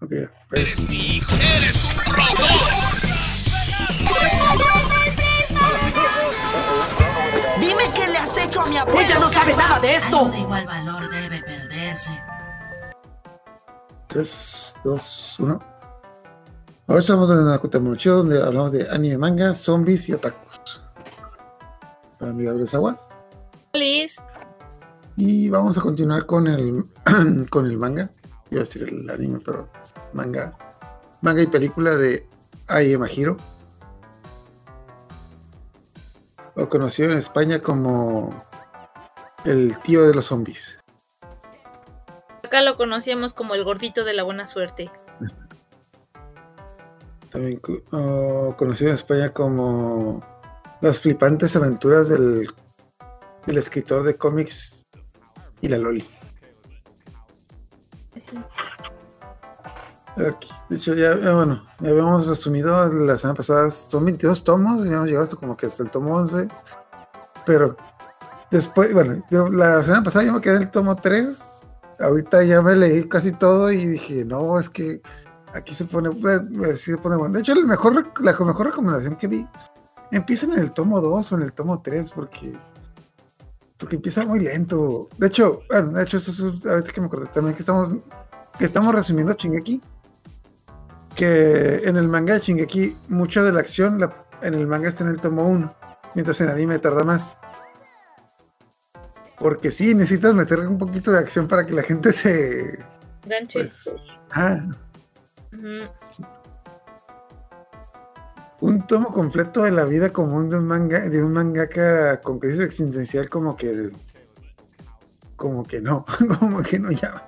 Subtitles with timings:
[0.00, 0.12] Ok.
[0.52, 1.34] Eres mi hijo.
[1.56, 2.86] Eres un robot.
[7.60, 9.02] Dime qué le has hecho a mi abuela.
[9.02, 10.18] Ella no sabe nada de esto.
[10.18, 12.10] Algo de igual valor debe perderse.
[14.08, 15.60] 3, 2, 1.
[16.88, 20.82] Ahora estamos en Cotamucho donde hablamos de anime, manga, zombies y otakus.
[22.20, 22.98] Amigable agua.
[23.72, 24.16] Liz.
[25.16, 26.84] Y vamos a continuar con el
[27.50, 28.10] con el manga.
[28.50, 29.68] Iba a decir el anime, pero
[30.12, 30.56] manga.
[31.20, 32.26] Manga y película de
[32.66, 33.36] Ai Mahiro.
[36.54, 38.30] O conocido en España como
[39.44, 40.78] el tío de los zombies.
[42.42, 44.90] Acá lo conocíamos como el gordito de la buena suerte.
[47.30, 50.22] También oh, conocido en España como
[50.80, 52.48] las flipantes aventuras del,
[53.46, 54.84] del escritor de cómics
[55.60, 56.08] y la Loli.
[60.16, 65.24] De hecho, ya, bueno, ya habíamos resumido la semana pasada, son 22 tomos, habíamos llegado
[65.24, 66.48] hasta como que el tomo 11,
[67.44, 67.76] pero
[68.50, 71.62] después, bueno, la semana pasada yo me quedé en el tomo 3,
[72.00, 75.02] ahorita ya me leí casi todo y dije, no, es que
[75.52, 77.34] aquí se pone, eh, sí se pone bueno.
[77.34, 79.46] De hecho, el mejor, la mejor recomendación que di,
[80.12, 82.54] empiecen en el tomo 2 o en el tomo 3, porque
[83.78, 85.08] porque empieza muy lento.
[85.18, 87.94] De hecho, bueno, de hecho, eso es ahorita que me acordé también que estamos,
[88.58, 89.80] que estamos resumiendo Shingeki.
[91.14, 95.02] Que en el manga de Shingeki, mucha de la acción la- en el manga está
[95.04, 95.74] en el tomo 1,
[96.14, 97.38] mientras en anime tarda más.
[99.38, 102.78] Porque sí, necesitas meter un poquito de acción para que la gente se.
[103.26, 103.60] Ganche.
[103.60, 103.94] Pues,
[104.32, 104.58] ah.
[108.60, 112.62] Un tomo completo de la vida común de un manga, de un mangaka con crisis
[112.62, 113.90] existencial, como que.
[115.36, 116.06] Como que no,
[116.40, 117.22] como que no llama.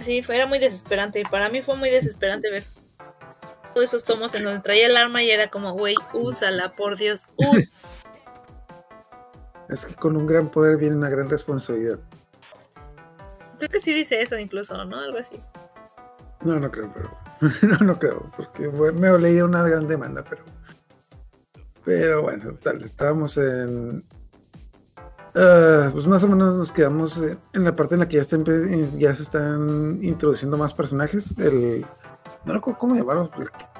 [0.00, 1.20] Sí, fue, era muy desesperante.
[1.20, 2.64] Y para mí fue muy desesperante ver
[3.72, 7.26] todos esos tomos en donde traía el arma y era como, güey, úsala, por Dios,
[7.36, 7.64] úsala.
[9.68, 11.98] Es que con un gran poder viene una gran responsabilidad.
[13.56, 14.98] Creo que sí dice eso incluso, ¿no?
[14.98, 15.40] Algo así.
[16.44, 17.21] No, no creo, pero.
[17.62, 20.42] No, no creo, porque me leía una gran demanda, pero.
[21.84, 24.04] Pero bueno, tal, estábamos en.
[25.34, 27.20] ah, pues más o menos nos quedamos
[27.52, 31.36] en, la parte en la que ya, está empe- ya se están introduciendo más personajes.
[31.38, 31.84] El,
[32.44, 33.30] no recuerdo cómo llamarlos,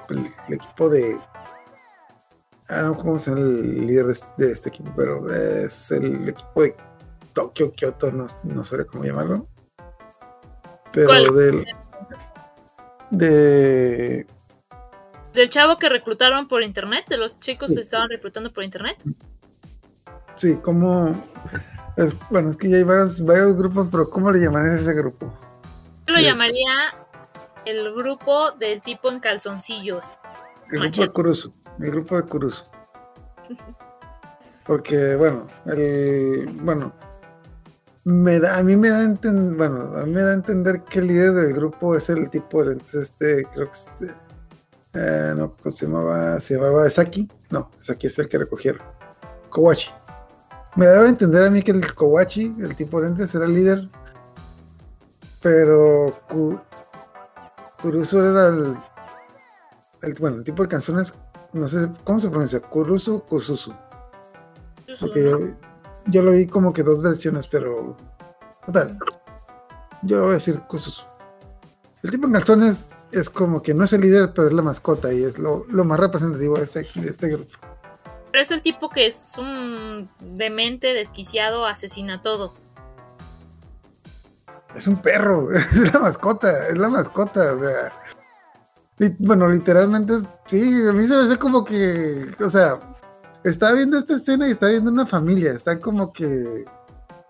[0.09, 1.17] el, el- el equipo de.
[2.69, 6.29] Ah, no, cómo se llama el líder de, este- de este equipo, pero es el
[6.29, 6.75] equipo de
[7.33, 9.47] Tokio, Kyoto, no, no sé cómo llamarlo.
[10.93, 11.65] Pero del.
[13.13, 14.27] De.
[15.35, 18.97] Del chavo que reclutaron por internet, de los chicos que estaban reclutando por internet.
[20.35, 21.15] Sí, como.
[21.99, 24.95] Es, bueno, es que ya hay varios, varios grupos, pero ¿cómo le llamarías a ese
[24.95, 25.31] grupo?
[26.07, 26.95] Yo lo llamaría
[27.67, 30.07] el grupo del tipo en calzoncillos.
[30.71, 31.53] El grupo de Kurusu.
[31.81, 32.65] El grupo de Kurusu.
[34.65, 36.49] Porque, bueno, el.
[36.63, 36.95] Bueno.
[38.05, 40.99] Me da, a mí me da entender, bueno, a mí me da a entender que
[40.99, 43.87] el líder del grupo es el tipo de lentes, este, creo que es,
[44.95, 46.41] eh, no, ¿cómo se llamaba?
[46.41, 48.83] Se llamaba Saki, no, Saki es el que recogieron,
[49.51, 49.91] Kowachi.
[50.75, 53.55] Me daba a entender a mí que el Kowachi, el tipo de lentes, era el
[53.55, 53.89] líder,
[55.41, 56.59] pero Ku-
[57.81, 58.77] Kurusu era el,
[60.03, 61.15] el- bueno, el tipo de canciones,
[61.53, 62.61] no sé, ¿cómo se pronuncia?
[62.61, 63.73] Kurusu, Kususu.
[65.01, 65.39] Porque yo,
[66.07, 67.97] yo lo vi como que dos versiones, pero.
[68.67, 68.99] Total.
[70.03, 71.03] Yo voy a decir Kususu.
[72.03, 75.13] El tipo en calzones es como que no es el líder, pero es la mascota
[75.13, 77.57] y es lo, lo más representativo de este, de este grupo.
[78.33, 82.55] Pero es el tipo que es un demente, desquiciado, asesina todo.
[84.75, 87.93] Es un perro, es la mascota, es la mascota, o sea.
[89.19, 90.15] Bueno, literalmente,
[90.47, 92.79] sí, a mí se me hace como que, o sea,
[93.45, 96.65] estaba viendo esta escena y estaba viendo una familia, están como que,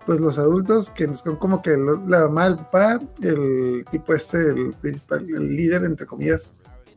[0.06, 4.74] pues los adultos que son como que la mamá, el papá, el tipo este, el
[4.80, 6.54] principal, el líder, entre comillas,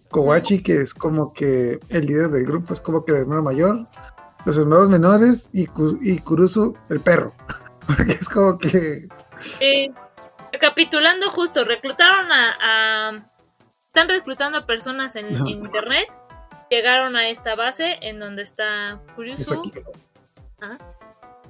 [0.10, 3.84] Kowachi, que es como que el líder del grupo, es como que el hermano mayor,
[4.46, 5.68] los hermanos menores y,
[6.02, 7.34] y Kurusu, el perro,
[7.88, 9.08] porque es como que...
[9.60, 9.92] Eh,
[10.52, 12.54] recapitulando justo, reclutaron a,
[13.10, 13.26] a-
[13.88, 16.08] Están reclutando a personas en internet.
[16.75, 19.72] Llegaron a esta base en donde está Es Kurisu, aquí.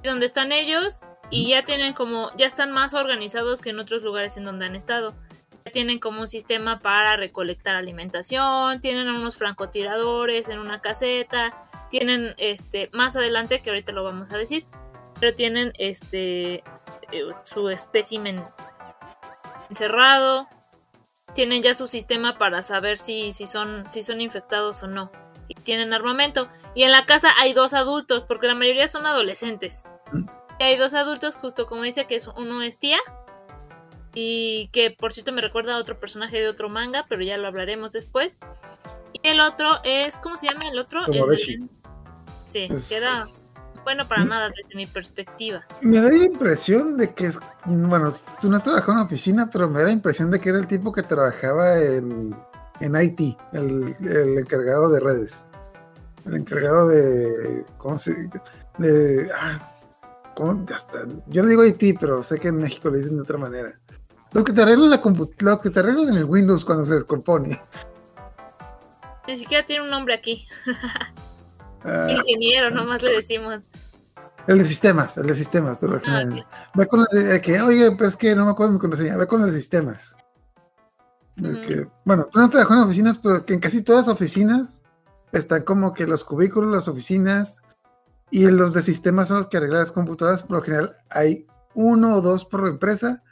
[0.04, 1.00] donde están ellos
[1.30, 4.76] y ya tienen como, ya están más organizados que en otros lugares en donde han
[4.76, 5.16] estado.
[5.64, 11.50] Ya tienen como un sistema para recolectar alimentación, tienen unos francotiradores en una caseta,
[11.90, 14.64] tienen este, más adelante, que ahorita lo vamos a decir,
[15.18, 16.62] pero tienen este
[17.10, 18.44] eh, su espécimen
[19.70, 20.46] encerrado.
[21.36, 25.12] Tienen ya su sistema para saber si, si, son, si son infectados o no.
[25.46, 26.48] Y tienen armamento.
[26.74, 29.84] Y en la casa hay dos adultos, porque la mayoría son adolescentes.
[30.58, 32.98] Y hay dos adultos, justo como dice, que uno es tía.
[34.14, 37.46] Y que por cierto me recuerda a otro personaje de otro manga, pero ya lo
[37.46, 38.38] hablaremos después.
[39.12, 41.04] Y el otro es, ¿cómo se llama el otro?
[41.06, 41.60] El
[42.48, 43.28] Sí, Es- que era
[43.86, 44.28] bueno para ¿Mm?
[44.28, 45.64] nada desde mi perspectiva.
[45.80, 47.30] Me da la impresión de que,
[47.66, 50.58] bueno, tú no has trabajado en oficina, pero me da la impresión de que era
[50.58, 52.34] el tipo que trabajaba en,
[52.80, 55.46] en IT, el, el encargado de redes.
[56.24, 58.28] El encargado de, ¿cómo se
[58.78, 59.72] de, ah,
[60.34, 60.66] ¿cómo?
[60.74, 63.78] Hasta- yo le digo IT, pero sé que en México le dicen de otra manera.
[64.32, 65.00] Los que te arreglan la
[65.60, 67.60] que te arreglan en el Windows cuando se descompone.
[69.28, 70.44] Ni siquiera tiene un nombre aquí.
[71.84, 73.62] Ah, Ingeniero, nomás le decimos.
[74.46, 76.24] El de sistemas, el de sistemas, te lo Ah.
[76.74, 79.26] Ve con el de que, oye, pero es que no me acuerdo mi contraseña, ve
[79.26, 80.16] con el de sistemas.
[81.36, 81.60] Es Ujú.
[81.60, 84.82] que, bueno, tú no trabajas en oficinas, pero que en casi todas las oficinas
[85.32, 87.60] están como que los cubículos, las oficinas
[88.30, 90.42] y los de sistemas son los que arreglan las computadoras.
[90.42, 93.22] Por lo general hay uno o dos por empresa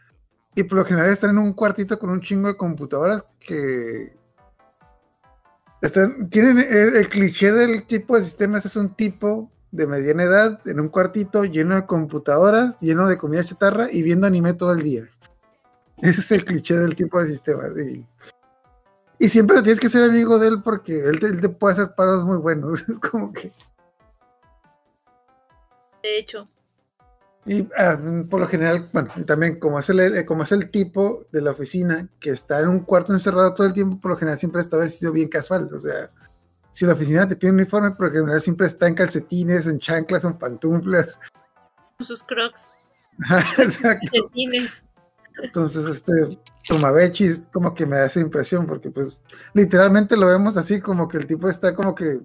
[0.55, 4.17] y por lo general están en un cuartito con un chingo de computadoras que
[5.81, 10.61] están, tienen el, el cliché del tipo de sistemas es un tipo de mediana edad
[10.67, 14.83] en un cuartito lleno de computadoras, lleno de comida chatarra y viendo anime todo el
[14.83, 15.05] día.
[15.99, 17.71] Ese es el cliché del tipo de sistemas.
[17.79, 18.07] Y,
[19.19, 21.95] y siempre tienes que ser amigo de él porque él te, él te puede hacer
[21.97, 22.83] paros muy buenos.
[22.89, 23.53] Es como que.
[26.03, 26.49] De hecho,
[27.47, 27.99] Y ah,
[28.31, 31.41] por lo general, bueno, y también como es, el, el- como es el tipo de
[31.43, 34.61] la oficina que está en un cuarto encerrado todo el tiempo, por lo general siempre
[34.63, 35.69] está vestido bien casual.
[35.73, 36.11] O sea,
[36.75, 40.25] si la oficina te pide un uniforme, por general siempre está en calcetines, en chanclas,
[40.25, 41.21] en pantuflas.
[42.01, 42.63] sus crocs,
[43.59, 44.11] Exacto.
[44.11, 44.83] calcetines.
[45.41, 46.37] Entonces, este
[46.67, 49.21] Tomabechi es como que me da esa impresión, porque pues
[49.53, 52.19] literalmente lo vemos así, como que el tipo está como que,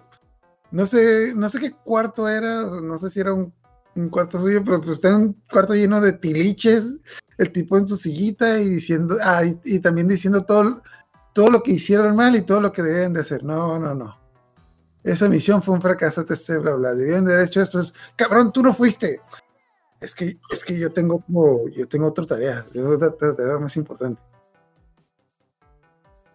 [0.72, 3.54] no sé, no sé qué cuarto era, no sé si era un,
[3.96, 6.96] un cuarto suyo, pero pues está en un cuarto lleno de tiliches,
[7.38, 10.82] el tipo en su sillita y diciendo, ah, y, y también diciendo todo,
[11.34, 13.44] todo lo que hicieron mal y todo lo que debían de hacer.
[13.44, 14.20] No, no, no.
[15.04, 16.94] Esa misión fue un fracaso, etc, bla, bla.
[16.94, 17.80] Debían de haber hecho esto.
[17.80, 19.22] Es, cabrón, tú no fuiste.
[20.02, 23.58] Es que, es que yo tengo como, yo tengo otra tarea, yo tengo otra, tarea
[23.58, 24.22] más importante.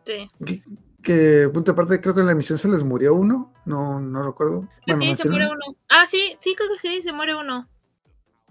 [0.04, 0.62] Sí, Que,
[1.02, 4.68] que, punto aparte, creo que en la misión se les murió uno, no, no recuerdo.
[4.70, 5.78] Ah, Bueno, sí, se mencionan, muere uno.
[5.88, 7.66] Ah, sí, sí, creo que sí, se muere uno.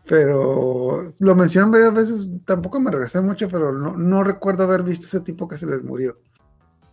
[0.06, 5.06] Pero lo mencionan varias veces, tampoco me regresé mucho, pero no, no recuerdo haber visto
[5.06, 6.18] ese tipo que se les murió.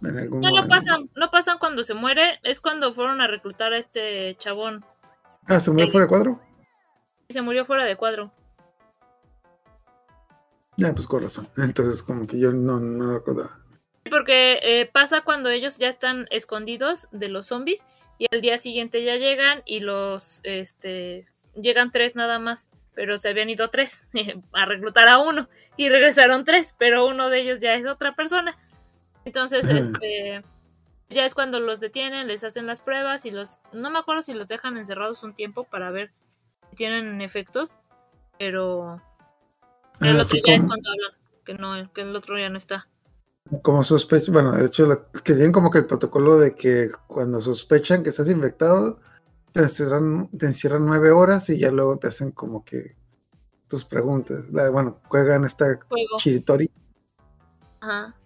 [0.03, 4.35] Algún No, pasan, no pasan cuando se muere, es cuando fueron a reclutar a este
[4.39, 4.85] chabón.
[5.47, 6.41] Ah, ¿se murió fuera de cuadro?
[7.29, 8.33] Se murió fuera de cuadro.
[10.77, 11.49] Ya, pues con razón.
[11.59, 13.61] Entonces, como que yo no, no recordaba.
[14.11, 17.85] Porque eh, pasa cuando ellos ya están escondidos de los zombies
[18.17, 23.29] y al día siguiente ya llegan y los, este, llegan tres nada más, pero se
[23.29, 24.09] habían ido tres
[24.53, 28.57] a reclutar a uno y regresaron tres, pero uno de ellos ya es otra persona.
[29.31, 30.43] Entonces, este,
[31.09, 34.35] ya es cuando los detienen, les hacen las pruebas y los, no me acuerdo si
[34.35, 36.11] los dejan encerrados un tiempo para ver
[36.71, 37.77] si tienen efectos,
[38.41, 39.01] pero
[40.01, 41.13] el otro ya es cuando hablan,
[41.45, 42.89] que no, que el otro ya no está.
[43.63, 47.41] como sospecho, bueno, de hecho, lo- que tienen como que el protocolo de que cuando
[47.41, 48.99] sospechan que estás infectado,
[49.53, 52.97] te encierran, te encierran nueve horas y ya luego te hacen como que
[53.69, 54.51] tus preguntas.
[54.51, 56.17] La- bueno, juegan esta Juego.
[56.19, 56.69] Chiritori,
[57.81, 58.17] Ajá.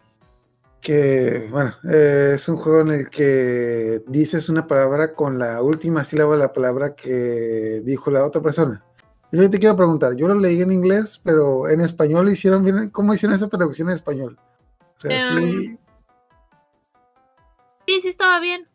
[0.84, 6.04] Que, bueno, eh, es un juego en el que dices una palabra con la última
[6.04, 8.84] sílaba de la palabra que dijo la otra persona.
[9.32, 13.14] Yo te quiero preguntar, yo lo leí en inglés, pero en español hicieron bien, ¿cómo
[13.14, 14.38] hicieron esa traducción en español?
[14.96, 15.78] O sea, Em, sí,
[17.86, 18.68] Sí, sí estaba bien.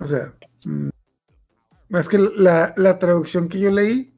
[0.00, 0.34] O sea,
[0.66, 0.90] mm,
[1.96, 4.14] es que la, la traducción que yo leí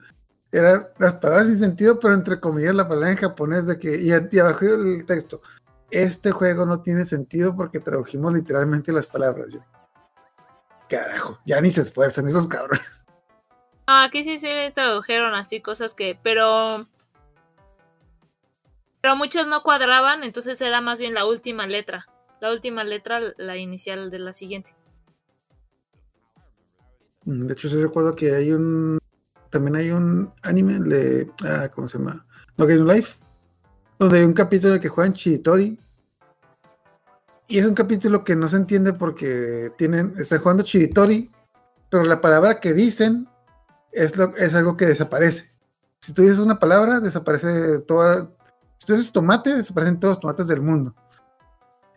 [0.50, 4.10] era las palabras sin sentido, pero entre comillas la palabra en japonés de que, y,
[4.10, 5.40] y abajo el texto,
[5.94, 9.52] este juego no tiene sentido porque tradujimos literalmente las palabras.
[9.52, 9.60] Yo,
[10.88, 13.04] carajo, ya ni se esfuerzan esos cabrones.
[13.86, 16.88] Ah, aquí sí se tradujeron así cosas que, pero.
[19.00, 22.06] Pero muchas no cuadraban, entonces era más bien la última letra.
[22.40, 24.74] La última letra, la inicial de la siguiente.
[27.24, 28.98] Mm, De hecho, sí recuerdo que hay un,
[29.50, 32.26] también hay un anime de, ah, ¿cómo se llama?
[32.56, 33.18] No Game Life,
[33.98, 35.78] donde hay un capítulo en el que juegan Chiritori.
[37.46, 41.30] Y es un capítulo que no se entiende porque tienen, están jugando Chiritori,
[41.90, 43.28] pero la palabra que dicen
[43.92, 45.52] es, lo, es algo que desaparece.
[46.00, 48.30] Si tú dices una palabra, desaparece toda,
[48.78, 50.94] Si tú dices tomate, desaparecen todos los tomates del mundo.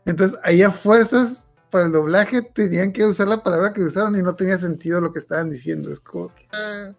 [0.06, 4.22] Entonces, ahí a fuerzas, para el doblaje, tenían que usar la palabra que usaron y
[4.24, 5.92] no tenía sentido lo que estaban diciendo.
[5.92, 6.94] Es como que- Ah,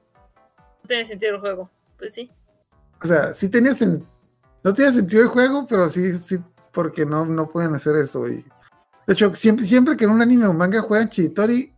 [0.83, 1.71] no tiene sentido el juego.
[1.99, 2.31] Pues sí.
[3.03, 4.05] o sea, sí tenía sen-
[4.65, 6.39] no tenía sentido el juego, pero sí, sí,
[6.79, 8.29] porque no, no pueden hacer eso.
[8.29, 8.47] Y,
[9.05, 11.75] de hecho, siempre, siempre que en un anime o manga juegan Chitori,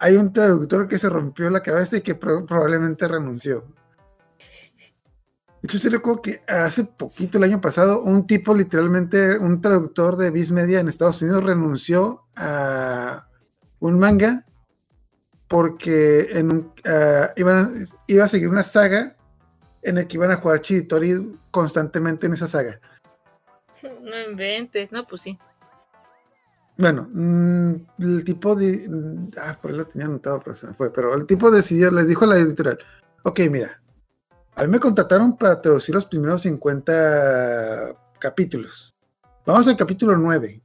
[0.00, 3.64] hay un traductor que se rompió la cabeza y que pro- probablemente renunció.
[4.66, 10.16] De hecho, sí recuerdo que hace poquito, el año pasado, un tipo, literalmente, un traductor
[10.16, 13.28] de Viz Media en Estados Unidos renunció a
[13.78, 14.44] un manga
[15.46, 16.30] porque
[17.36, 17.72] iban
[18.08, 19.14] iba a seguir una saga
[19.82, 22.80] en el que iban a jugar Chitori constantemente en esa saga.
[24.02, 24.90] No inventes.
[24.92, 25.38] No, pues sí.
[26.78, 28.86] Bueno, mm, el tipo de.
[28.88, 30.92] mm, Ah, por ahí lo tenía anotado, pero se me fue.
[30.92, 32.78] Pero el tipo decidió, les dijo a la editorial:
[33.24, 33.80] Ok, mira,
[34.54, 38.94] a mí me contrataron para traducir los primeros 50 capítulos.
[39.44, 40.62] Vamos al capítulo 9.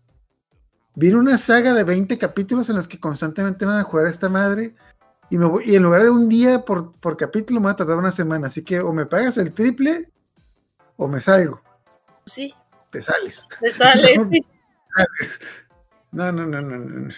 [0.96, 4.30] Viene una saga de 20 capítulos en los que constantemente van a jugar a esta
[4.30, 4.76] madre.
[5.30, 7.76] Y, me voy- y en lugar de un día por, por capítulo, me va a
[7.76, 8.48] tardar una semana.
[8.48, 10.10] Así que o me pagas el triple
[10.96, 11.62] o me salgo.
[12.26, 12.54] Sí.
[13.00, 13.48] Te sales.
[13.60, 14.16] Te sale.
[14.18, 14.32] No.
[14.32, 14.46] sí.
[16.12, 17.14] No, no, no, no, no.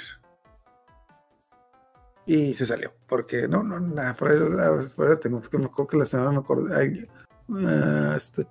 [2.25, 5.65] Y se salió, porque no, no, nada, por ahí, ah, por ahí tengo, que me
[5.65, 7.09] acuerdo que la semana me acordé, ay,
[7.65, 8.45] ah, este,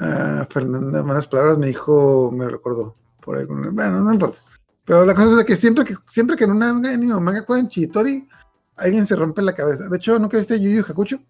[0.00, 4.38] ah, Fernanda, malas palabras, me dijo, me recordó, por ahí, bueno, no importa.
[4.84, 7.68] Pero la cosa es que siempre que, siempre que en una anime o manga juegan
[7.68, 8.28] Chitori,
[8.74, 9.88] alguien se rompe la cabeza.
[9.88, 11.20] De hecho, ¿nunca viste Yu Yu Hakucho?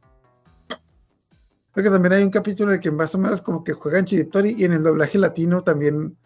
[1.72, 4.04] Creo que también hay un capítulo en el que más o menos como que juegan
[4.04, 6.18] Chitori y en el doblaje latino también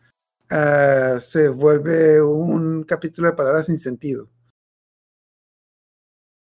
[0.51, 4.29] ah, se vuelve un capítulo de palabras sin sentido.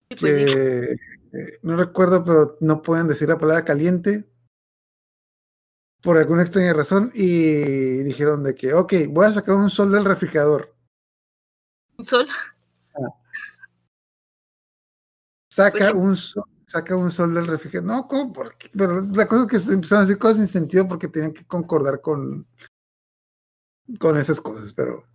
[0.10, 0.54] Sí, pues.
[0.54, 0.98] Que
[1.34, 4.26] eh, no recuerdo, pero no pueden decir la palabra caliente
[6.02, 10.06] por alguna extraña razón y dijeron de que, ok, voy a sacar un sol del
[10.06, 10.76] refrigerador.
[12.06, 12.28] Sol.
[15.50, 17.88] Saca Pues un sol, saca un sol del refrigerador.
[17.88, 18.34] No, ¿cómo?
[18.34, 18.70] ¿Por qué?
[18.76, 22.02] Pero la cosa es que empezaron a decir cosas sin sentido porque tenían que concordar
[22.02, 22.48] con,
[24.00, 25.06] con esas cosas, pero.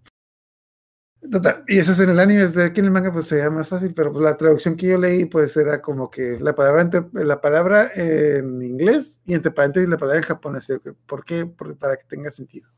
[1.31, 3.69] Total, y eso es en el anime, desde aquí en el manga pues sería más
[3.69, 7.09] fácil, pero pues, la traducción que yo leí pues era como que la palabra entre-
[7.25, 10.69] la palabra en inglés y entre paréntesis la palabra en japonés.
[11.07, 11.47] ¿Por qué?
[11.47, 12.71] Porque para que tenga sentido.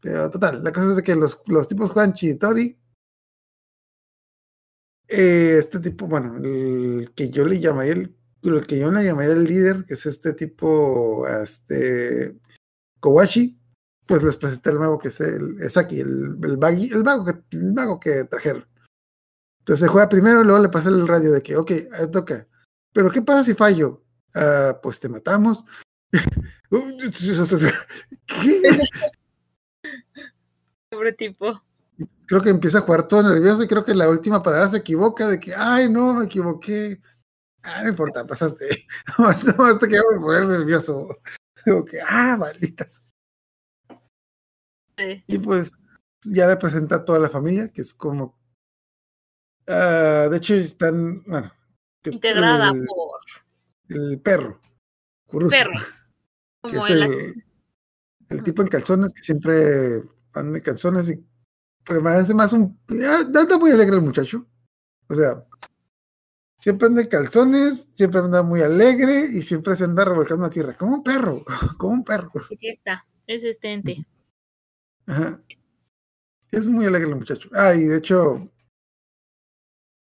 [0.00, 2.76] Pero total, la cosa es que los, los tipos juegan Chitori.
[5.14, 9.32] Eh, este tipo, bueno, el que yo le llamaría el, el que yo le llamaría
[9.32, 12.38] el líder, que es este tipo, este
[13.00, 13.58] Kowashi,
[14.06, 16.52] pues les presenté el nuevo que es el es aquí, el, el,
[16.92, 18.66] el vago que, el vago que trajeron.
[19.60, 21.72] Entonces juega primero y luego le pasa el radio de que, ok,
[22.10, 22.48] toca.
[22.92, 24.02] Pero ¿qué pasa si fallo?
[24.34, 25.64] "Ah, pues te matamos.
[28.26, 28.62] ¿Qué?
[30.90, 31.62] Pobre tipo.
[32.32, 35.28] Creo que empieza a jugar todo nervioso y creo que la última palabra se equivoca
[35.28, 36.98] de que, ay, no, me equivoqué.
[37.62, 38.86] Ah, no importa, pasaste.
[39.18, 41.20] Nomás, nomás te quiero poner nervioso.
[41.66, 43.04] Digo que, ah, malditas.
[44.96, 45.22] Sí.
[45.26, 45.74] Y pues
[46.24, 48.34] ya le presenta a toda la familia, que es como.
[49.68, 51.22] ah, de hecho, están.
[51.24, 51.52] Bueno.
[52.00, 53.20] que es Integrada el, por
[53.90, 54.58] el perro.
[55.26, 55.72] Kurusu, perro.
[56.62, 57.44] Que Como es el, el,
[58.30, 61.31] el tipo en calzones que siempre van de calzones y.
[61.84, 62.78] Pues me parece más un.
[62.88, 64.46] Anda muy alegre el muchacho.
[65.08, 65.44] O sea.
[66.62, 70.76] Siempre anda en calzones, siempre anda muy alegre y siempre se anda revolcando la tierra.
[70.76, 71.44] Como un perro,
[71.76, 72.30] como un perro.
[72.52, 73.04] Aquí está.
[73.26, 74.06] Es este ente.
[75.06, 75.42] Ajá.
[76.52, 77.48] Es muy alegre el muchacho.
[77.52, 78.48] Ah, y de hecho,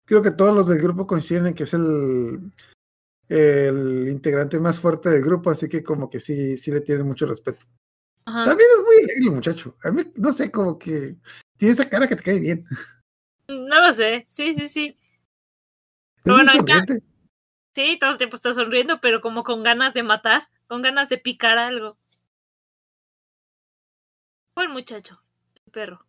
[0.06, 2.54] creo que todos los del grupo coinciden en que es el,
[3.28, 7.26] el integrante más fuerte del grupo, así que como que sí, sí le tienen mucho
[7.26, 7.66] respeto.
[8.24, 8.46] Ajá.
[8.46, 9.76] También es muy alegre el muchacho.
[9.84, 11.18] A mí, no sé, como que
[11.58, 12.66] tiene esa cara que te cae bien.
[13.48, 14.26] No lo sé.
[14.30, 14.98] Sí, sí, sí.
[16.24, 16.86] Es Bueno, acá-.
[17.74, 21.18] Sí, todo el tiempo está sonriendo, pero como con ganas de matar, con ganas de
[21.18, 21.98] picar algo.
[24.56, 25.22] Buen muchacho,
[25.66, 26.06] el perro.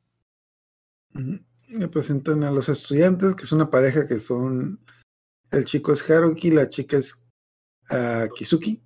[1.12, 4.80] Le presentan a los estudiantes, que es una pareja que son.
[5.52, 7.20] El chico es Haruki, la chica es
[7.90, 8.82] ah, Kizuki.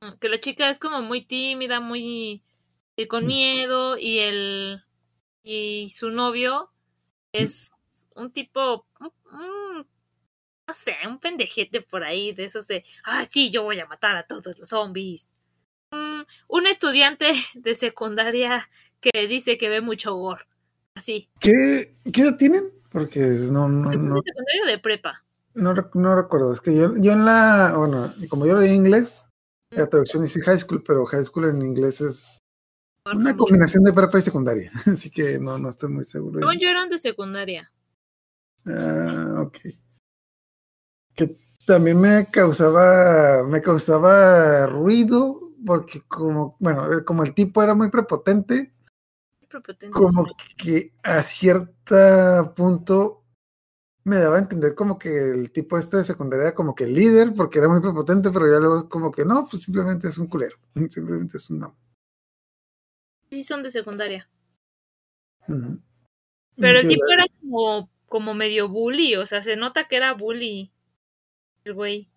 [0.00, 2.42] Mm, Que la chica es como muy tímida, muy
[2.96, 4.84] eh, con miedo y el
[5.44, 6.70] y su novio
[7.32, 7.70] es
[8.16, 9.86] un tipo, un- un-
[10.66, 14.16] no sé, un pendejete por ahí de esos de, ah, sí, yo voy a matar
[14.16, 15.28] a todos los zombies.
[15.92, 18.68] Mm, un estudiante de secundaria
[19.00, 20.44] que dice que ve mucho gore,
[20.94, 21.28] así.
[21.38, 22.72] ¿Qué, ¿Qué edad tienen?
[22.90, 25.24] Porque no, no, Es no, secundario de prepa.
[25.54, 29.24] No, no recuerdo, es que yo, yo en la, bueno, como yo leí inglés,
[29.70, 32.43] La traducción dice high school, pero high school en inglés es
[33.12, 34.72] una combinación de prepa y secundaria.
[34.86, 36.40] Así que no, no estoy muy seguro.
[36.40, 37.70] Según yo eran de secundaria.
[38.66, 39.58] Ah, ok.
[41.14, 47.74] Que también me causaba, me causaba ruido porque como, bueno, eh, como el tipo era
[47.74, 48.74] muy prepotente,
[49.48, 49.90] Prepotentes.
[49.90, 53.22] como que a cierto punto
[54.02, 56.94] me daba a entender como que el tipo este de secundaria era como que el
[56.94, 60.26] líder porque era muy prepotente, pero ya luego como que no, pues simplemente es un
[60.26, 60.56] culero,
[60.90, 61.76] simplemente es un no.
[63.34, 64.30] Sí, son de secundaria.
[66.56, 70.70] Pero el tipo era como, como medio bully, o sea, se nota que era bully.
[71.64, 72.08] El güey.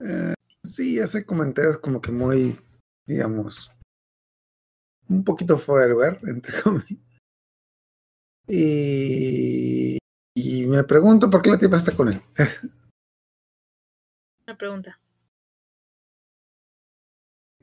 [0.00, 2.60] eh, sí, hace comentarios como que muy,
[3.06, 3.72] digamos,
[5.08, 7.00] un poquito fuera de lugar, entre comillas.
[8.46, 9.96] Y,
[10.36, 12.20] y me pregunto por qué la tipa está con él.
[14.46, 15.00] Una pregunta.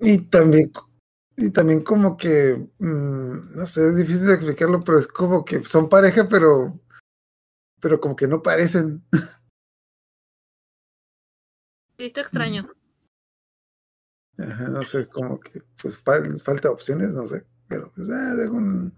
[0.02, 0.72] Y también,
[1.42, 5.64] y también como que, mm, no sé, es difícil de explicarlo, pero es como que
[5.64, 6.80] son pareja, pero,
[7.80, 9.04] pero como que no parecen.
[11.98, 12.70] Sí, está extraño.
[14.38, 18.44] Ajá, no sé, como que pues fal- falta opciones, no sé, pero pues ah, de
[18.44, 18.94] algún,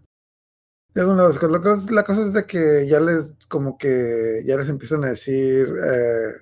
[0.94, 1.32] de algún lado.
[1.50, 5.10] La cosa, la cosa es de que ya les, como que ya les empiezan a
[5.10, 6.34] decir, eh,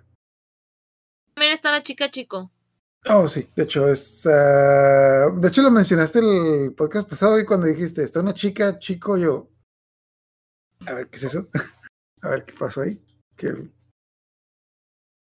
[1.33, 2.51] También está la chica chico.
[3.07, 7.67] Oh sí, de hecho es, ah, de hecho lo mencionaste el podcast pasado y cuando
[7.67, 9.49] dijiste, está una chica, chico, yo,
[10.85, 11.47] a ver qué es eso,
[12.21, 13.01] a ver qué pasó ahí,
[13.35, 13.69] que,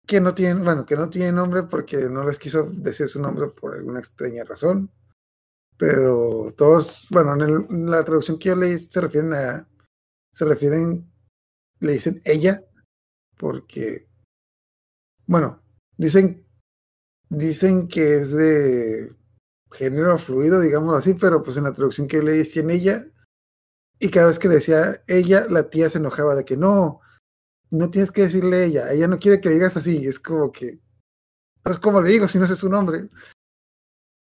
[0.06, 3.48] que no tienen, bueno, que no tiene nombre porque no les quiso decir su nombre
[3.48, 4.90] por alguna extraña razón.
[5.76, 9.66] Pero todos, bueno, en, el- en la traducción que yo leí se refieren a,
[10.30, 11.10] se refieren,
[11.78, 12.62] le dicen ella,
[13.38, 14.06] porque,
[15.26, 15.62] bueno,
[15.96, 16.44] dicen,
[17.30, 19.14] dicen que es de
[19.72, 23.06] género fluido, digámoslo así, pero pues en la traducción que leí decían ella,
[23.98, 27.00] y cada vez que le decía ella, la tía se enojaba de que no,
[27.70, 30.80] no tienes que decirle ella, ella no quiere que digas así, es como que,
[31.64, 33.08] es como le digo si no sé su nombre.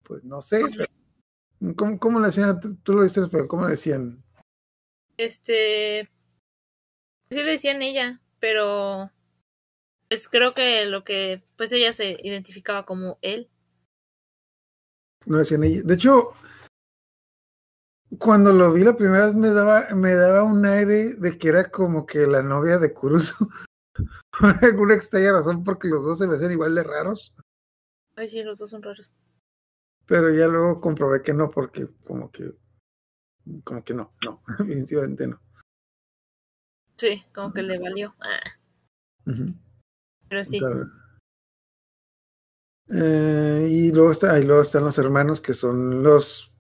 [0.04, 0.62] Pues no sé,
[1.76, 2.60] ¿cómo, cómo le decían?
[2.60, 4.22] Tú, tú lo dices, pero ¿cómo le decían?
[5.18, 6.10] Este.
[7.30, 9.10] Sí le decían ella, pero.
[10.12, 11.42] Pues creo que lo que.
[11.56, 13.50] Pues ella se identificaba como él.
[15.26, 15.84] No decían ella.
[15.86, 16.34] De hecho,
[18.20, 21.72] cuando lo vi la primera vez me daba, me daba un aire de que era
[21.72, 23.50] como que la novia de Kurusu.
[24.38, 27.34] Por alguna extraña razón, porque los dos se me hacían igual de raros.
[28.18, 29.14] Ay, sí, los dos son raros.
[30.08, 32.52] Pero ya luego comprobé que no, porque como que,
[33.64, 35.40] como que no, no, definitivamente no.
[36.98, 38.14] Sí, como que le valió.
[38.20, 38.42] Ah.
[40.32, 40.62] Pero sí.
[42.94, 46.54] Eh, y luego está, y luego están los hermanos que son los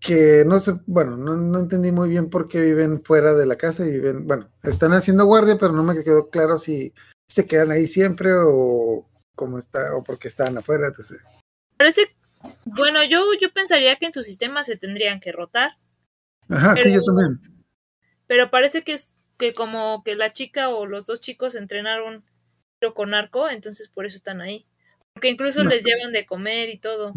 [0.00, 3.54] que no sé, bueno, no, no entendí muy bien por qué viven fuera de la
[3.54, 6.92] casa y viven, bueno, están haciendo guardia, pero no me quedó claro si
[7.28, 11.22] se quedan ahí siempre o cómo está, o porque están afuera, etc.
[11.78, 12.16] Parece.
[12.64, 15.78] Bueno, yo, yo pensaría que en su sistema se tendrían que rotar.
[16.48, 17.64] Ajá, sí, yo también.
[18.26, 22.24] Pero parece que es que como que la chica o los dos chicos entrenaron
[22.84, 24.66] tiro con arco, entonces por eso están ahí.
[25.14, 25.70] Porque incluso No.
[25.70, 27.12] les llevan de comer y todo.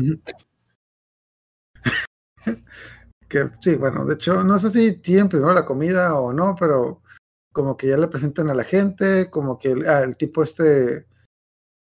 [3.27, 7.01] Que sí, bueno, de hecho, no sé si tienen primero la comida o no, pero
[7.51, 11.08] como que ya le presentan a la gente, como que el, ah, el tipo este,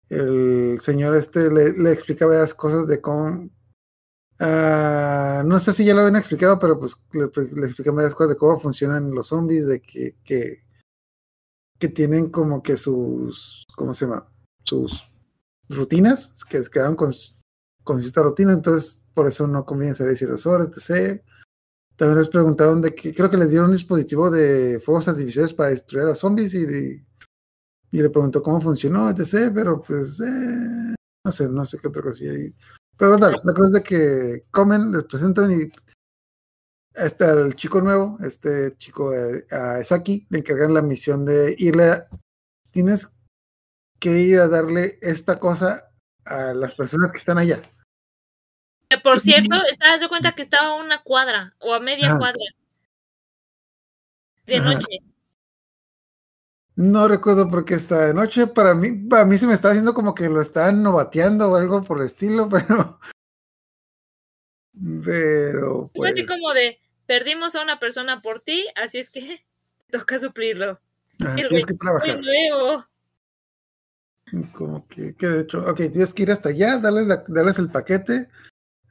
[0.09, 3.49] el señor este le, le explicaba las cosas de cómo,
[4.41, 8.37] ah, no sé si ya lo habían explicado, pero pues le, le varias cosas de
[8.37, 10.63] cómo funcionan los zombies, de que, que,
[11.79, 14.27] que tienen como que sus, ¿cómo se llama?
[14.63, 15.09] Sus
[15.69, 17.13] rutinas, que quedaron con,
[17.83, 21.21] con cierta rutina, entonces por eso no conviene salir ciertas horas, etc.
[21.95, 25.69] También les preguntaron de que creo que les dieron un dispositivo de fuegos artificiales para
[25.69, 27.05] destruir a zombies y, de-
[27.91, 29.51] y le preguntó cómo funcionó, etc.
[29.53, 32.23] Pero pues eh, no sé, no sé qué otra cosa.
[32.97, 35.69] Pero total, la cosa es de que comen, les presentan y
[36.99, 41.89] hasta el chico nuevo, este chico eh, a Saki, le encargan la misión de irle
[41.89, 42.07] a,
[42.71, 43.09] tienes
[43.99, 45.91] que ir a darle esta cosa
[46.25, 47.61] a las personas que están allá.
[48.89, 52.17] Que por cierto, estás de cuenta que estaba a una cuadra o a media Ajá.
[52.17, 52.43] cuadra.
[54.45, 54.73] De Ajá.
[54.73, 54.99] noche.
[56.75, 58.47] No recuerdo por qué está de noche.
[58.47, 61.83] Para mí, para mí se me está haciendo como que lo están novateando o algo
[61.83, 62.99] por el estilo, pero.
[65.03, 65.85] Pero.
[65.85, 66.79] Es Pues, así como de,
[67.09, 69.43] perdimos a una persona por ti, así es que
[69.87, 70.79] te toca suplirlo.
[71.17, 72.21] el tienes que trabajar.
[72.21, 72.85] nuevo.
[74.53, 77.71] Como que, que de hecho, ok, tienes que ir hasta allá, darles, la- darles el
[77.71, 78.29] paquete,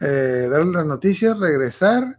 [0.00, 2.18] eh, darles las noticias, regresar.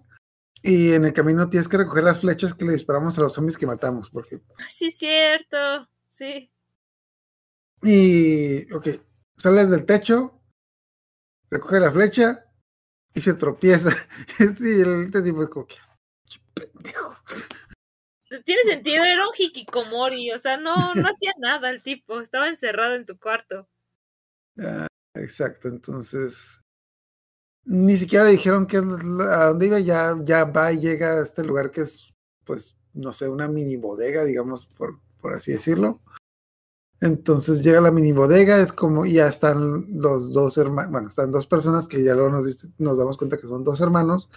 [0.62, 3.58] Y en el camino tienes que recoger las flechas que le disparamos a los zombies
[3.58, 4.10] que matamos.
[4.10, 4.40] Porque.
[4.70, 5.90] Sí, es cierto.
[6.10, 6.50] Sí.
[7.84, 8.72] Y.
[8.74, 8.88] Ok.
[9.36, 10.42] Sales del techo.
[11.50, 12.46] Recoge la flecha.
[13.16, 13.92] Y se tropieza.
[14.40, 15.76] y el tipo es como que.
[16.60, 17.17] "Ch, Pendejo.
[18.45, 20.32] Tiene sentido, era un hikikomori.
[20.32, 20.76] O sea, no, no
[21.15, 22.19] hacía nada el tipo.
[22.19, 23.67] Estaba encerrado en su cuarto.
[24.58, 26.62] Ah, exacto, entonces
[27.65, 31.43] ni siquiera le dijeron que a dónde iba, ya, ya va y llega a este
[31.43, 36.02] lugar que es, pues, no sé, una mini bodega, digamos, por, por así decirlo.
[37.00, 41.32] Entonces llega la mini bodega, es como, y ya están los dos hermanos, bueno, están
[41.32, 42.45] dos personas que ya luego nos,
[42.80, 44.30] nos damos cuenta que son dos hermanos,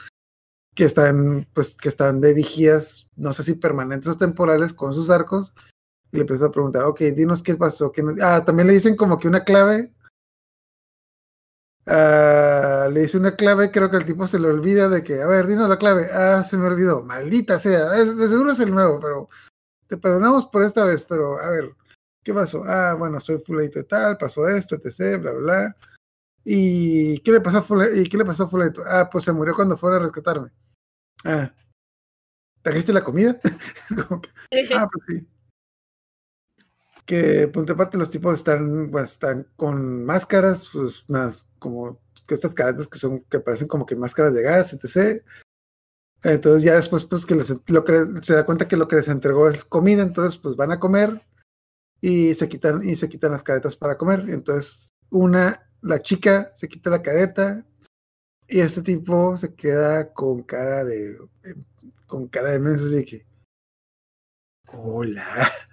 [0.75, 5.11] que están, pues, que están de vigías, no sé si permanentes o temporales, con sus
[5.11, 5.55] arcos,
[6.13, 8.15] y le empieza a preguntar, ok, dinos qué pasó, qué no-".
[8.23, 9.93] Ah, también le dicen como que una clave,
[11.87, 15.27] Ah, le dice una clave, creo que el tipo se le olvida de que, a
[15.27, 16.09] ver, dinos la clave.
[16.13, 19.29] Ah, se me olvidó, maldita sea, es- de seguro es el nuevo, pero
[19.89, 21.75] te perdonamos por esta vez, pero a ver,
[22.23, 22.65] ¿qué pasó?
[22.67, 25.77] Ah, bueno, soy fulanito y tal, pasó esto, etc, bla, bla, bla.
[26.45, 28.01] ¿Y qué le pasó a fulanito?
[28.01, 28.83] ¿Y qué le pasó a fulanito?
[28.87, 30.51] Ah, pues se murió cuando fuera a rescatarme.
[31.25, 31.53] Ah,
[32.63, 33.41] ¿trajiste la comida?
[34.51, 35.27] Que, Ah, pues sí.
[37.05, 42.55] Que punto aparte los tipos están, pues, están con máscaras, pues más como que estas
[42.55, 45.23] caretas que son, que parecen como que máscaras de gas, etc.
[46.25, 49.09] Entonces ya después, pues que les, lo que se da cuenta que lo que les
[49.09, 51.23] entregó es comida, entonces pues van a comer
[52.01, 54.27] y se quitan, y se quitan las caretas para comer.
[54.29, 57.65] Entonces, una, la chica se quita la careta
[58.49, 61.19] y este tipo se queda con cara de,
[62.07, 63.27] con cara de menso, así que,
[64.69, 65.27] hola.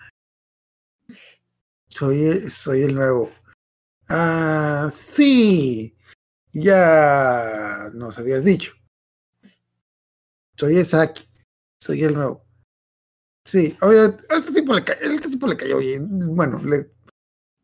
[1.88, 3.32] Soy, soy el nuevo.
[4.08, 5.98] Ah, sí.
[6.54, 8.74] Ya nos habías dicho.
[10.56, 11.28] Soy Esaki.
[11.82, 12.46] Soy el nuevo.
[13.44, 16.36] Sí, a este tipo le, este tipo le cayó bien.
[16.36, 16.92] Bueno, le,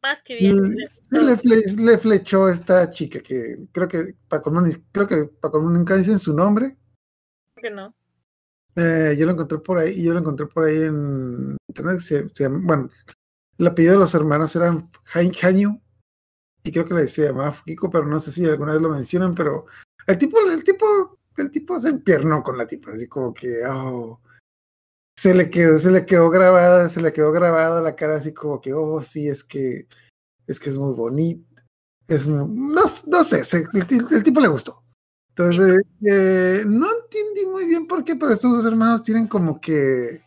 [0.06, 0.76] Más que bien.
[0.76, 4.15] le, se le, fle- le flechó esta chica que creo que
[4.62, 6.78] ni- creo que colmo nunca dicen su nombre.
[7.60, 7.96] que no.
[8.76, 12.02] Eh, yo lo encontré por ahí, yo lo encontré por ahí en internet.
[12.02, 12.91] Se, se bueno,
[13.58, 14.52] el apellido de los hermanos
[15.41, 15.82] Hanyu
[16.63, 19.34] y creo que le se llamaba Fukiko, pero no sé si alguna vez lo mencionan,
[19.34, 19.65] pero
[20.06, 24.22] el tipo, el tipo, el tipo se empiernó con la tipa, así como que, oh,
[25.17, 28.60] se le quedó, se le quedó grabada, se le quedó grabada la cara así como
[28.62, 29.88] que, oh, sí, es que,
[30.47, 31.43] es que es muy bonito,
[32.08, 34.84] es muy, no, no sé, se- el, ti- el tipo le gustó.
[35.30, 40.23] Entonces, eh, no entendí muy bien por qué, pero estos dos hermanos tienen como que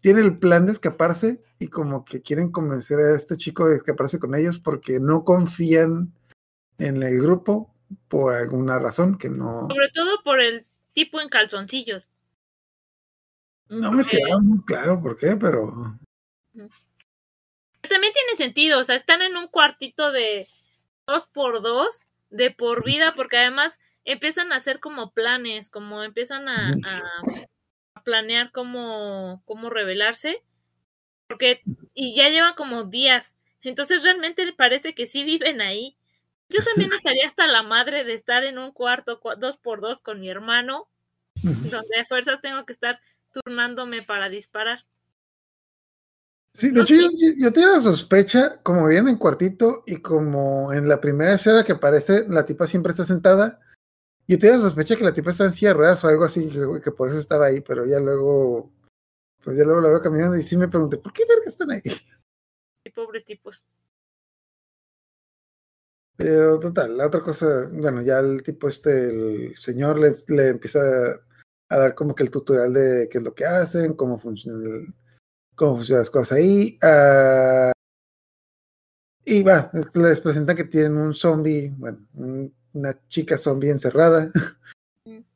[0.00, 4.20] tienen el plan de escaparse y como que quieren convencer a este chico de escaparse
[4.20, 6.12] con ellos porque no confían
[6.78, 7.74] en el grupo
[8.06, 12.08] por alguna razón que no, Sobre todo por el tipo en calzoncillos.
[13.68, 15.98] No me queda muy claro por qué, pero
[16.52, 20.48] También tiene sentido, o sea, están en un cuartito de
[21.06, 22.00] dos por dos,
[22.30, 26.74] de por vida, porque además empiezan a hacer como planes, como empiezan a,
[28.04, 30.42] planear cómo, cómo revelarse,
[31.26, 35.96] porque, y ya llevan como días, entonces realmente parece que sí viven ahí.
[36.48, 40.00] Yo también estaría hasta la madre de estar en un cuarto cua- dos por dos
[40.00, 40.88] con mi hermano,
[41.42, 43.00] donde a fuerzas tengo que estar
[43.44, 44.84] turnándome para disparar.
[46.54, 50.88] Sí, de hecho yo, yo- tenía la sospecha, como vienen en cuartito y como en
[50.88, 53.60] la primera escena que aparece, la tipa siempre está sentada.
[54.26, 56.50] Yo tenía la sospecha que la tipa está en silla de ruedas o algo así,
[56.82, 58.72] que, por eso estaba ahí, pero ya luego,
[59.44, 61.82] pues ya luego la veo caminando y sí me pregunté, ¿por qué verga están ahí?
[62.84, 63.62] Y pobres tipos.
[66.16, 70.80] Pero total, la otra cosa, bueno, ya el tipo este, el señor le, le empieza
[71.68, 74.94] a dar como que el tutorial de qué es lo que hacen, cómo funciona el-
[75.54, 76.78] cómo funcionan las cosas ahí.
[76.82, 77.72] ah,
[79.24, 84.30] y va, les presentan que tienen un zombie, bueno, un- una chica zombie encerrada.
[85.04, 85.18] Mm.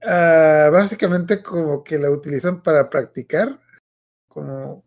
[0.00, 3.60] Ah, básicamente como que la utilizan para practicar,
[4.28, 4.84] como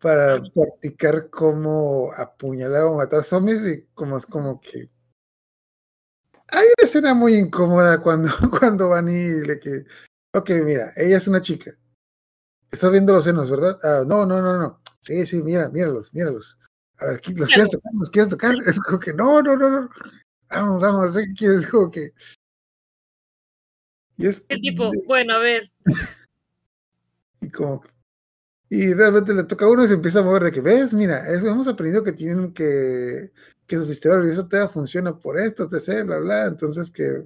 [0.00, 4.88] para practicar cómo apuñalar o matar zombies y como es como que
[6.52, 8.28] hay una escena muy incómoda cuando,
[8.60, 9.84] cuando van y le que
[10.34, 11.72] ok, mira, ella es una chica.
[12.70, 13.78] Estás viendo los senos, ¿verdad?
[13.82, 14.80] Ah, no, no, no, no.
[15.00, 16.58] Sí, sí, mira, míralos, míralos.
[16.98, 17.92] A ver, ¿qui- ¿los quieres tocar?
[17.94, 18.54] ¿Los quieres tocar?
[18.66, 19.90] Es como que no, no, no, no.
[20.48, 22.12] Vamos, vamos, sé que quieres, como que.
[24.16, 25.70] Y es El tipo, bueno, a ver,
[27.40, 27.82] y como
[28.68, 31.26] Y realmente le toca a uno y se empieza a mover de que, ves, mira,
[31.28, 33.32] eso hemos aprendido que tienen que,
[33.66, 36.46] que su sistema nervioso todavía funciona por esto, etc., bla, bla.
[36.46, 37.24] Entonces que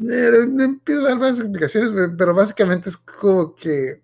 [0.00, 4.02] eh, empieza a dar más explicaciones, pe- pero básicamente es como que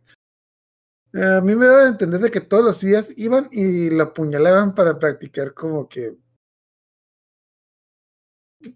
[1.14, 4.74] a mí me da a entender de que todos los días iban y lo apuñalaban
[4.74, 6.16] para practicar como que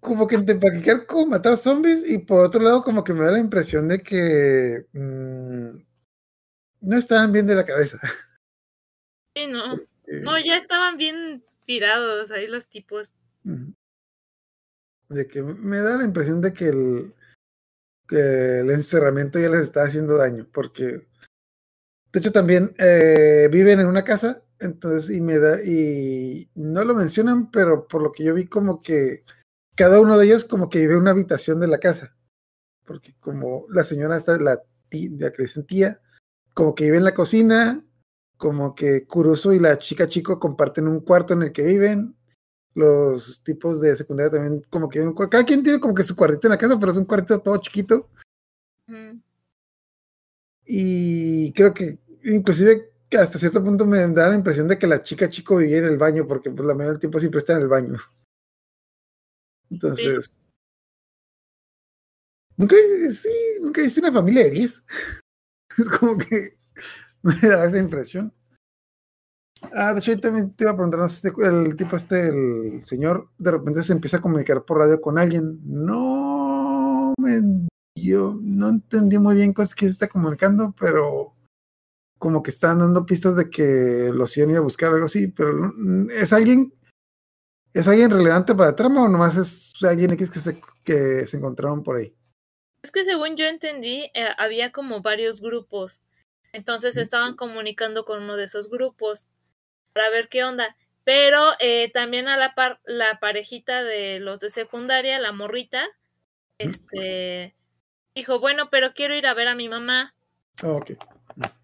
[0.00, 3.32] como que de practicar como matar zombies y por otro lado como que me da
[3.32, 5.82] la impresión de que mm,
[6.82, 7.98] no estaban bien de la cabeza.
[9.34, 9.76] Sí, no.
[10.10, 13.14] Eh, No, ya estaban bien tirados ahí los tipos.
[15.10, 17.12] De que me da la impresión de que el,
[18.08, 21.06] que el encerramiento ya les está haciendo daño, porque
[22.10, 26.94] de hecho también eh, viven en una casa, entonces y me da y no lo
[26.94, 29.24] mencionan, pero por lo que yo vi como que
[29.76, 32.16] cada uno de ellos como que vive una habitación de la casa,
[32.86, 35.66] porque como la señora está la tía, la que dicen
[36.54, 37.84] como que vive en la cocina,
[38.38, 42.16] como que Kurusu y la chica chico comparten un cuarto en el que viven,
[42.74, 46.52] los tipos de secundaria también como que cada quien tiene como que su cuartito en
[46.52, 48.08] la casa, pero es un cuartito todo chiquito
[48.86, 49.20] Ujú.
[50.64, 55.28] y creo que inclusive hasta cierto punto me da la impresión de que la chica
[55.28, 57.68] chico vivía en el baño porque pues la mayoría del tiempo siempre está en el
[57.68, 57.98] baño.
[59.70, 60.38] Entonces,
[62.56, 62.76] nunca,
[63.12, 63.28] sí,
[63.60, 64.84] nunca hice una familia de 10.
[65.78, 66.57] Es como que
[67.22, 68.32] me da esa impresión.
[69.72, 73.50] Ah, de hecho, yo también te iba a preguntar, el tipo este, el señor, de
[73.50, 75.58] repente se empieza a comunicar por radio con alguien.
[75.64, 81.34] No me yo no entendí muy bien cosas que se está comunicando, pero
[82.18, 85.26] como que están dando pistas de que los iban a ir a buscar algo así,
[85.28, 86.72] pero no- es alguien
[87.74, 91.36] es alguien relevante para la trama o nomás es alguien X que se, que se
[91.36, 92.14] encontraron por ahí.
[92.82, 96.00] Es que según yo entendí, eh, había como varios grupos.
[96.52, 99.26] Entonces estaban comunicando con uno de esos grupos
[99.92, 100.76] para ver qué onda.
[101.04, 105.86] Pero eh, también a la par, la parejita de los de secundaria, la morrita,
[106.58, 107.54] este,
[108.14, 110.14] dijo, bueno, pero quiero ir a ver a mi mamá.
[110.62, 110.92] Ah, ok.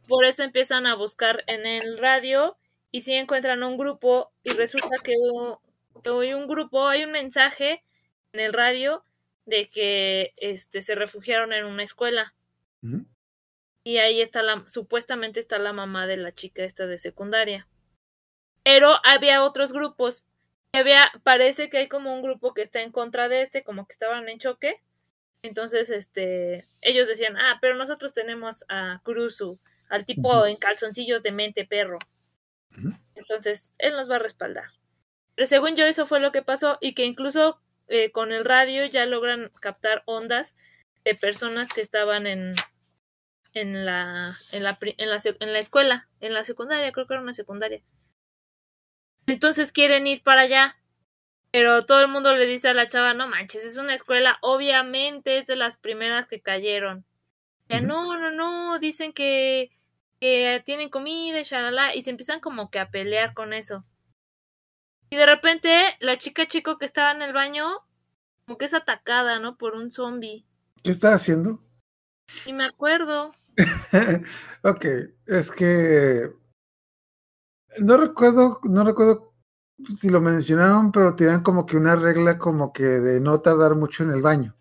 [0.07, 2.57] Por eso empiezan a buscar en el radio
[2.90, 5.14] y si encuentran un grupo y resulta que
[6.03, 7.83] que hay un grupo, hay un mensaje
[8.33, 9.05] en el radio
[9.47, 12.35] de que este se refugiaron en una escuela.
[13.85, 17.68] Y ahí está la supuestamente está la mamá de la chica esta de secundaria.
[18.64, 20.25] Pero había otros grupos.
[20.75, 23.87] Y había parece que hay como un grupo que está en contra de este, como
[23.87, 24.81] que estaban en choque.
[25.42, 31.33] Entonces, este, ellos decían, "Ah, pero nosotros tenemos a Kurusu, al tipo en calzoncillos de
[31.33, 31.99] mente perro."
[33.14, 34.70] Entonces, él nos va a respaldar.
[35.35, 38.87] Pero según yo, eso fue lo que pasó y que incluso eh, con el radio
[38.87, 40.55] ya logran captar ondas
[41.05, 42.55] de personas que estaban en,
[43.55, 47.23] en, la, en, la, en, la, en la escuela, en la secundaria, creo que era
[47.23, 47.83] una secundaria.
[49.27, 50.77] Entonces quieren ir para allá,
[51.51, 55.38] pero todo el mundo le dice a la chava, no manches, es una escuela, obviamente
[55.38, 57.07] es de las primeras que cayeron.
[57.69, 59.71] Ya no, no, no, dicen que,
[60.21, 63.85] que tienen comida y shalala, y se empiezan como que a pelear con eso.
[65.11, 67.87] Y de repente la chica chico que estaba en el baño,
[68.45, 69.57] como que es atacada, ¿no?
[69.57, 70.45] Por un zombie.
[70.83, 71.62] ¿Qué está haciendo?
[72.47, 73.33] Y me acuerdo.
[74.64, 74.85] ok,
[75.27, 76.33] es que
[77.79, 79.33] no recuerdo, no recuerdo
[79.97, 84.05] si lo mencionaron, pero tenían como que una regla como que de no tardar mucho
[84.05, 84.57] en el baño,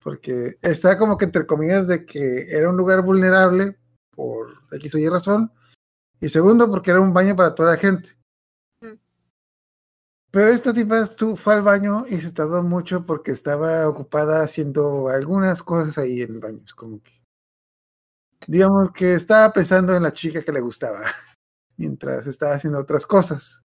[0.00, 3.78] porque está como que entre comillas de que era un lugar vulnerable
[4.10, 5.52] por X o Y razón,
[6.20, 8.16] y segundo porque era un baño para toda la gente.
[8.80, 8.94] Mm.
[10.30, 15.62] Pero esta tipa fue al baño y se tardó mucho porque estaba ocupada haciendo algunas
[15.62, 16.62] cosas ahí en el baño.
[16.64, 17.12] Es como que,
[18.46, 21.00] digamos que estaba pensando en la chica que le gustaba
[21.76, 23.62] mientras estaba haciendo otras cosas.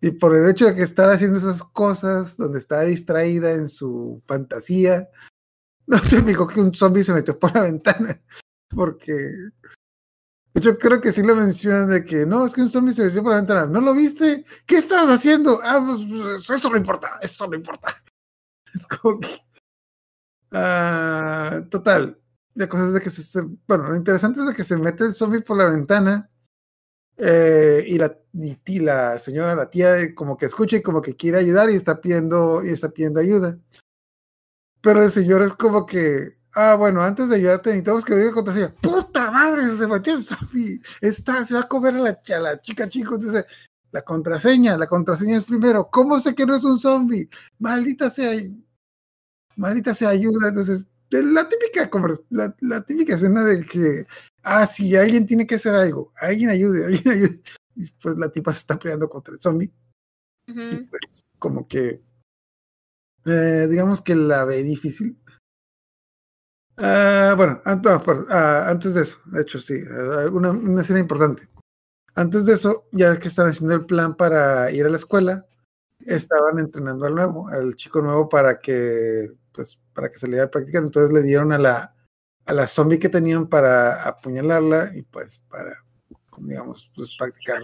[0.00, 4.20] Y por el hecho de que estar haciendo esas cosas donde estaba distraída en su
[4.26, 5.08] fantasía,
[5.86, 8.20] no se fijó que un zombie se metió por la ventana.
[8.74, 9.12] Porque
[10.54, 13.22] yo creo que sí lo mencionan de que no, es que un zombie se metió
[13.22, 13.66] por la ventana.
[13.66, 14.44] ¿No lo viste?
[14.66, 15.60] ¿Qué estabas haciendo?
[15.62, 18.02] Ah, pues, eso no importa, eso no importa.
[18.74, 19.28] Es como que.
[20.52, 22.21] Ah, total.
[22.54, 25.40] De cosas de que se, Bueno, lo interesante es de que se mete el zombie
[25.42, 26.28] por la ventana.
[27.18, 31.16] eh, y, la, y, la señora, la tía, eh, como que escucha y como que
[31.16, 33.58] quiere ayudar y está pidiendo, y está pidiendo ayuda.
[34.80, 38.74] Pero el señor es como que, ah, bueno, antes de ayudarte necesitamos que diga contraseña.
[38.80, 39.70] ¡Puta madre!
[39.76, 40.18] Se metió.
[41.00, 43.14] Está, se va a comer a la, a la chica chico.
[43.14, 43.44] Entonces,
[43.92, 45.88] la contraseña, la contraseña es primero.
[45.90, 47.28] ¿Cómo sé que no es un zombie?
[47.58, 48.32] Maldita sea,
[49.56, 50.48] maldita sea ayuda.
[50.48, 50.86] Entonces,
[51.20, 51.90] la típica,
[52.30, 54.06] la, la típica escena de que
[54.42, 57.42] ah, sí, alguien tiene que hacer algo, alguien ayude, alguien ayude.
[57.74, 59.72] Y pues la tipa se está peleando contra el zombie.
[60.46, 62.02] Y pues como que,
[63.26, 65.18] eh, digamos que la ve difícil.
[66.78, 70.80] Ah, bueno, an- ah, por- ah, antes de eso, de hecho sí, ah, una, una
[70.82, 71.48] escena importante.
[72.14, 75.46] Antes de eso, ya que están haciendo el plan para ir a la escuela,
[76.00, 80.46] estaban entrenando al nuevo, al chico nuevo para que, pues, para que se le diera
[80.46, 80.82] a practicar.
[80.82, 81.94] Entonces le dieron a la,
[82.46, 85.74] a la zombie que tenían para apuñalarla y pues para,
[86.38, 87.62] digamos, pues practicar.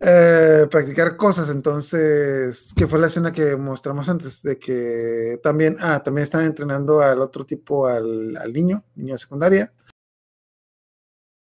[0.00, 6.02] eh, practicar cosas, entonces, que fue la escena que mostramos antes, de que también, ah,
[6.02, 9.72] también estaban entrenando al otro tipo, al, al niño, niño de secundaria.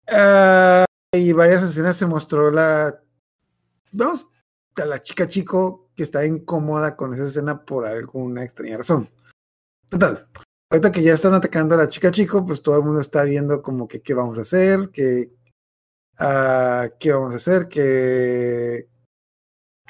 [0.08, 3.02] Ah, y varias escenas se mostró la,
[3.92, 4.28] vamos,
[4.76, 9.10] a la chica chico que está incómoda con esa escena por alguna extraña razón.
[9.90, 10.26] Total.
[10.72, 13.62] Ahorita que ya están atacando a la chica chico, pues todo el mundo está viendo
[13.62, 15.30] como que qué vamos a hacer, que
[16.20, 18.88] ah, qué vamos a hacer, que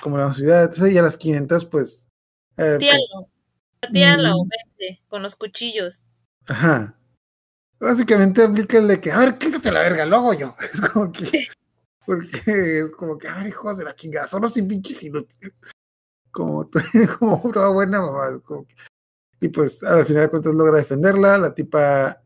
[0.02, 0.92] cómo la vamos a ayudar, etc.
[0.94, 2.08] Y a las 500, pues,
[2.58, 3.30] eh, pues, Tíalo.
[3.94, 4.50] Tíalo, Mm.
[4.50, 6.02] vente, con los cuchillos.
[6.48, 6.96] ajá.
[7.80, 10.56] Básicamente aplica el de que, a ver, quítate la verga, lo hago yo.
[10.74, 11.48] Es como que,
[12.04, 15.54] porque es como que, a ver, hijos de la chingada, solo sin pinches inútiles.
[16.32, 16.70] Como,
[17.20, 18.40] como toda buena mamá.
[18.44, 18.76] como que-
[19.42, 21.38] y pues al final de cuentas logra defenderla.
[21.38, 22.22] La tipa,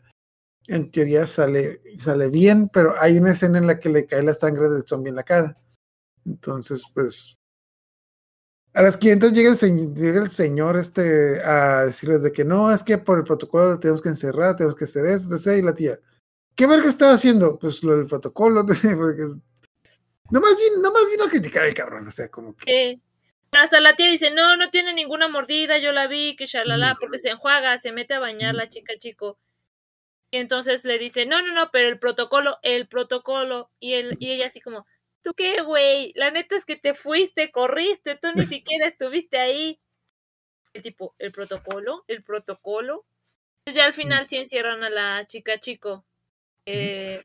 [0.68, 4.34] en teoría, sale, sale bien, pero hay una escena en la que le cae la
[4.34, 5.58] sangre del zombie en la cara.
[6.26, 7.36] Entonces, pues.
[8.76, 12.82] A las 500 llega el, llega el señor este a decirles de que no, es
[12.82, 15.60] que por el protocolo lo tenemos que encerrar, tenemos que hacer eso, etc.
[15.60, 15.96] Y la tía,
[16.56, 17.60] ¿qué verga estaba haciendo?
[17.60, 19.22] Pues lo del protocolo, porque
[20.32, 22.66] nomás vino, nomás vino a criticar al cabrón, o sea, como que.
[23.60, 27.20] Hasta la tía dice, no, no tiene ninguna mordida, yo la vi, que shalala, porque
[27.20, 29.38] se enjuaga, se mete a bañar la chica chico.
[30.32, 33.70] Y entonces le dice, no, no, no, pero el protocolo, el protocolo.
[33.80, 34.88] Y, él, y ella así como,
[35.22, 36.12] ¿tú qué, güey?
[36.16, 39.80] La neta es que te fuiste, corriste, tú ni siquiera estuviste ahí.
[40.74, 42.04] El tipo, ¿el protocolo?
[42.08, 43.06] ¿El protocolo?
[43.64, 46.04] Pues ya al final sí encierran a la chica chico,
[46.66, 47.24] eh,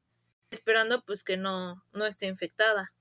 [0.50, 2.92] esperando pues que no, no esté infectada.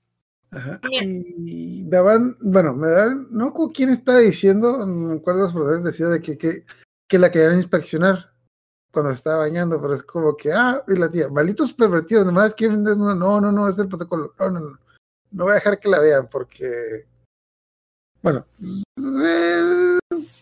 [0.52, 0.80] Ajá.
[0.92, 4.78] Y daban, bueno, me daban, no con quién estaba diciendo,
[5.22, 6.66] cuál de los profesores decía de que, que,
[7.08, 8.32] que la querían inspeccionar
[8.92, 12.56] cuando se estaba bañando, pero es como que, ah, y la tía, malditos pervertidos, nomás
[12.56, 14.80] quieren desnudo, no, no, no, es el protocolo, no, no, no,
[15.32, 17.06] no voy a dejar que la vean porque,
[18.22, 18.46] bueno,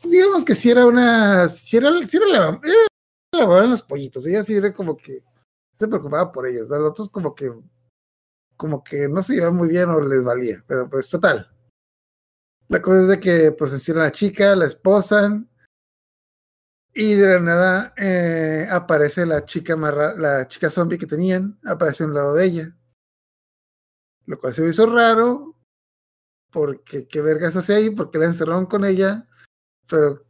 [0.04, 4.44] digamos que si era una, si era, si era la, era la los pollitos, ella
[4.44, 5.24] sí era como que
[5.76, 7.52] se preocupaba por ellos, a los otros como que
[8.58, 11.52] como que no se llevaban muy bien o les valía, pero pues total.
[12.68, 15.50] La cosa es de que pues encierran a la chica, la esposan
[16.94, 22.04] y de la nada eh, aparece la chica amarra- la chica zombie que tenían, aparece
[22.04, 22.78] a un lado de ella.
[24.26, 25.56] Lo cual se me hizo raro
[26.52, 29.28] porque qué vergas hace ahí, porque la encerraron con ella,
[29.88, 30.26] pero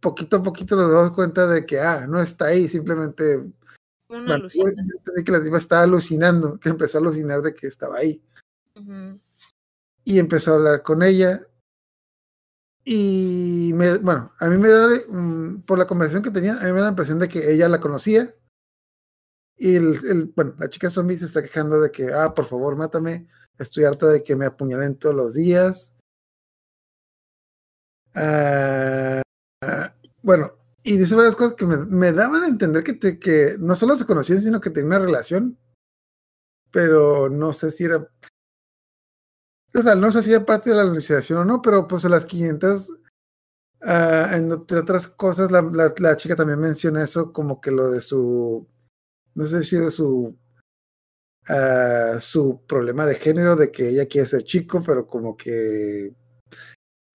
[0.00, 3.44] poquito a poquito nos damos cuenta de que ah, no está ahí, simplemente
[4.18, 8.22] Una que la tipa estaba alucinando, que empezó a alucinar de que estaba ahí.
[8.76, 9.20] Ujú.
[10.04, 11.46] y empezó a hablar con ella.
[12.84, 16.72] Y me, bueno, a mí me da, mm, por la conversación que tenía, a mí
[16.72, 18.34] me da la impresión de que ella la conocía.
[19.56, 22.76] Y el, el- bueno, la chica zombie se está quejando de que, ah, por favor,
[22.76, 23.26] mátame.
[23.58, 25.94] Estoy harta de que me apuñalen todos los días.
[28.14, 29.22] Ah,
[29.62, 30.52] ah, bueno,
[30.84, 34.06] y dice varias cosas que me, daban a entender que, te- que no solo se
[34.06, 35.58] conocían, sino que tenían una relación.
[36.70, 38.08] Pero no sé si era
[39.76, 42.08] o sea, no sé si era parte de la organización o no, pero pues a
[42.08, 42.92] las 500,
[43.82, 45.62] ah, entre otras cosas, la,
[45.98, 48.68] la, chica también menciona eso como que lo de su,
[49.34, 50.38] no sé si de su,
[51.48, 56.14] ah, su problema de género, de que ella quiere ser chico, pero como que,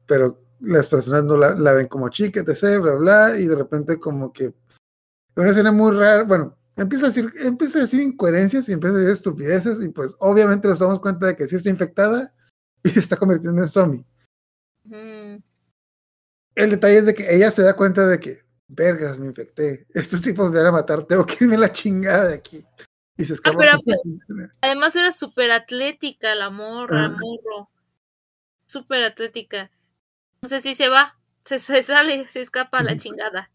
[0.06, 4.00] pero las personas no la, la ven como chica, etc., bla, bla, y de repente
[4.00, 4.54] como que,
[5.36, 8.98] una escena muy rara, bueno, empieza a decir, empieza a decir incoherencias y empieza a
[9.00, 12.34] decir estupideces, y pues obviamente nos damos cuenta de que sí está infectada,
[12.84, 14.06] y se está convirtiendo en zombie.
[16.56, 19.88] El detalle es de que ella se da cuenta de que, vergas, me infecté.
[19.94, 22.66] Estos tipos me van a matar, tengo que irme la chingada de aquí.
[23.18, 23.58] Y se escapa.
[23.58, 24.00] pero pues-.
[24.62, 27.10] Además era súper atlética la morra, Ah.
[27.10, 27.70] morro.
[28.66, 29.72] Súper atlética.
[30.42, 33.52] Entonces sí se va, se, se sale, se escapa a la chingada.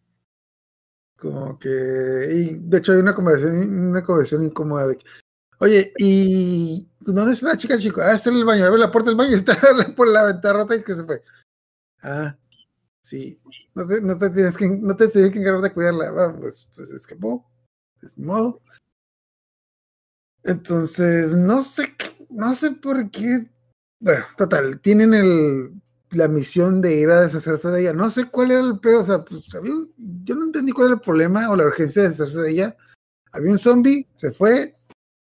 [1.16, 5.07] Como que, y de hecho hay una conversación, una conversación incómoda de que,
[5.61, 8.03] oye, ¿y dónde está la chica, chico?
[8.03, 9.57] Ah, está en el baño, abre la puerta del baño y está
[9.97, 11.22] por la ventana rota y que se fue.
[12.03, 12.37] Ah,
[13.01, 13.41] sí,
[13.74, 16.68] no te, no te tienes que, no te tienes que encargar de cuidarla, va, pues,
[16.74, 17.51] pues escapó,
[17.99, 18.61] pues ni modo.
[20.43, 21.95] Entonces, no sé,
[22.28, 23.51] no sé por qué.
[23.99, 25.80] Bueno, total, tienen el,
[26.15, 27.93] la misión de ir a deshacerse de ella.
[27.93, 29.93] No sé cuál era el pedo, o sea, pues, había un-
[30.25, 32.77] yo no entendí cuál era el problema o la urgencia de deshacerse de ella.
[33.33, 34.77] Había un zombie, se fue,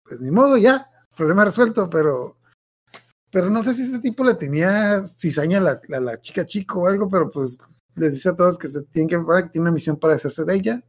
[0.04, 2.38] pues ni modo, ya, problema resuelto, pero
[3.30, 6.88] pero no sé si este tipo le tenía cizaña a la, la chica chico o
[6.88, 7.58] algo, pero pues
[7.96, 10.46] les dice a todos que se tienen que preparar, que tiene una misión para deshacerse
[10.46, 10.84] de ella.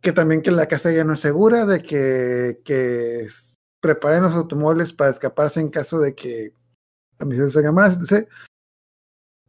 [0.00, 3.26] Que también que la casa ya no es segura, de que, que
[3.80, 6.54] preparen los automóviles para escaparse en caso de que
[7.18, 7.98] la misión se haga más.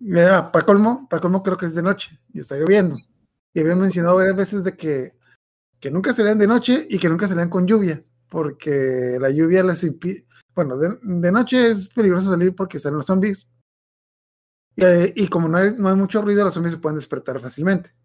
[0.04, 2.97] Dice, para colmo, para colmo creo que es de noche y está lloviendo.
[3.54, 5.14] Y habían mencionado varias veces de que,
[5.80, 9.82] que nunca salían de noche y que nunca salían con lluvia, porque la lluvia les
[9.86, 13.47] impide, bueno, de, de noche es peligroso salir porque salen los zombies.
[14.76, 17.95] Y, y como no hay, no hay mucho ruido, los zombies se pueden despertar fácilmente.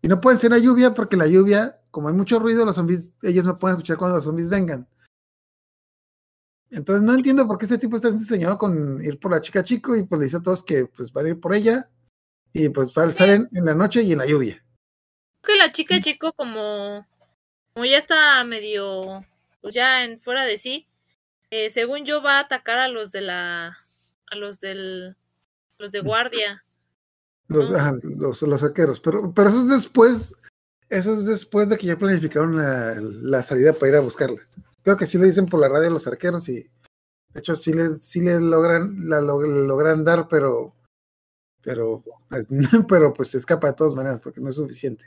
[0.00, 3.14] Y no pueden ser la lluvia porque la lluvia, como hay mucho ruido, los zombies,
[3.22, 4.88] ellos no pueden escuchar cuando los zombies vengan.
[6.72, 9.94] Entonces no entiendo por qué este tipo está diseñado con ir por la chica chico
[9.94, 11.84] y pues le dice a todos que pues van a ir por ella
[12.54, 14.64] y pues va a salen en la noche y en la lluvia.
[15.44, 17.06] que la chica chico como
[17.74, 19.22] como ya está medio
[19.60, 20.86] pues ya en fuera de sí
[21.50, 23.76] eh, según yo va a atacar a los de la
[24.30, 25.14] a los del
[25.78, 26.64] los de guardia
[27.48, 27.76] Los, Ah.
[27.88, 28.98] ajá, los, los arqueros.
[29.00, 30.34] Pero, pero eso es después,
[30.88, 34.40] eso es después de que ya planificaron la, la salida para ir a buscarla.
[34.82, 36.54] Creo que sí le dicen por la radio a los arqueros y
[37.32, 40.74] de hecho sí le, sí le logran, la log- le logran dar, pero,
[41.62, 42.46] pero, pues,
[42.88, 45.04] pero pues se escapa de todas maneras porque no es suficiente.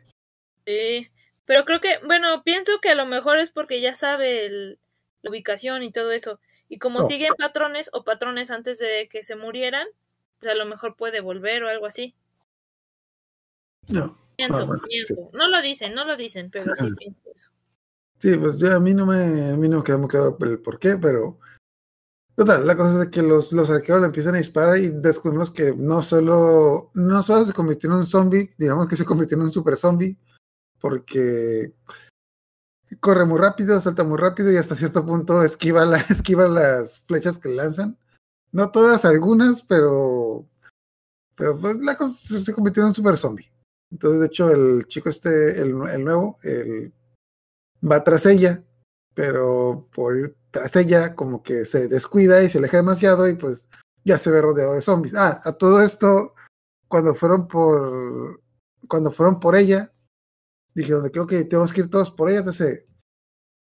[0.66, 1.10] sí
[1.48, 4.80] pero creo que bueno pienso que a lo mejor es porque ya sabe el-
[5.22, 7.08] la ubicación y todo eso y como No.
[7.08, 9.88] siguen patrones o patrones antes de que se murieran
[10.40, 12.16] pues a lo mejor puede volver o algo así
[13.90, 14.18] No.
[14.38, 15.06] pienso, Ah, bueno, sí.
[15.34, 17.50] no lo dicen no lo dicen pero sí pienso eso
[18.20, 20.60] Sí, pues ya a mí no me, a mí no me quedó muy claro el
[20.60, 21.38] por qué, pero
[22.36, 25.74] total, la cosa es que los, los arqueros le empiezan a disparar y descubrimos que
[25.76, 29.54] no solo, no solo se convirtió en un zombie, digamos que se convirtió en un
[29.54, 30.18] super zombie,
[30.80, 31.74] porque
[33.00, 37.38] corre muy rápido, salta muy rápido y hasta cierto punto esquiva, la, esquiva las flechas
[37.38, 37.98] que lanzan.
[38.52, 40.48] No todas, algunas, pero,
[41.36, 43.52] pero pues la cosa se convirtió en un super zombie.
[43.92, 46.94] Entonces, de hecho, el chico este, el, el nuevo, el
[47.84, 48.64] va tras ella,
[49.14, 53.68] pero por ir tras ella como que se descuida y se aleja demasiado y pues
[54.04, 55.16] ya se ve rodeado de zombies.
[55.16, 56.34] Ah, a todo esto,
[56.88, 58.42] cuando fueron por
[58.88, 59.92] cuando fueron por ella,
[60.74, 62.86] dijeron de que ok, tenemos que ir todos por ella, entonces,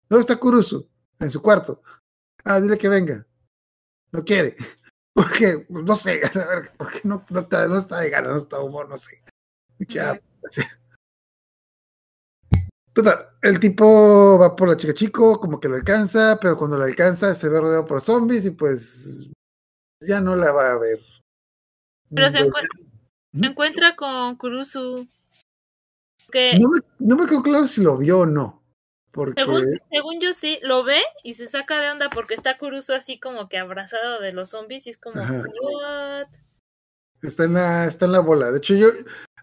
[0.09, 0.89] ¿dónde está Kurusu?
[1.19, 1.81] En su cuarto.
[2.43, 3.25] Ah, dile que venga.
[4.11, 4.55] No quiere.
[5.15, 8.31] Porque, pues, no sé, a la verga, porque no, no, está, no está de ganas,
[8.31, 9.23] no está de humor, no sé.
[9.87, 10.19] Que, ah.
[12.95, 16.85] Total, el tipo va por la chica chico, como que lo alcanza, pero cuando lo
[16.85, 19.29] alcanza se ve rodeado por zombies y pues
[19.99, 20.99] ya no la va a ver.
[22.09, 25.09] Pero se, se encuentra con Kurusu.
[26.31, 28.63] Que no, me, no me quedó claro si lo vio o no.
[29.11, 32.93] Porque según, según yo sí, lo ve y se saca de onda porque está Kurusu
[32.93, 35.21] así como que abrazado de los zombies y es como.
[35.21, 36.27] ¿what?
[37.21, 38.51] está en la, está en la bola.
[38.51, 38.87] De hecho, yo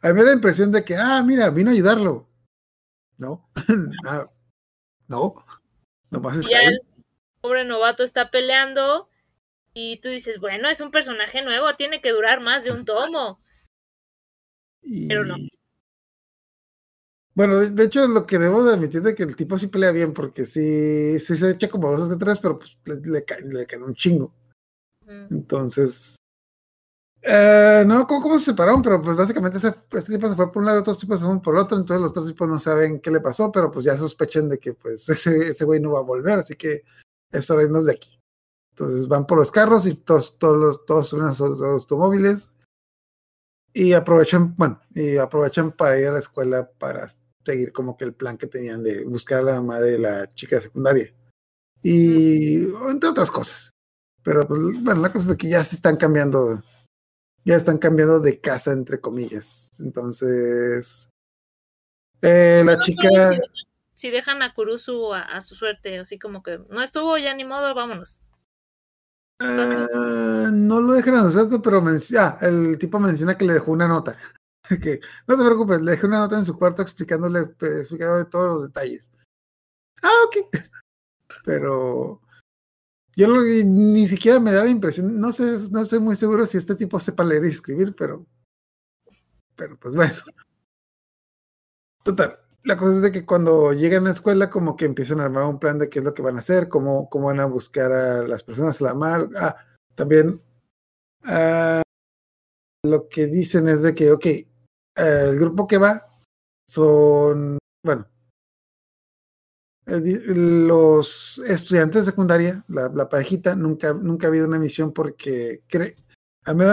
[0.00, 2.31] a mí me da la impresión de que, ah, mira, vino a ayudarlo.
[3.18, 3.48] No,
[4.06, 4.26] Ah,
[5.08, 5.34] no,
[6.10, 6.66] nomás está ahí.
[6.66, 6.80] el
[7.40, 9.08] pobre novato está peleando
[9.74, 13.40] y tú dices, bueno, es un personaje nuevo, tiene que durar más de un tomo.
[14.82, 15.36] Y- pero no.
[17.34, 19.90] Bueno, de, de hecho, lo que debo de admitir de que el tipo sí pelea
[19.90, 23.66] bien, porque sí, sí se echa como dos o tres, pero pues le, le, le
[23.66, 24.34] caen un chingo.
[25.06, 25.26] Mm.
[25.30, 26.16] Entonces,
[27.22, 30.60] eh, no cómo, cómo se separaron, pero pues básicamente ese, este tipo se fue por
[30.60, 33.00] un lado, otros tipos se fueron por el otro, entonces los otros tipos no saben
[33.00, 36.00] qué le pasó, pero pues ya sospechan de que pues ese, ese güey no va
[36.00, 36.82] a volver, así que
[37.30, 38.18] es hora de irnos de aquí.
[38.72, 42.52] Entonces van por los carros y todos, todos, los, todos suben a sus automóviles
[43.74, 47.06] y aprovechan, bueno, y aprovechan para ir a la escuela para
[47.44, 50.56] seguir como que el plan que tenían de buscar a la mamá de la chica
[50.56, 51.14] de secundaria.
[51.82, 53.72] Y entre otras cosas.
[54.22, 56.62] Pero pues, bueno, la cosa es de que ya se están cambiando,
[57.44, 59.70] ya están cambiando de casa, entre comillas.
[59.80, 61.10] Entonces,
[62.22, 63.40] eh, la No chica, si dejan-
[63.94, 67.44] Si dejan a Kurusu a, a su suerte, así como que no estuvo ya ni
[67.44, 68.20] modo, vámonos.
[69.40, 71.82] eh, no lo dejan a su suerte, pero
[72.18, 74.16] ah, el tipo menciona que le dejó una nota.
[74.82, 78.46] que no te preocupes, le dejé una nota en su cuarto explicándole, eh, explicándole todos
[78.46, 79.10] los detalles.
[80.02, 80.48] Ah, ok.
[81.44, 82.21] Pero
[83.16, 86.58] yo lo- ni siquiera me da la impresión, no sé, no estoy muy seguro si
[86.58, 88.26] este tipo sepa leer y escribir, pero,
[89.56, 90.14] pero pues bueno.
[92.04, 92.38] Total.
[92.64, 95.44] la cosa es de que cuando llegan a la escuela, como que empiezan a armar
[95.44, 97.92] un plan de qué es lo que van a hacer, cómo, cómo van a buscar
[97.92, 99.30] a las personas a la mal.
[99.36, 99.56] Ah,
[99.94, 100.40] también
[101.24, 101.82] ah,
[102.84, 104.46] lo que dicen es de que, ok, eh,
[104.96, 106.06] el grupo que va
[106.68, 108.06] son, bueno,
[109.86, 115.62] eh, los estudiantes de secundaria, la, la parejita, nunca, nunca ha habido una misión porque
[115.68, 115.96] cre-
[116.44, 116.64] a mí,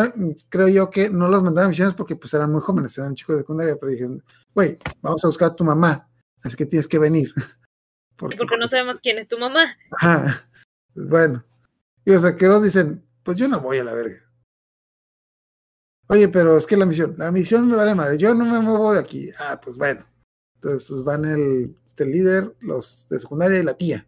[0.49, 3.36] creo yo que no los mandaban a misiones porque pues eran muy jóvenes, eran chicos
[3.36, 6.07] de secundaria, pero dijeron, güey, vamos a buscar a tu mamá,
[6.43, 7.34] así que tienes que venir.
[8.16, 9.78] Porque no sabemos quién es tu mamá.
[9.97, 10.45] Ajá.
[10.93, 11.41] Bueno.
[12.03, 14.18] Y los arqueros dicen, pues yo no voy a la verga.
[16.07, 18.91] Oye, pero es que la misión, la misión me vale madre, yo no me muevo
[18.91, 19.30] de aquí.
[19.39, 20.03] Ah, pues bueno.
[20.62, 24.05] Entonces pues van el, este líder, los de secundaria y la tía.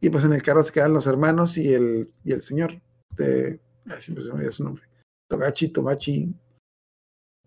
[0.00, 2.80] Y pues en el carro se quedan los hermanos y el, y el señor.
[3.10, 4.84] Este, ay, siempre se me olvida su nombre.
[5.28, 6.34] Togachi, Tomachi,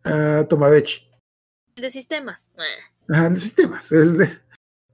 [0.03, 1.01] ah, Tomabechi.
[1.75, 2.47] El de sistemas.
[3.09, 4.25] Ajá, el de sistemas, el de,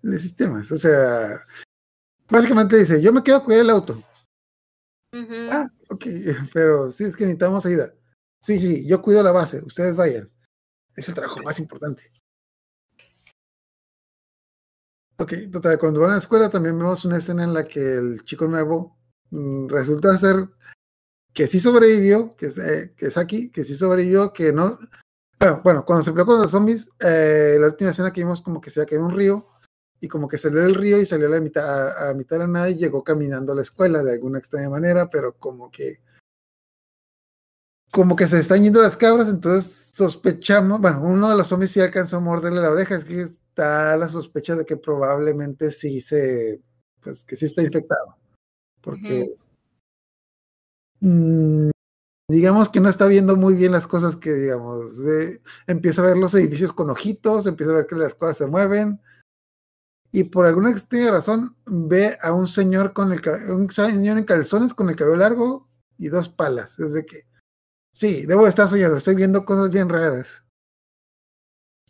[0.04, 0.72] el de sistemas.
[0.72, 1.46] O sea,
[2.30, 4.02] básicamente dice, yo me quedo a cuidar el auto.
[5.52, 6.06] Ah, ok,
[6.54, 7.94] pero sí, es que necesitamos ayuda.
[8.42, 10.30] Sí, sí, yo cuido la base, ustedes vayan.
[10.96, 12.12] Es el trabajo más importante.
[15.18, 18.24] Ok, total, cuando van a la escuela también vemos una escena en la que el
[18.24, 18.98] chico nuevo
[19.30, 20.50] mm, resulta ser
[21.34, 24.78] que sí sobrevivió, que, eh, que es aquí, que sí sobrevivió, que no...
[25.64, 28.70] Bueno, cuando se peleó con los zombies, eh, la última escena que vimos como que
[28.70, 29.50] se había caído un río
[30.00, 32.44] y como que salió del río y salió a la mitad, a, a mitad de
[32.44, 36.00] la nada y llegó caminando a la escuela de alguna extraña manera, pero como que
[37.94, 41.80] como que se están yendo las cabras, entonces sospechamos, bueno, uno de los zombies sí
[41.80, 46.60] alcanzó a morderle la oreja, es que está la sospecha de que probablemente sí se,
[47.02, 48.18] pues que sí está infectado,
[48.82, 49.32] porque
[51.00, 51.70] mm,
[52.28, 56.18] digamos que no está viendo muy bien las cosas que, digamos, eh, empieza a ver
[56.18, 59.00] los edificios con ojitos, empieza a ver que las cosas se mueven,
[60.12, 64.74] y por alguna extraña razón ve a un señor con el un señor en calzones
[64.74, 66.80] con el cabello largo y dos palas.
[66.80, 67.28] Es de que
[67.92, 70.43] sí, debo de estar soñando, estoy viendo cosas bien raras.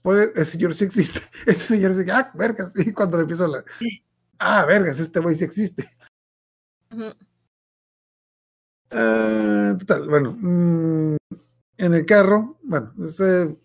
[0.04, 1.22] Spoiler, el señor sí existe.
[1.48, 3.66] Ese señor sí, ah, vergas, y cuando le empiezo a hablar,
[4.40, 5.90] ah, vergas, este güey sí existe.
[8.92, 11.16] Ah, total, bueno, mm,
[11.78, 13.58] en el carro, bueno, es, eh,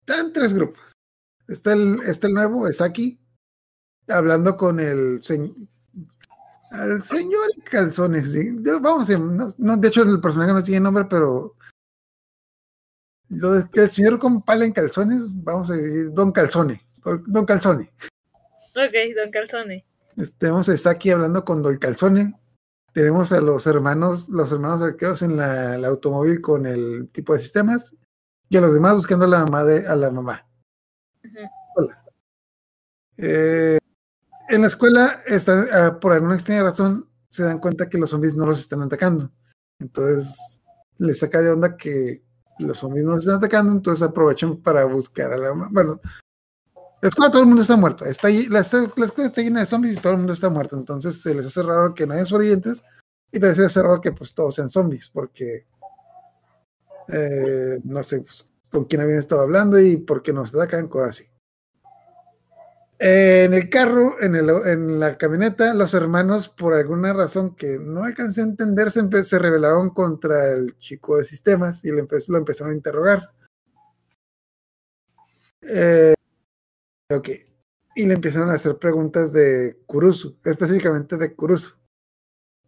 [0.00, 0.92] están tres grupos.
[1.48, 3.20] Está el, está el nuevo, es aquí,
[4.08, 5.54] hablando con el, se-
[6.72, 8.32] el señor en calzones.
[8.32, 8.50] ¿sí?
[8.56, 11.56] De- Vamos a no, no, de hecho, el personaje no tiene nombre, pero
[13.30, 16.86] lo de que el señor con pala en calzones, vamos a decir Don Calzone.
[17.26, 17.92] Don, Calzone.
[18.74, 19.86] Ok, Don Calzone.
[20.16, 22.34] Este, Tenemos a Saki hablando con Don Calzone.
[22.92, 27.40] Tenemos a los hermanos, los hermanos arqueos en la, el automóvil con el tipo de
[27.40, 27.94] sistemas
[28.48, 30.46] y a los demás buscando a la mamá de, a la mamá.
[31.76, 32.04] Hola.
[33.16, 33.78] Eh,
[34.48, 38.34] en la escuela, está, ah, por alguna extraña razón, se dan cuenta que los zombies
[38.34, 39.30] no los están atacando.
[39.78, 40.60] Entonces,
[40.98, 42.24] les saca de onda que
[42.60, 45.52] los zombies no los están atacando, entonces aprovechan para buscar a la.
[45.70, 46.00] Bueno,
[47.02, 48.04] la escuela todo el mundo está muerto.
[48.04, 50.76] Está, la, la escuela está llena de zombies y todo el mundo está muerto.
[50.76, 52.84] Entonces se les hace raro que no haya sobrevivientes
[53.32, 55.66] y también se les hace raro que pues todos sean zombies porque
[57.08, 61.08] eh, no sé pues, con quién habían estado hablando y por qué nos atacan, cosas
[61.08, 61.30] así.
[63.02, 68.04] En el carro, en, el, en la camioneta, los hermanos, por alguna razón que no
[68.04, 71.98] alcancé a entender, se, rebelaron contra el chico de sistemas y lo
[72.36, 73.30] empezaron a interrogar.
[75.62, 76.12] Eh,
[77.10, 77.28] ok.
[77.94, 81.74] Y le empezaron a hacer preguntas de Kurusu, específicamente de Kurusu.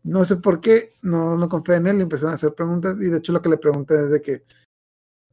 [0.03, 3.11] No sé por qué, no, no confía en él, le empezaron a hacer preguntas y
[3.11, 4.45] de hecho lo que le pregunté es de que,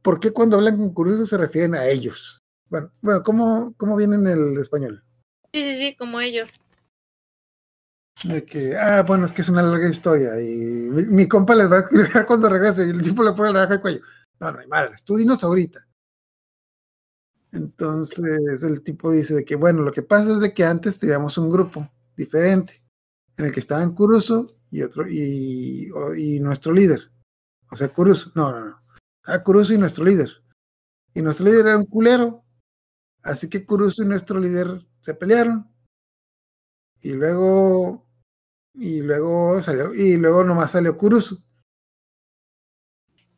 [0.02, 2.40] ¿por qué cuando hablan con Kurusu se refieren a ellos?
[2.70, 5.04] Bueno, bueno ¿cómo, cómo viene en el español?
[5.52, 6.52] Sí, sí, sí, como ellos.
[8.24, 11.70] De que, ah, bueno, es que es una larga historia y mi, mi compa les
[11.70, 14.00] va a explicar cuando regrese y el tipo le pone la baja al cuello.
[14.38, 15.86] No, no hay madres, tú dinos ahorita.
[17.52, 21.36] Entonces el tipo dice de que, bueno, lo que pasa es de que antes teníamos
[21.36, 22.82] un grupo diferente
[23.36, 27.10] en el que estaban Kurusu y otro y, y nuestro líder.
[27.70, 28.82] O sea, Kurusu, no, no, no.
[29.24, 30.30] Ah, Kurusu y nuestro líder.
[31.14, 32.44] Y nuestro líder era un culero.
[33.22, 35.70] Así que Kurusu y nuestro líder se pelearon.
[37.02, 38.06] Y luego
[38.74, 41.42] y luego salió y luego nomás salió Kurusu.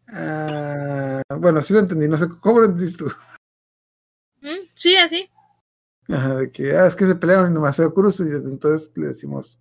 [0.08, 3.12] Ah, bueno, sí lo entendí, no sé cómo lo entendiste tú.
[4.42, 4.68] ¿Mm?
[4.74, 5.28] Sí, así.
[6.08, 8.92] Ajá, de que ah, es que se pelearon y nomás salió Kurusu y desde entonces
[8.96, 9.58] le decimos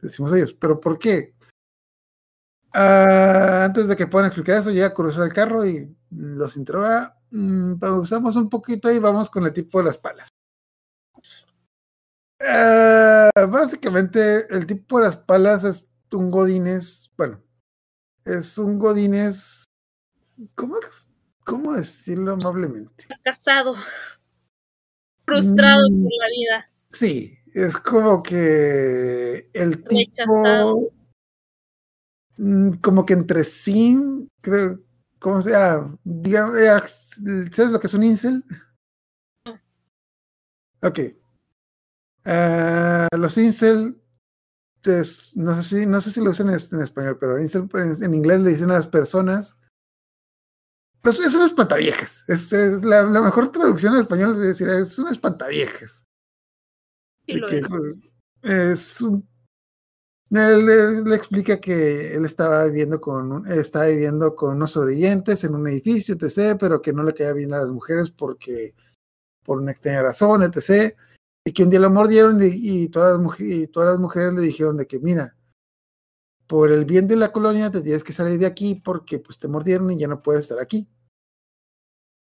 [0.00, 1.34] decimos a ellos, pero ¿por qué?
[2.72, 7.78] Ah, antes de que puedan explicar eso, llega Kurusu al carro y los interroga mm,
[7.78, 10.28] pausamos un poquito y vamos con el tipo de las palas.
[12.40, 17.42] Ah, básicamente, el tipo de las palas es un godines, bueno,
[18.24, 19.64] es un godines,
[20.54, 20.76] ¿cómo,
[21.44, 23.06] cómo decirlo amablemente?
[23.24, 23.74] Casado.
[25.24, 26.02] Frustrado Mm.
[26.02, 26.70] por la vida.
[26.88, 30.76] Sí, es como que el Rechazado.
[30.76, 30.92] tipo,
[32.36, 33.98] mm, como que entre sí,
[34.40, 34.80] creo,
[35.26, 35.84] ¿cómo sea?
[36.04, 36.80] Digamos, eh,
[37.50, 38.44] ¿sabes lo que es un incel?
[40.80, 41.00] Ok.
[42.24, 44.00] Ah, los incel,
[44.84, 48.14] es- no sé si, no sé si lo usan en, en español, pero incel en
[48.14, 49.58] inglés le dicen a las personas.
[51.02, 52.24] Pues es unas espantaviejas.
[52.28, 56.04] Es, es la, la mejor traducción en español es decir, es unas espantaviejas.
[57.26, 57.66] Sí de lo que, es.
[58.42, 59.28] es un-
[60.30, 66.16] le explica que él estaba viviendo con estaba viviendo con unos sobrevivientes en un edificio,
[66.16, 68.74] etc., pero que no le caía bien a las mujeres porque
[69.44, 70.96] por una extraña razón, etc.
[71.44, 74.76] Y que un día lo mordieron y, todas las mujeres, todas las mujeres le dijeron
[74.76, 75.36] de que mira,
[76.46, 79.48] por el bien de la colonia te tienes que salir de aquí porque pues te
[79.48, 80.88] mordieron y ya no puedes estar aquí.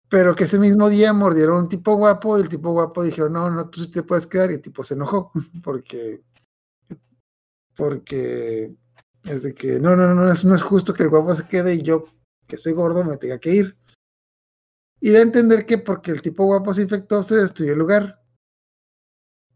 [0.08, 3.34] Pero que ese mismo día mordieron a un tipo guapo y el tipo guapo dijeron,
[3.34, 5.30] no, no, tú sí te puedes quedar y el tipo se enojó
[5.62, 6.22] porque,
[7.76, 8.74] porque
[9.24, 11.46] es de que no, no, no, no es, no es justo que el guapo se
[11.46, 12.06] quede y yo,
[12.46, 13.76] que soy gordo, me tenga que ir.
[15.00, 18.20] Y de entender que porque el tipo guapo se infectó, se destruyó el lugar.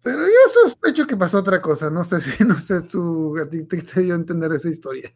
[0.03, 3.65] Pero yo sospecho que pasó otra cosa, no sé si, no sé tú, a ti
[3.65, 5.13] te, te dio a entender esa historia.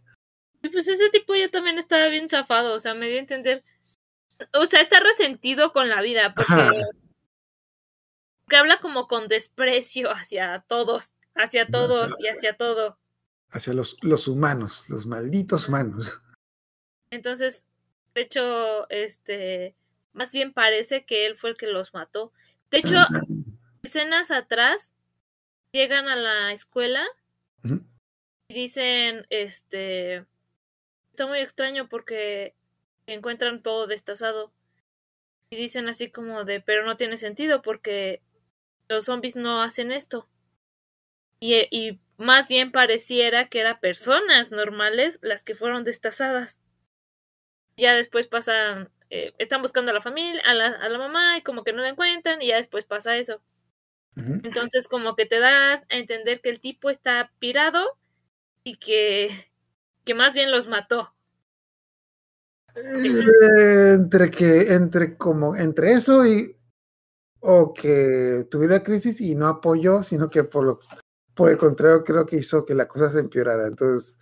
[0.61, 3.65] Pues ese tipo ya también estaba bien zafado, o sea, me dio a entender.
[4.53, 6.73] O sea, está resentido con la vida, porque, Ajá.
[8.43, 12.99] porque habla como con desprecio hacia todos, hacia No, todos y hacia todo.
[13.51, 16.21] Hacia los, los humanos, los malditos humanos.
[17.11, 17.65] Entonces,
[18.15, 19.75] de hecho, este,
[20.13, 22.33] más bien parece que él fue el que los mató.
[22.71, 22.97] De hecho,
[23.83, 24.93] escenas atrás
[25.73, 27.05] llegan a la escuela
[28.49, 30.27] y dicen, este,
[31.11, 32.55] está muy extraño porque
[33.07, 34.53] encuentran todo destazado.
[35.51, 38.23] Y dicen así como de, pero no tiene sentido porque
[38.89, 40.29] los zombies no hacen esto.
[41.41, 46.61] Y, y más bien pareciera que eran personas normales las que fueron destazadas.
[47.77, 51.43] Ya después pasan, eh, están buscando a la familia, a la, a la mamá y
[51.43, 53.41] como que no la encuentran y ya después pasa eso.
[54.17, 57.83] Entonces como que te da a entender que el tipo está pirado
[58.65, 59.31] y que,
[60.05, 61.15] que más bien los mató.
[62.75, 66.55] Eh, entre que, entre como, entre eso y
[67.41, 70.81] o que tuviera crisis y no apoyó, sino que por lo,
[71.41, 73.67] por el contrario creo que hizo que la cosa se empeorara.
[73.67, 74.19] Entonces,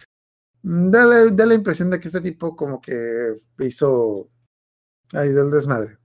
[0.63, 4.31] mm, da la, da la impresión de que este tipo como que hizo
[5.13, 5.99] ahí del desmadre.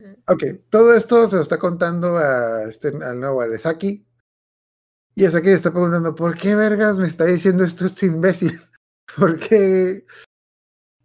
[0.00, 0.14] Mm.
[0.26, 4.04] Ok, todo esto se lo está contando a este, al nuevo Aresaki.
[5.14, 8.60] Y Asaki le está preguntando, ¿por qué vergas me está diciendo esto este imbécil?
[9.16, 10.06] Porque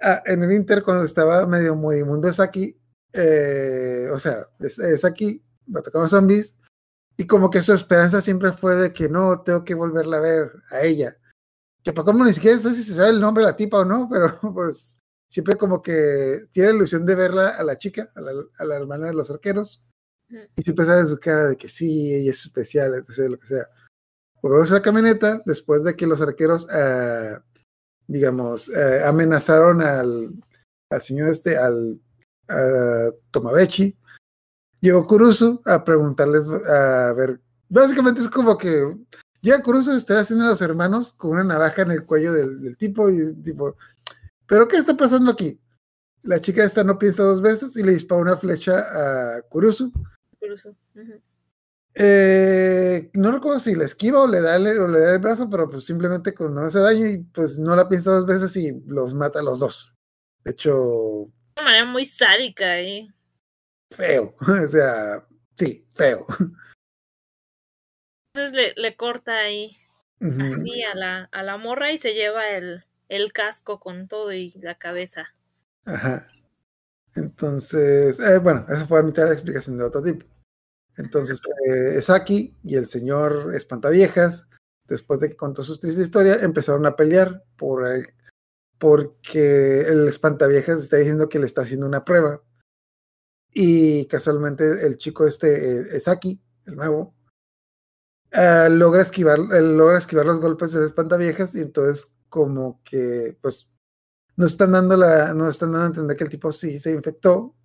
[0.02, 2.76] ah, en el Inter, cuando estaba medio moribundo Saki,
[3.14, 5.46] eh, o sea, es- Saki
[5.76, 6.58] atacó a los zombies,
[7.22, 10.52] y como que su esperanza siempre fue de que no, tengo que volverla a ver
[10.72, 11.16] a ella.
[11.84, 13.86] Que para como ni siquiera sé si se sabe el nombre de la tipa o
[13.86, 14.98] no, pero pues
[15.30, 18.76] siempre como que tiene la ilusión de verla a la chica, a la, a la
[18.76, 19.84] hermana de los arqueros,
[20.32, 23.70] y siempre sabe su cara de que sí, ella es especial, etc., lo que sea.
[24.42, 27.44] Volvemos a la camioneta después de que los arqueros, ah,
[28.08, 30.34] digamos, eh, amenazaron al,
[30.90, 32.02] al señor este, al
[32.48, 33.96] a Tomabechi.
[34.82, 38.98] Llegó Kurusu a preguntarles, a ver, básicamente es como que
[39.42, 42.62] llega Kurusu y está haciendo a los hermanos con una navaja en el cuello del,
[42.62, 43.76] del tipo y tipo,
[44.48, 45.62] ¿pero qué está pasando aquí?
[46.24, 49.94] La chica esta no piensa dos veces y le dispara una flecha a Kurusu.
[50.96, 51.22] Ujú.
[51.94, 55.50] Eh, no recuerdo si la esquiva o le da el, o le da el brazo,
[55.50, 58.82] pero pues simplemente con no hace daño y pues no la piensa dos veces y
[58.88, 59.96] los mata a los dos.
[60.44, 60.72] De hecho,
[61.56, 63.12] De una manera muy sádica ahí.
[63.92, 64.36] Feo.
[64.66, 65.26] o sea,
[65.56, 66.26] sí, feo.
[68.34, 69.78] Entonces le, le corta ahí
[70.20, 74.52] así a la, a la morra y se lleva el, el casco con todo y
[74.62, 75.34] la cabeza.
[75.86, 76.28] Ajá.
[77.16, 80.26] Entonces, eh, bueno, esa fue a mitad de la explicación de otro tipo.
[80.98, 84.48] Entonces, eh, Saki y el señor Espantaviejas,
[84.86, 88.14] después de que contó su triste historia, empezaron a pelear por el-
[88.78, 92.42] porque el Espantaviejas está diciendo que le está haciendo una prueba.
[93.54, 97.14] Y casualmente el chico este, eh, Saki, el nuevo,
[98.32, 103.68] ah, logra esquivar, logra esquivar los golpes del Espantaviejas y entonces como que, pues,
[104.38, 107.56] nos están dando la, nos están dando a entender que el tipo sí se infectó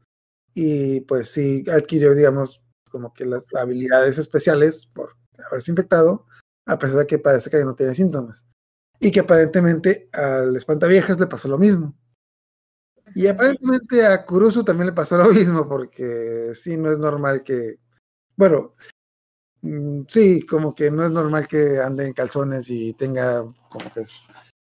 [0.53, 5.16] y pues sí adquirió, digamos, como que las habilidades especiales por
[5.47, 6.26] haberse infectado,
[6.66, 8.47] a pesar de que parece que no tiene síntomas.
[8.99, 11.95] Y que aparentemente al espantaviejas le pasó lo mismo.
[13.14, 17.78] Y aparentemente a Kurusu también le pasó lo mismo, porque sí, no es normal que,
[18.36, 18.74] bueno,
[19.62, 24.04] mm, sí, como que no es normal que ande en calzones y tenga como que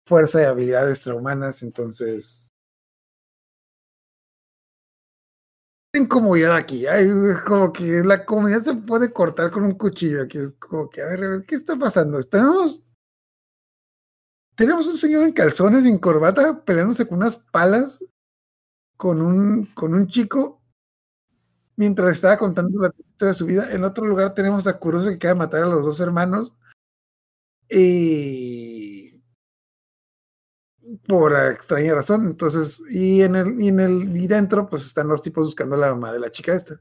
[0.07, 2.51] fuerza y habilidades extrahumanas, entonces...
[5.97, 10.39] incomodidad aquí, hay, es como que la comunidad se puede cortar con un cuchillo, aquí
[10.39, 12.18] es como que, a ver, a ver, ¿qué está pasando?
[12.18, 12.85] ¿Estamos
[14.57, 17.99] tenemos un señor en calzones y en corbata peleándose con unas palas
[18.97, 20.63] con un, con un chico
[21.77, 23.73] mientras estaba contando la historia de su vida.
[23.73, 26.55] En otro lugar tenemos a Kuroso que de matar a los dos hermanos.
[27.69, 29.23] Y
[31.09, 32.27] por extraña razón.
[32.27, 35.79] Entonces, y en el, y en el, y dentro, pues están los tipos buscando a
[35.79, 36.79] la mamá de la chica esta.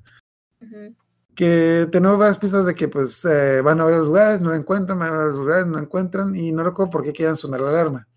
[1.35, 4.99] Que tenemos varias pistas de que pues eh, van a varios lugares, no la encuentran,
[4.99, 7.69] van a varios lugares, no la encuentran, y no recuerdo por qué quieran sonar la
[7.69, 8.07] alarma.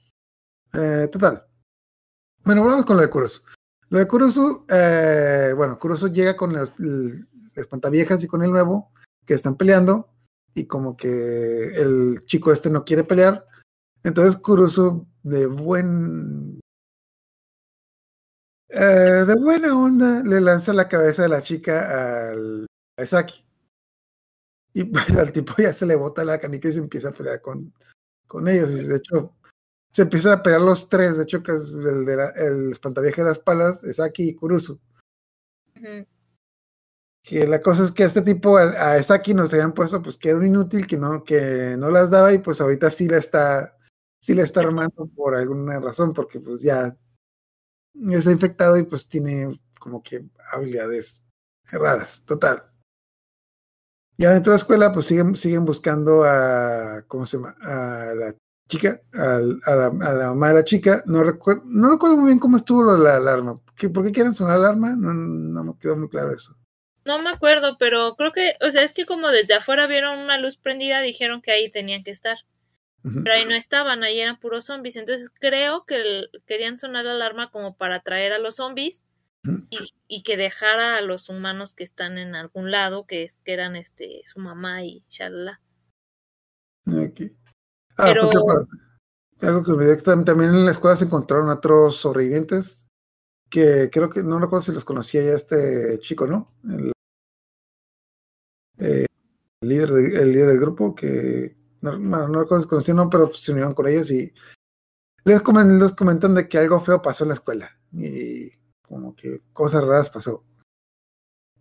[0.73, 1.45] Eh, total.
[2.45, 3.41] Bueno, vamos con lo de Kurosu.
[3.89, 8.91] Lo de Kurosu, eh, bueno, Kurosu llega con el espantaviejas y con el nuevo,
[9.25, 10.09] que están peleando,
[10.55, 13.47] y como que el chico este no quiere pelear.
[14.03, 16.61] Entonces Kurosu, de buen.
[18.69, 22.67] eh, de buena onda, le lanza la cabeza de la chica al
[22.99, 23.45] a Saki.
[24.75, 27.41] Y pues al tipo ya se le bota la canica y se empieza a pelear
[27.41, 27.73] con,
[28.27, 28.71] con ellos.
[28.71, 29.36] Y de hecho,
[29.97, 31.17] se empiezan a pelear los tres.
[31.17, 34.79] De hecho, que es el, de la, el espantavieja de las palas, Saki y Kurusu.
[37.23, 40.19] Que la cosa es que a este tipo, a, a Saki nos habían puesto pues
[40.19, 43.17] que era un inútil, que no, que no las daba, y pues ahorita sí la
[43.17, 43.79] está,
[44.21, 46.95] sí la está armando por alguna razón, porque pues ya
[48.11, 51.23] está infectado y pues tiene como que habilidades
[51.73, 52.71] raras, total.
[54.19, 57.57] Ya dentro de la escuela, pues siguen, siguen buscando a, ¿cómo se llama?
[57.63, 58.37] A la
[58.69, 61.03] chica, al- a, la, a la mamá de la chica.
[61.07, 63.61] No recuerdo, no recuerdo muy bien cómo estuvo la alarma.
[63.77, 64.97] ¿Qué- ¿Por qué quieren sonar la alarma?
[64.97, 66.57] No, no me quedó muy claro eso.
[67.05, 70.39] No me acuerdo, pero creo que, o sea, es que como desde afuera vieron una
[70.39, 72.39] luz prendida, dijeron que ahí tenían que estar.
[73.23, 74.97] Pero ahí no estaban, ahí eran puros zombies.
[74.97, 79.05] Entonces creo que el- querían sonar la alarma como para atraer a los zombies
[79.71, 83.77] y, y que dejara a los humanos que están en algún lado, que, que eran
[83.77, 85.61] este su mamá y shalala.
[86.89, 87.21] Ok.
[87.99, 88.77] Ah, Pero- porque aparte,
[89.43, 92.87] algo que olvidé, también en la escuela se encontraron otros sobrevivientes
[93.51, 96.47] que creo que, no recuerdo si los conocía ya este chico, ¿no?
[96.65, 96.93] El,
[98.79, 99.07] eh,
[99.63, 103.33] el líder, de- el líder del grupo que, no, no recuerdo si conocía no, pero
[103.33, 104.33] se unieron con ellos y
[105.25, 108.51] les, comen- les comentan de que algo feo pasó en la escuela y
[108.83, 110.45] como que cosas raras pasó.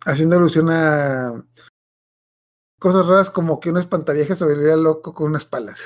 [0.04, 1.44] Haciendo alusión a
[2.78, 5.80] cosas raras como que un espantaviejas se volvía loco con unas palas.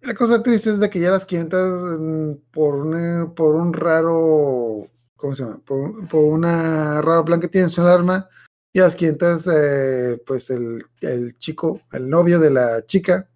[0.00, 4.90] La cosa triste es de que ya las 500 mm, por un, por un raro,
[5.16, 5.58] ¿cómo se llama?
[5.64, 8.28] Por, por una raro plan que tiene su alarma,
[8.72, 13.30] y a las 500, eh, pues el, el chico, el novio de la chica,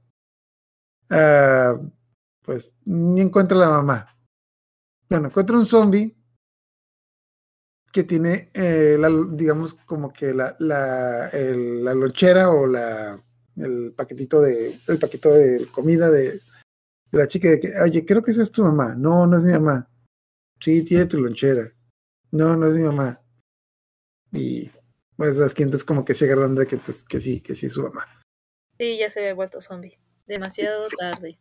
[1.11, 1.75] ah,
[2.43, 4.17] pues ni encuentra a la mamá.
[5.09, 6.15] Bueno, encuentra un zombie
[7.93, 13.23] que tiene, eh, la, digamos, como que la, la, el- la lonchera o la,
[13.61, 16.41] el paquetito de, el paquetito de comida de, de
[17.11, 18.95] la chica de que, oye, creo que esa es tu mamá.
[18.95, 19.89] No, no es mi mamá.
[20.61, 21.73] Sí, tiene tu lonchera.
[22.31, 23.21] No, no es mi mamá.
[24.33, 24.71] Y
[25.17, 27.73] pues las clientes como que se agarran de que pues que sí, que sí es
[27.73, 28.07] su mamá.
[28.79, 29.99] Sí, ya se había vuelto zombie.
[30.27, 31.39] Demasiado tarde.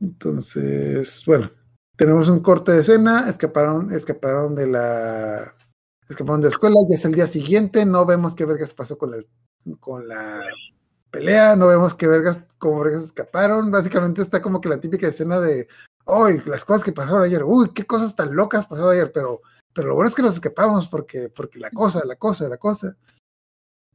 [0.00, 1.50] Entonces, bueno,
[1.96, 5.54] tenemos un corte de escena, escaparon, escaparon de la
[6.08, 9.12] escaparon de la escuela, ya es el día siguiente, no vemos qué vergas pasó con
[9.12, 9.18] la,
[9.80, 10.42] con la
[11.14, 15.38] pelea, no vemos qué vergas, cómo vergas escaparon, básicamente está como que la típica escena
[15.38, 15.68] de,
[16.06, 19.40] hoy las cosas que pasaron ayer, uy, qué cosas tan locas pasaron ayer, pero,
[19.72, 22.96] pero lo bueno es que nos escapamos porque, porque la cosa, la cosa, la cosa.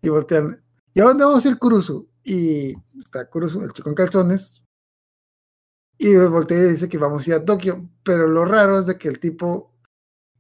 [0.01, 0.63] Y voltean,
[0.93, 2.07] ¿y a dónde vamos a ir, Kurusu?
[2.23, 4.63] Y está Kurusu, el chico en calzones,
[5.97, 8.97] y voltea y dice que vamos a ir a Tokio, pero lo raro es de
[8.97, 9.73] que el tipo,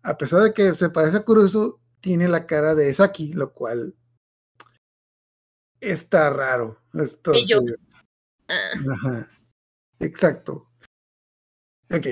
[0.01, 3.95] a pesar de que se parece a Kurusu, tiene la cara de Saki, lo cual
[5.81, 6.81] está raro.
[6.93, 7.75] Entonces, Ellos.
[8.47, 9.31] Ah, Ajá.
[9.99, 10.67] Exacto.
[11.91, 12.07] Ok.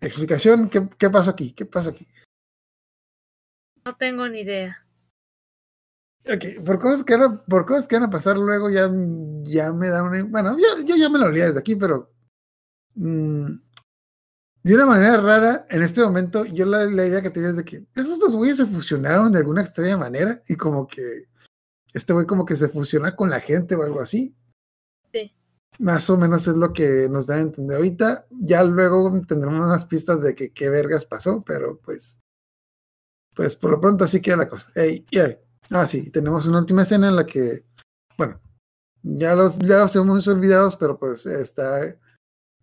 [0.00, 1.52] Explicación, ¿qué, qué pasó aquí?
[1.52, 2.06] ¿Qué pasó aquí?
[3.84, 4.78] no tengo ni idea.
[6.26, 8.90] Ok, por cosas que van a, por cosas que van a pasar luego ya,
[9.44, 10.24] ya me dan una...
[10.24, 12.10] Bueno, yo, yo ya me lo olía desde aquí, pero...
[12.94, 13.46] mm,
[14.62, 17.64] de una manera rara, en este momento, yo la, la idea que tenía es de
[17.64, 21.28] que esos dos güeyes se fusionaron de alguna extraña manera y como que
[21.94, 24.36] este güey como que se fusiona con la gente o algo así.
[25.12, 25.32] Sí.
[25.78, 28.26] Más o menos es lo que nos da a entender ahorita.
[28.30, 32.20] Ya luego tendremos unas pistas de que qué vergas pasó, pero pues,
[33.34, 34.70] pues por lo pronto así queda la cosa.
[34.74, 35.38] Ey, y ahí.
[35.70, 37.64] Ah, sí, tenemos una última escena en la que,
[38.18, 38.38] bueno,
[39.02, 41.96] ya los, ya los tenemos olvidados, pero pues está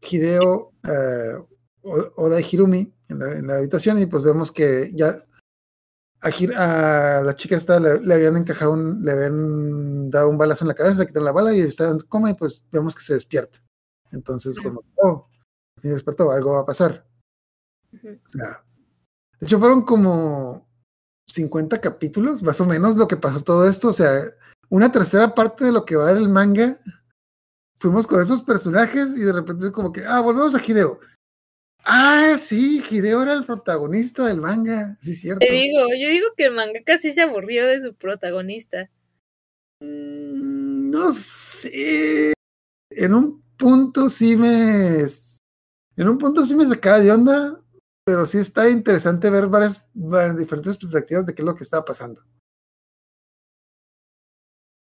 [0.02, 1.38] Hideo, eh,
[1.82, 5.26] Oda Hirumi en la, en la habitación y pues vemos que ya
[6.22, 10.70] a, la chica esta le, le habían encajado, un, le habían dado un balazo en
[10.70, 13.14] la cabeza, le quitaron la bala y está en coma y pues vemos que se
[13.14, 13.60] despierta.
[14.12, 15.28] Entonces, como, oh,
[15.82, 17.08] se despertó, algo va a pasar.
[17.94, 18.64] O sea,
[19.40, 20.68] de hecho fueron como
[21.28, 23.90] 50 capítulos, más o menos, lo que pasó todo esto.
[23.90, 24.24] O sea,
[24.70, 26.80] una tercera parte de lo que va del manga.
[27.78, 31.00] Fuimos con esos personajes y de repente es como que, ah, volvemos a Hideo.
[31.84, 35.40] Ah, sí, Hideo era el protagonista del manga, sí, cierto.
[35.40, 38.90] Te digo, yo digo que el mangaka sí se aburrió de su protagonista.
[39.82, 42.34] Mm, No sé.
[42.92, 45.00] En un punto sí me.
[45.98, 47.58] En un punto sí me sacaba de onda,
[48.06, 51.84] pero sí está interesante ver varias, varias diferentes perspectivas de qué es lo que estaba
[51.86, 52.24] pasando.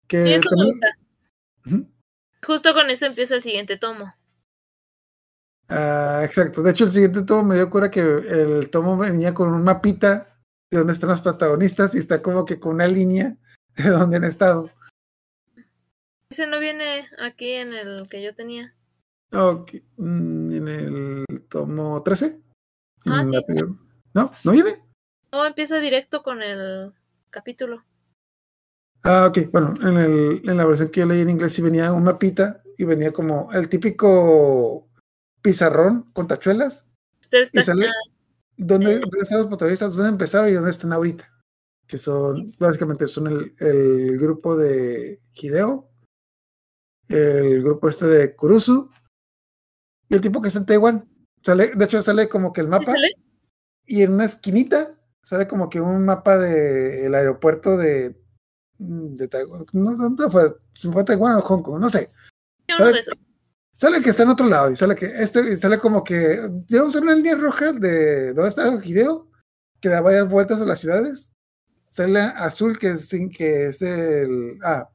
[0.07, 0.79] Que Y eso también-
[1.65, 1.91] gusta.
[2.45, 4.13] Justo con eso empieza el siguiente tomo.
[5.69, 6.63] Ah, exacto.
[6.63, 10.35] De hecho, el siguiente tomo me dio cura que el tomo venía con un mapita
[10.71, 13.37] de dónde están los protagonistas y está como que con una línea
[13.75, 14.71] de dónde han estado.
[16.29, 18.75] Ese no viene aquí en el que yo tenía.
[19.31, 22.39] Ok, mm, En el tomo 13.
[23.05, 23.37] Ah, sí.
[24.13, 24.75] No, no viene.
[25.31, 26.93] No, empieza directo con el
[27.29, 27.83] capítulo.
[29.03, 29.51] Ah, ok.
[29.51, 32.61] Bueno, en, el, en la versión que yo leí en inglés sí venía un mapita
[32.77, 34.88] y venía como el típico
[35.41, 36.89] pizarrón con tachuelas.
[37.31, 37.59] Y
[38.57, 41.31] dónde, dónde están los protagonistas, dónde empezaron y dónde están ahorita.
[41.87, 45.89] Que son, básicamente, son el, el grupo de Hideo,
[47.07, 48.91] el grupo este de Kurusu
[50.07, 51.09] y el tipo que está en Taiwán.
[51.43, 53.15] Sale, de hecho, sale como que el ¿sí mapa sale?
[53.85, 58.15] y en una esquinita sale como que un mapa del aeropuerto de,
[58.77, 59.65] de Taiwán.
[59.73, 60.55] No, ¿Dónde fue?
[60.73, 61.79] ¿Se fue a Taiwán o Hong Kong?
[61.79, 62.11] No sé.
[62.67, 63.23] De esos.
[63.79, 67.15] Sale que está en otro lado y sale que este sale como que llevamos una
[67.15, 69.29] línea roja de dónde está Hideo
[69.79, 71.33] que da varias vueltas a las ciudades.
[71.87, 74.89] Sale azul que es, que es el ah,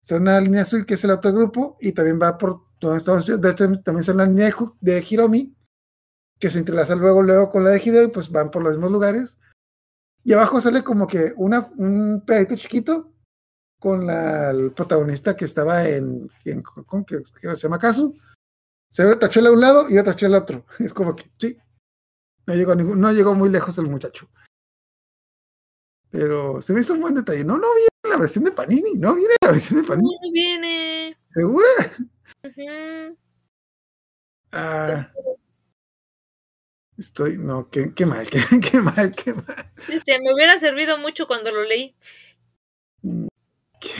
[0.00, 3.26] sale una línea azul que es el otro grupo y también va por donde estamos.
[3.26, 5.54] De hecho, también sale una línea de Hiromi
[6.38, 8.90] que se entrelaza luego luego con la de Hideo y pues van por los mismos
[8.90, 9.36] lugares.
[10.24, 13.13] Y abajo sale como que una, un pedacito chiquito
[13.84, 18.16] con la, el protagonista que estaba en, en Kong, que, se llama Kazu.
[18.90, 20.64] Se ve otra tachuela de un lado y otra tachuela al otro.
[20.78, 21.58] Es como que, sí,
[22.46, 24.26] no llegó, a ningún- no llegó muy lejos el muchacho.
[26.10, 27.44] Pero se me hizo un buen detalle.
[27.44, 30.08] No, no viene la versión de Panini, no viene la versión de Panini.
[30.22, 31.18] No viene.
[31.34, 31.68] ¿Segura?
[34.50, 35.12] Ah,
[36.96, 39.72] estoy, no, qué, qué mal, qué, qué mal, qué mal.
[39.88, 41.94] Este, me hubiera servido mucho cuando lo leí.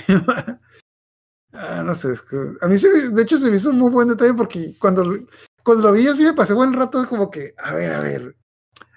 [1.57, 3.89] Ah, no sé, es que a mí se de hecho se me hizo un muy
[3.93, 5.25] buen detalle porque cuando, lo-
[5.63, 8.35] cuando lo vi yo sí me pasé buen rato como que, a ver, a ver.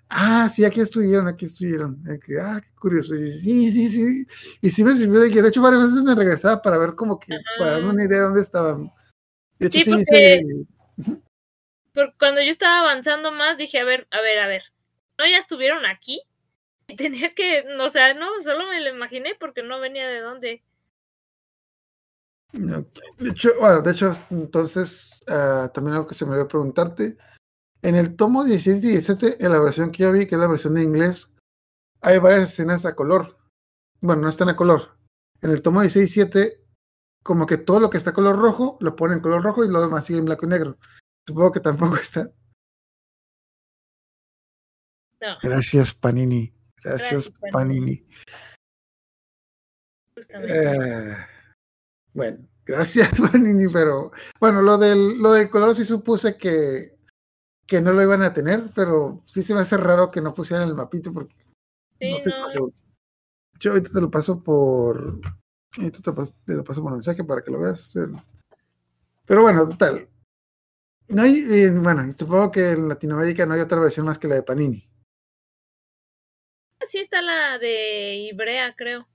[0.10, 2.02] Ah, sí, aquí estuvieron, aquí estuvieron.
[2.42, 3.14] Ah, qué curioso.
[3.14, 4.26] Y sí, sí, sí.
[4.62, 7.20] Y sí me sirvió de que, de hecho, varias veces me regresaba para ver como
[7.20, 7.28] que,
[7.60, 8.92] para darme una idea de dónde estaban.
[9.60, 11.18] De hecho, Sí, sí, porque- hice-
[11.94, 14.64] Porque cuando yo estaba avanzando más, dije, a ver, a ver, a ver.
[15.20, 16.22] ¿No ya estuvieron aquí?
[16.88, 20.64] Y tenía que, o sea, no, solo me lo imaginé porque no venía de dónde.
[22.58, 27.18] De hecho, bueno, de hecho, entonces, ah, también algo que se me olvidó preguntarte.
[27.82, 30.48] En el tomo 16 y 17, en la versión que yo vi, que es la
[30.48, 31.36] versión de inglés,
[32.02, 33.38] hay varias escenas a color.
[34.02, 34.98] Bueno, no están a color.
[35.42, 36.64] En el tomo 16 y 17,
[37.24, 39.82] como que todo lo que está color rojo, lo pone en color rojo y lo
[39.82, 40.78] demás sigue en blanco y negro.
[41.28, 42.32] Supongo que tampoco está.
[45.22, 46.54] No, Gracias, Panini.
[46.84, 47.98] Gracias, Gracias, Panini.
[47.98, 48.08] Panini.
[50.16, 50.64] justamente.
[50.64, 51.37] Eh,
[52.18, 56.96] bueno, gracias, Panini, pero bueno, lo del, lo del color sí supuse que,
[57.68, 60.68] que no lo iban a tener, pero sí se me hace raro que no pusieran
[60.68, 61.36] el mapito porque
[62.00, 62.60] Sí, no sé.
[62.60, 62.72] no.
[63.60, 65.20] Yo ahorita te lo paso por.
[65.78, 66.00] Ahorita
[66.46, 67.94] te, lo paso por mensaje para que lo veas.
[69.26, 70.08] Pero, bueno, total.
[71.08, 74.36] No hay, eh, bueno, supongo que en Latinoamérica no hay otra versión más que la
[74.36, 74.88] de Panini.
[76.86, 79.08] Sí está la de Ibrea, creo.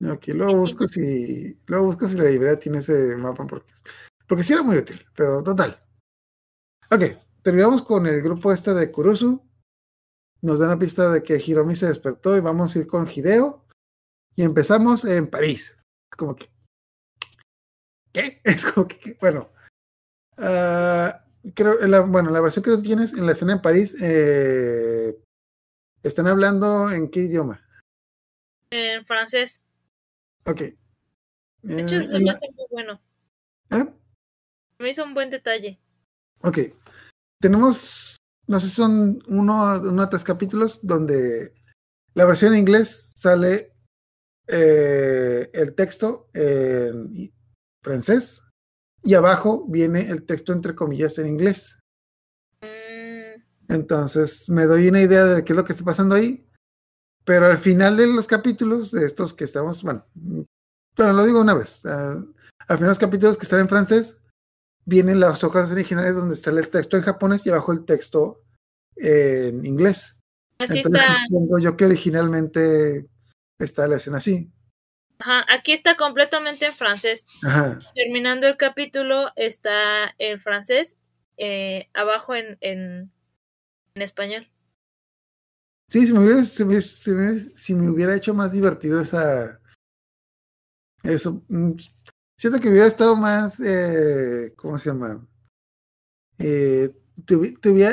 [0.00, 3.72] Ok, luego busco si, luego busco si la librería tiene ese mapa porque,
[4.28, 5.82] porque sí era muy útil, pero total.
[6.90, 7.02] Ok,
[7.42, 9.42] terminamos con el grupo este de Kurusu.
[10.40, 13.66] Nos dan la pista de que Hiromi se despertó y vamos a ir con Hideo.
[14.36, 15.76] Y empezamos en París.
[16.16, 16.48] Como que.
[18.12, 18.40] ¿Qué?
[18.44, 19.16] Es como que.
[19.20, 19.50] Bueno.
[20.38, 21.24] ah,
[21.54, 21.74] creo.
[21.88, 23.96] La, bueno, la versión que tú tienes en la escena en París.
[24.00, 25.20] eh,
[26.04, 27.60] están hablando en qué idioma.
[28.70, 29.60] En francés.
[30.44, 30.62] Ok.
[31.62, 33.00] De hecho, Eh, me hace muy bueno.
[33.70, 33.86] ¿eh?
[34.78, 35.80] Me hizo un buen detalle.
[36.42, 36.58] Ok.
[37.40, 38.16] Tenemos,
[38.46, 41.52] no sé si son uno, uno o tres capítulos donde
[42.14, 43.72] la versión en inglés sale
[44.46, 47.32] eh, el texto en
[47.82, 48.42] francés
[49.02, 51.78] y abajo viene el texto entre comillas en inglés.
[52.62, 56.47] Mm, Entonces me doy una idea de qué es lo que está pasando ahí.
[57.28, 60.02] Pero al final de los capítulos, de estos que estamos, bueno,
[60.96, 62.24] pero lo digo una vez, ah,
[62.68, 64.22] al final de los capítulos que están en francés,
[64.86, 68.40] vienen las hojas originales donde sale el texto en japonés y abajo el texto
[68.96, 70.16] en inglés.
[70.58, 71.60] así Entonces está.
[71.60, 73.06] yo que originalmente
[73.58, 74.50] está la escena así.
[75.18, 77.26] Ajá, aquí está completamente en francés.
[77.42, 77.78] Ajá.
[77.94, 80.96] Terminando el capítulo, está en francés,
[81.36, 83.12] eh, abajo en, en,
[83.94, 84.48] en español.
[85.88, 89.60] Sí, si me, hubiera, si, me, si me- si me hubiera hecho más divertido esa.
[91.02, 91.42] Eso.
[91.48, 91.72] mm,
[92.36, 93.58] Siento que hubiera estado más.
[93.60, 95.26] Eh, ¿Cómo se llama?
[96.38, 96.94] Eh,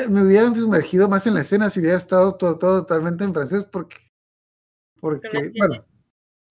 [0.08, 3.64] me hubiera sumergido más en la escena si hubiera estado todo, todo totalmente en francés,
[3.70, 3.96] porque.
[5.00, 5.28] Porque,
[5.58, 5.74] bueno,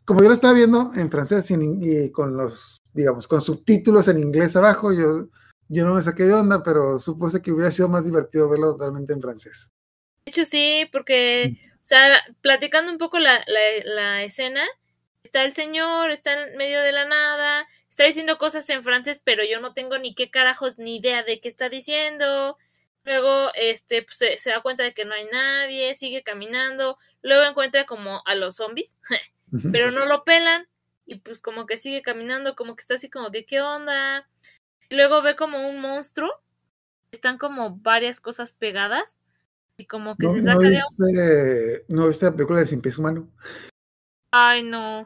[0.05, 4.07] como yo lo estaba viendo en francés y, en- y con los, digamos, con subtítulos
[4.07, 5.29] en inglés abajo, yo,
[5.69, 9.13] yo no me saqué de onda, pero supuse que hubiera sido más divertido verlo totalmente
[9.13, 9.71] en francés.
[10.25, 14.65] De hecho, sí, porque, o sea, platicando un poco la, la, la escena,
[15.23, 19.43] está el señor, está en medio de la nada, está diciendo cosas en francés, pero
[19.43, 22.57] yo no tengo ni qué carajos ni idea de qué está diciendo.
[23.03, 27.43] Luego, este, pues, se, se da cuenta de que no hay nadie, sigue caminando, luego
[27.43, 28.97] encuentra como a los zombies,
[29.71, 30.67] pero no lo pelan
[31.05, 34.27] y pues como que sigue caminando, como que está así como que qué onda.
[34.89, 36.31] Luego ve como un monstruo,
[37.11, 39.19] están como varias cosas pegadas
[39.77, 42.81] y como que ¿No, se no saca de viste, ¿No viste la película de Sin
[42.81, 43.29] Pies Humano?
[44.31, 45.05] Ay, no,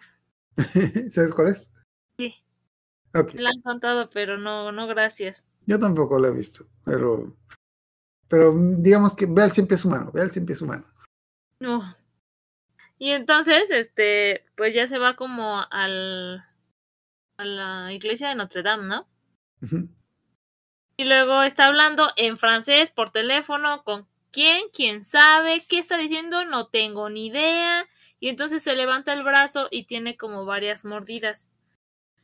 [1.12, 1.72] ¿Sabes cuál es?
[2.18, 2.36] Sí.
[3.14, 5.46] Ok, me la han contado, pero no, no, gracias.
[5.66, 7.36] yo tampoco la he visto, pero,
[8.28, 10.86] pero mm, digamos que ve al Cien Pies Humano, ve al Cien Pies Humano.
[11.60, 11.96] No.
[12.98, 16.44] Y entonces, este, pues ya se va como al
[17.38, 19.08] a la iglesia de Notre Dame, ¿no?
[20.98, 26.46] Y luego está hablando en francés por teléfono con quién, quién sabe, qué está diciendo,
[26.46, 27.88] no tengo ni idea.
[28.20, 31.48] Y entonces se levanta el brazo y tiene como varias mordidas.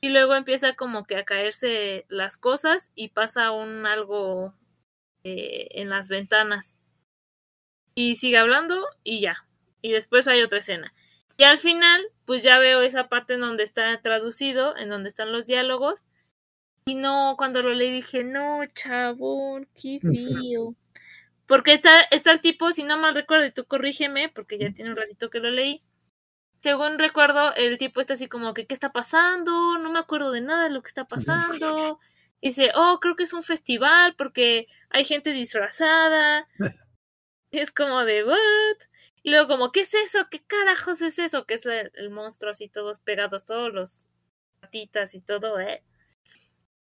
[0.02, 4.54] Y luego empieza como que a caerse las cosas y pasa un algo
[5.24, 6.76] eh, en las ventanas.
[7.96, 9.48] Y sigue hablando y ya.
[9.82, 10.94] Y después hay otra escena.
[11.38, 15.32] Y al final, pues ya veo esa parte en donde está traducido, en donde están
[15.32, 16.04] los diálogos.
[16.86, 20.76] Y no, cuando lo leí dije, no, chabón, qué fío.
[21.48, 24.92] Porque está, está el tipo, si no mal recuerdo, y tú corrígeme, porque ya tiene
[24.92, 25.82] un ratito que lo leí.
[26.62, 29.78] Según recuerdo, el tipo está así como que, ¿qué está pasando?
[29.78, 32.00] No me acuerdo de nada de lo que está pasando.
[32.42, 36.48] Y dice, oh, creo que es un festival porque hay gente disfrazada.
[37.52, 38.38] Y es como de, ¿what?
[39.22, 40.28] Y luego como, ¿qué es eso?
[40.32, 41.46] ¿Qué carajos es eso?
[41.46, 44.08] Que es la- el monstruo así todos pegados, todos los
[44.60, 45.84] patitas y todo, ¿eh?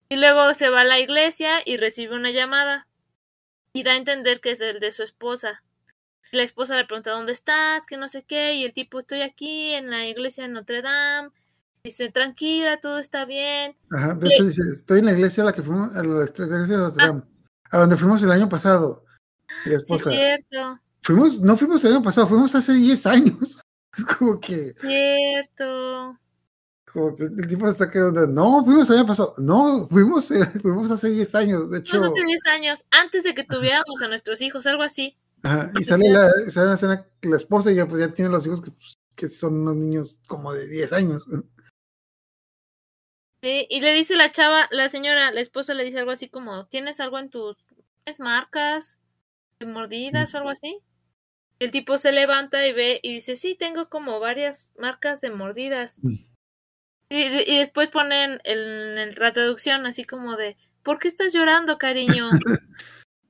[0.10, 2.88] Y luego se va a la iglesia y recibe una llamada.
[3.74, 5.64] Y da a entender que es el de su esposa.
[6.32, 9.74] La esposa le pregunta dónde estás, que no sé qué, y el tipo estoy aquí
[9.74, 11.30] en la iglesia de Notre Dame.
[11.84, 13.76] Dice, tranquila, todo está bien.
[13.92, 16.46] Ajá, de hecho dice, estoy en la iglesia a la que fuimos, a la iglesia
[16.46, 17.24] de Notre Dame,
[17.72, 19.06] a donde fuimos el año pasado.
[19.66, 23.06] Y la Sí, es esposa, cierto, fuimos, no fuimos el año pasado, fuimos hace 10
[23.06, 23.60] años.
[23.96, 26.18] Es como que, cierto.
[26.94, 30.46] Como que el tipo está que onda, no, fuimos el año pasado, no, fuimos, eh,
[30.62, 34.08] fuimos hace 10 años, de hecho, Fuimos hace 10 años, antes de que tuviéramos a
[34.08, 35.18] nuestros hijos, algo así.
[35.42, 38.46] ajá, y sale la, sale la escena que la esposa ya, pues, ya tiene los
[38.46, 41.26] hijos que, pues, que son unos niños como de 10 años.
[43.42, 46.66] Sí, y le dice la chava, la señora, la esposa le dice algo así como,
[46.68, 47.58] ¿tienes algo en tus
[48.04, 49.00] ¿tienes marcas
[49.60, 50.80] de mordidas o algo así?
[51.60, 55.98] El tipo se levanta y ve y dice, sí, tengo como varias marcas de mordidas.
[56.02, 56.33] Mm.
[57.10, 61.78] Y, y después ponen en, en la traducción así como de, ¿por qué estás llorando,
[61.78, 62.30] cariño?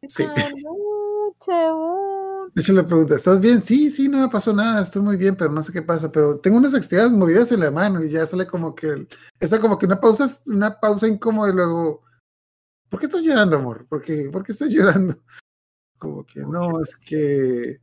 [0.01, 0.24] Es Sí.
[0.26, 2.51] como, no, chabón.
[2.53, 3.61] De hecho le pregunta, ¿estás bien?
[3.61, 6.39] Sí, sí, no me pasó nada, estoy muy bien, pero no sé qué pasa, pero
[6.39, 9.07] tengo unas extremidades mordidas en la mano y ya sale como que,
[9.39, 12.03] está como que una pausa, una pausa incómoda y luego,
[12.89, 13.88] ¿por qué estás llorando, amor?
[13.88, 15.15] ¿Por qué, ¿Por qué estás llorando?
[15.97, 17.80] como que no, es que.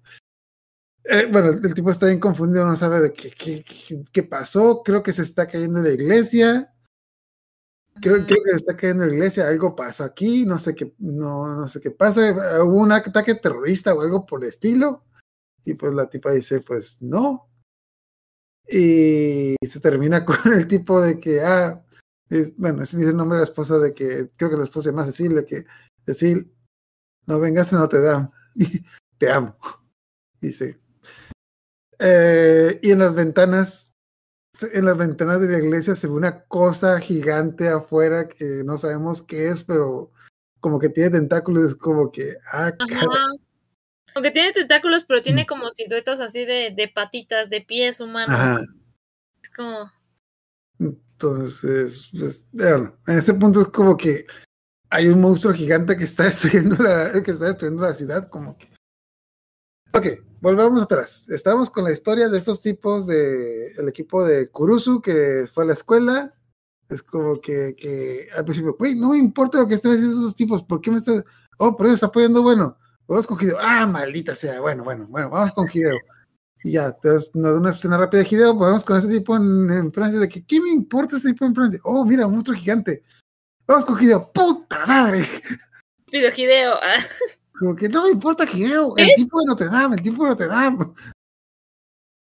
[1.05, 4.83] Eh, bueno, el tipo está bien confundido, no sabe de qué, qué, qué- qué pasó.
[4.85, 6.75] Creo que se está cayendo la iglesia.
[8.01, 9.49] Creo, que se está cayendo la iglesia.
[9.49, 12.33] Algo pasó aquí, no sé qué, no, no sé qué pasa.
[12.65, 15.05] Hubo un ataque terrorista o algo por el estilo.
[15.65, 17.49] Y pues la tipa dice, pues no.
[18.69, 21.83] Y se termina con el tipo de que, ah,
[22.29, 24.85] es- bueno, ese dice el nombre de la esposa de que, creo que la esposa
[24.85, 25.65] se llama Cecil, de que,
[26.05, 26.55] Cecil,
[27.27, 28.83] no vengas a Notre Dame, y
[29.19, 29.57] te amo.
[30.41, 30.79] Dice.
[32.01, 33.91] Eh, y en las ventanas,
[34.73, 39.23] en las ventanas de la iglesia se ve una cosa gigante afuera que no sabemos
[39.23, 40.11] qué es, pero
[40.61, 42.73] como que tiene tentáculos, es como que, ah,
[44.15, 45.25] Aunque tiene tentáculos, pero Mm.
[45.25, 48.35] tiene como siluetas así de, de patitas, de pies humanos.
[48.35, 48.61] Ajá.
[49.43, 49.91] Es como.
[50.79, 54.25] Entonces, pues, bueno, en este punto es como que
[54.89, 56.25] hay un monstruo gigante que está
[56.75, 58.69] destruyendo la, que está destruyendo la ciudad, como que.
[59.93, 60.07] Ok,
[60.41, 61.29] volvamos atrás.
[61.31, 65.67] Estamos con la historia de estos tipos de el equipo de Kurusu que fue a
[65.67, 66.31] la escuela.
[66.89, 70.63] Es como que, al principio, güey, no me importa lo que estén haciendo esos tipos,
[70.63, 71.25] ¿por qué me estás?
[71.59, 72.77] Oh, por eso está apoyando, bueno,
[73.07, 73.59] vamos con Hideo.
[73.61, 75.99] Ah, maldita sea, bueno, bueno, bueno, vamos con Hideo.
[76.63, 79.71] Y ya, entonces nos da una escena rápida de Hideo, pues con ese tipo en,
[79.71, 81.81] en Francia, de que, ¿qué me importa ese tipo en Francia?
[81.85, 83.03] Oh, mira, un monstruo gigante.
[83.67, 85.25] Vamos con Hideo, puta madre.
[86.11, 86.75] Pido Hideo.
[86.75, 86.99] ah.
[87.61, 90.47] Como que no me importa Hideo, el tipo de Notre Dame, el tipo de Notre
[90.47, 90.79] Dame.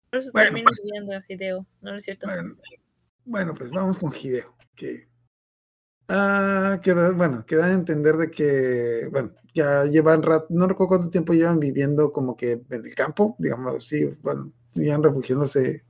[0.09, 1.67] Por eso Bueno, termino odiando a Hideo.
[1.81, 2.27] No, es cierto.
[2.27, 2.55] Bueno,
[3.25, 5.09] bueno, pues vamos con Hideo, que
[6.07, 11.09] ah, queda, bueno, queda a entender de que, bueno, ya llevan rato, no recuerdo cuánto
[11.09, 15.83] tiempo llevan viviendo como que en el campo, digamos así, bueno, iban refugiándose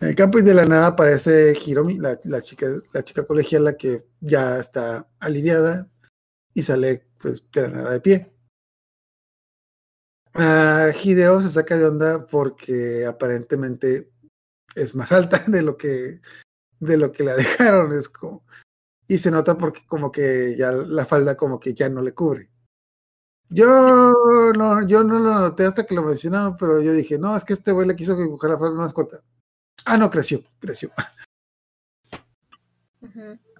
[0.00, 3.74] en el campo y de la nada aparece Hiromi, la, la chica, la chica colegiala
[3.74, 5.88] que ya está aliviada
[6.54, 8.32] y sale pues de la nada de pie.
[10.34, 14.12] Ah, Hideo se saca de onda porque aparentemente
[14.74, 16.20] es más alta de lo que
[16.80, 18.44] de lo que la dejaron es como
[19.06, 22.50] y se nota porque como que ya la falda como que ya no le cubre
[23.48, 27.44] yo no yo no lo noté hasta que lo mencionaron pero yo dije no es
[27.44, 29.22] que este güey le quiso dibujar la falda más corta
[29.86, 30.92] ah no creció creció.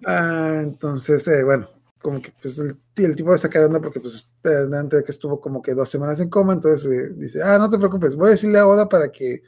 [0.06, 4.98] Ah, entonces eh, bueno como que pues el, el tipo de onda porque pues antes
[4.98, 7.78] de que estuvo como que dos semanas en coma entonces eh, dice ah no te
[7.78, 9.42] preocupes voy a decirle a Oda para que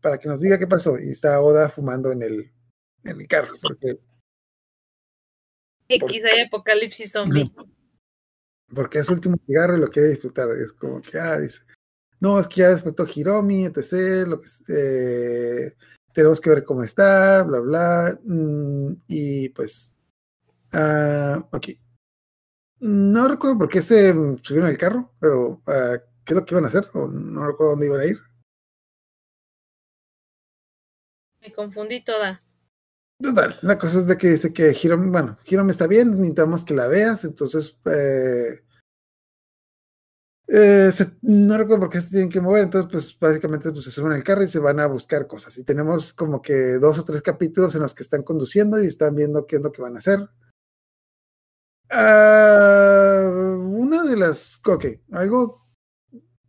[0.00, 2.52] para que nos diga qué pasó y está Oda fumando en el
[3.04, 3.98] en el carro porque
[5.88, 7.52] X hay apocalipsis zombie.
[8.74, 10.50] porque es su último cigarro y lo quiere disfrutar.
[10.56, 11.62] Es como que, ah, dice,
[12.20, 14.26] no, es que ya despertó Hiromi, etc.
[14.26, 15.76] Lo que, eh,
[16.12, 18.18] tenemos que ver cómo está, bla, bla.
[18.24, 19.96] mm, y pues,
[20.72, 21.68] ah, ok.
[22.86, 24.12] No recuerdo por qué se
[24.42, 26.88] subieron al carro, pero ah, ¿qué es lo que iban a hacer?
[26.94, 28.18] O no recuerdo dónde iban a ir.
[31.40, 32.42] Me confundí toda.
[33.20, 36.74] Total, la cosa es de que dice que Hiromi, bueno, Hiromi está bien, necesitamos que
[36.74, 38.62] la veas, entonces eh,
[40.48, 43.90] eh, se- no recuerdo por qué se tienen que mover, entonces pues básicamente pues, se
[43.90, 45.58] suben al carro y se van a buscar cosas.
[45.58, 49.16] Y tenemos como que dos o tres capítulos en los que están conduciendo y están
[49.16, 50.28] viendo qué es lo que van a hacer.
[51.90, 53.28] Ah,
[53.64, 55.66] una de las, ok, algo,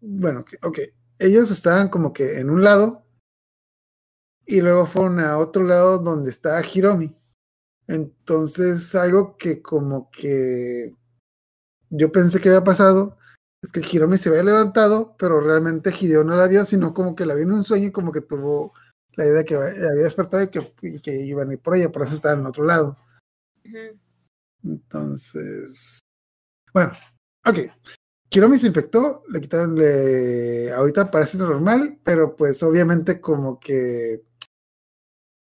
[0.02, 0.80] bueno, ok,
[1.20, 3.06] ellos estaban como que en un lado
[4.46, 7.16] y luego fueron a otro lado donde está Hiromi.
[7.88, 10.96] Entonces, algo que como que
[11.90, 13.18] yo pensé que había pasado
[13.62, 17.26] es que Hiromi se había levantado, pero realmente Hideo no la vio, sino como que
[17.26, 18.74] la vio en un sueño y como que tuvo
[19.14, 22.04] la idea de que había despertado y que, y iban a ir por ella, por
[22.04, 22.98] eso estaban en otro lado.
[23.66, 24.07] Ujú.
[24.68, 26.00] Entonces,
[26.74, 26.92] bueno,
[27.46, 27.60] ok.
[28.30, 34.22] Hiromi se infectó, le quitaron, le, ahorita parece normal, pero pues obviamente como que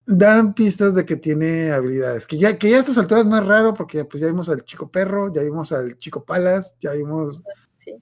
[0.05, 3.45] dan pistas de que tiene habilidades, que ya, que ya a estas alturas es más
[3.45, 7.41] raro porque pues ya vimos al chico perro, ya vimos al chico palas, ya vimos
[7.77, 7.95] Sí.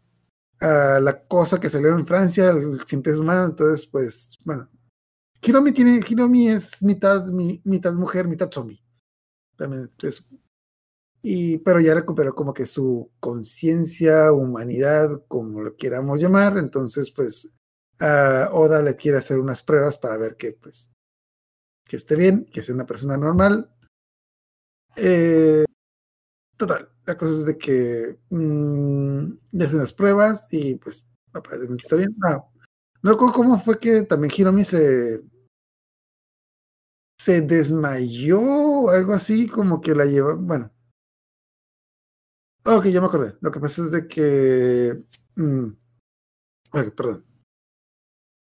[0.62, 4.70] a la cosa que salió en Francia, el sin pies humano, entonces pues, bueno.
[5.42, 8.84] Hiromi tiene, Hiromi es mitad, mi, mitad mujer, mitad zombie.
[9.58, 10.26] También es
[11.22, 17.52] y pero ya recuperó como que su conciencia, humanidad, como lo quieramos llamar, entonces pues
[18.00, 20.90] a Oda le quiere hacer unas pruebas para ver que pues
[21.86, 23.74] que esté bien, que sea una persona normal.
[24.96, 25.66] Eh,
[26.56, 31.96] total, la cosa es de que mm, le hacen las pruebas y pues aparentemente está
[31.96, 32.16] bien.
[32.24, 32.46] Ah,
[33.02, 35.24] no recuerdo cómo fue que también Hiromi se
[37.20, 40.72] se desmayó algo así, como que la lleva, bueno,
[42.78, 43.36] Ok, ya me acordé.
[43.42, 45.04] Lo que pasa es de que.
[45.36, 45.66] mm,
[46.74, 47.26] ok, perdón.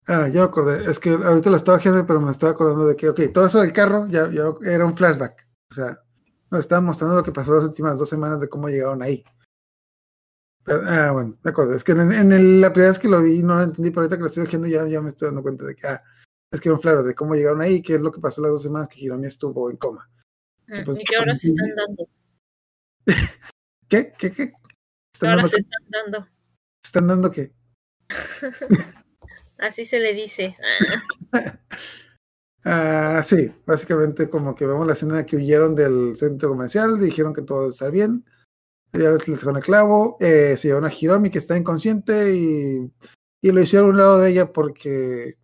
[0.06, 0.90] Ah, ya me acordé.
[0.90, 3.60] Es que ahorita lo estaba haciendo, pero me estaba acordando de que, ok, todo eso
[3.60, 5.46] del carro ya, ya era un flashback.
[5.70, 5.98] O sea,
[6.50, 9.24] nos estaba mostrando lo que pasó las últimas dos semanas de cómo llegaron ahí.
[10.64, 11.74] Pero, ah, bueno, me acuerdo.
[11.74, 14.02] Es que en, en el- la primera vez que lo vi no lo entendí, pero
[14.02, 16.02] ahorita que lo estoy haciendo ya, ya me estoy dando cuenta de que, ah,
[16.50, 18.52] es que era un flashback de cómo llegaron ahí, qué es lo que pasó las
[18.52, 20.08] dos semanas que Hiromi estuvo en coma.
[20.68, 22.08] Mm, pues, ¿Y qué horas están dando?
[23.94, 24.12] ¿Qué?
[24.18, 24.32] ¿Qué?
[24.32, 24.50] ¿Qué?
[24.50, 24.54] ¿Qué
[25.14, 25.60] ¿Están horas dando, se qué?
[25.62, 26.28] están dando?
[26.84, 27.52] ¿Están dando qué?
[29.58, 30.56] Así se le dice.
[32.66, 37.42] Ah, sí, básicamente como que vemos la escena que huyeron del centro comercial, dijeron que
[37.42, 38.24] todo está bien,
[38.90, 42.90] ya les dejaron el clavo, eh, se llevaron a Hiromi que está inconsciente y,
[43.42, 45.36] y lo hicieron a un lado de ella porque,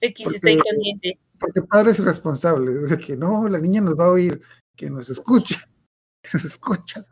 [0.00, 1.20] X Porque- está inconsciente.
[1.38, 4.42] porque padre es irresponsable, o sea que no, la niña nos va a oír,
[4.76, 5.54] que nos escuche,
[6.24, 7.04] que nos escucha.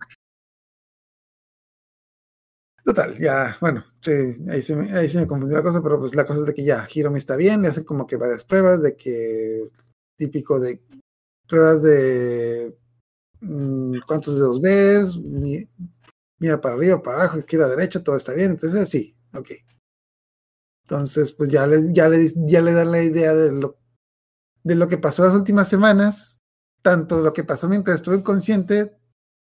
[2.86, 4.12] Total, ya, bueno, sí,
[4.48, 7.18] ahí se, me, confundió la cosa, pero pues la cosa es de que ya, Hiromi
[7.18, 9.64] está bien, le hacen como que varias pruebas de que,
[10.16, 10.80] típico de
[11.48, 12.76] pruebas de
[13.42, 15.66] mm, cuántos dedos ves, mi-
[16.38, 19.50] mira para arriba, para abajo, izquierda, derecha, todo está bien, entonces sí, ok.
[20.84, 23.76] Entonces, pues ya le, ya le, ya le dan la idea de lo,
[24.64, 26.42] de lo que pasó las últimas semanas,
[26.82, 28.96] tanto lo que pasó mientras estuvo inconsciente,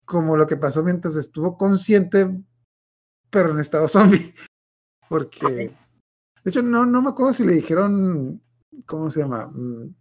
[0.07, 2.43] como lo que pasó mientras estuvo consciente,
[3.33, 4.35] pero en estado zombie.
[5.09, 5.47] Porque,
[6.45, 8.41] de hecho, no, no me acuerdo si le dijeron,
[8.87, 9.49] ¿cómo se llama?
[9.53, 9.95] Mm,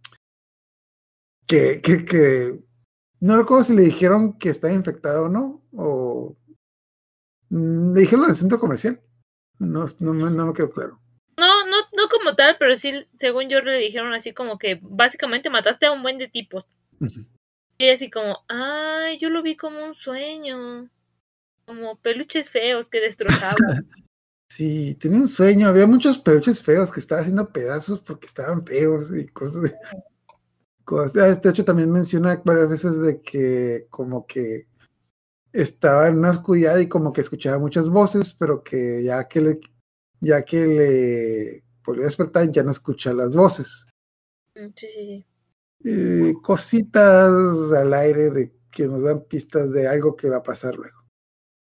[1.46, 2.60] Que, que, que,
[3.20, 6.36] no recuerdo si le dijeron que estaba infectado o no, o
[7.50, 9.00] mm, le dijeron en el centro comercial.
[9.58, 10.98] No, no, me- no me quedó claro.
[11.36, 15.50] No, no, no como tal, pero sí, según yo le dijeron así como que básicamente
[15.50, 16.66] mataste a un buen de tipos.
[17.78, 20.88] Y así como, ay, yo lo vi como un sueño.
[21.72, 23.56] Como peluches feos que destrozaban.
[24.50, 25.66] Sí, tenía un sueño.
[25.66, 29.62] Había muchos peluches feos que estaba haciendo pedazos porque estaban feos y cosas.
[29.62, 29.72] de-
[30.84, 31.16] cosas.
[31.16, 34.66] Ah, De hecho, también menciona varias veces de que como que
[35.54, 39.60] estaba en una oscuridad y como que escuchaba muchas voces, pero que ya que le,
[40.20, 43.86] ya que le volvió a despertar ya no escucha las voces.
[44.54, 45.26] Mm, sí, sí,
[45.80, 45.88] sí.
[45.88, 50.74] Eh, cositas al aire de que nos dan pistas de algo que va a pasar
[50.76, 51.01] luego.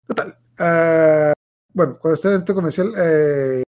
[0.08, 0.38] Total.
[0.60, 1.34] ah,
[1.74, 3.64] bueno, cuando está en este comercial, eh,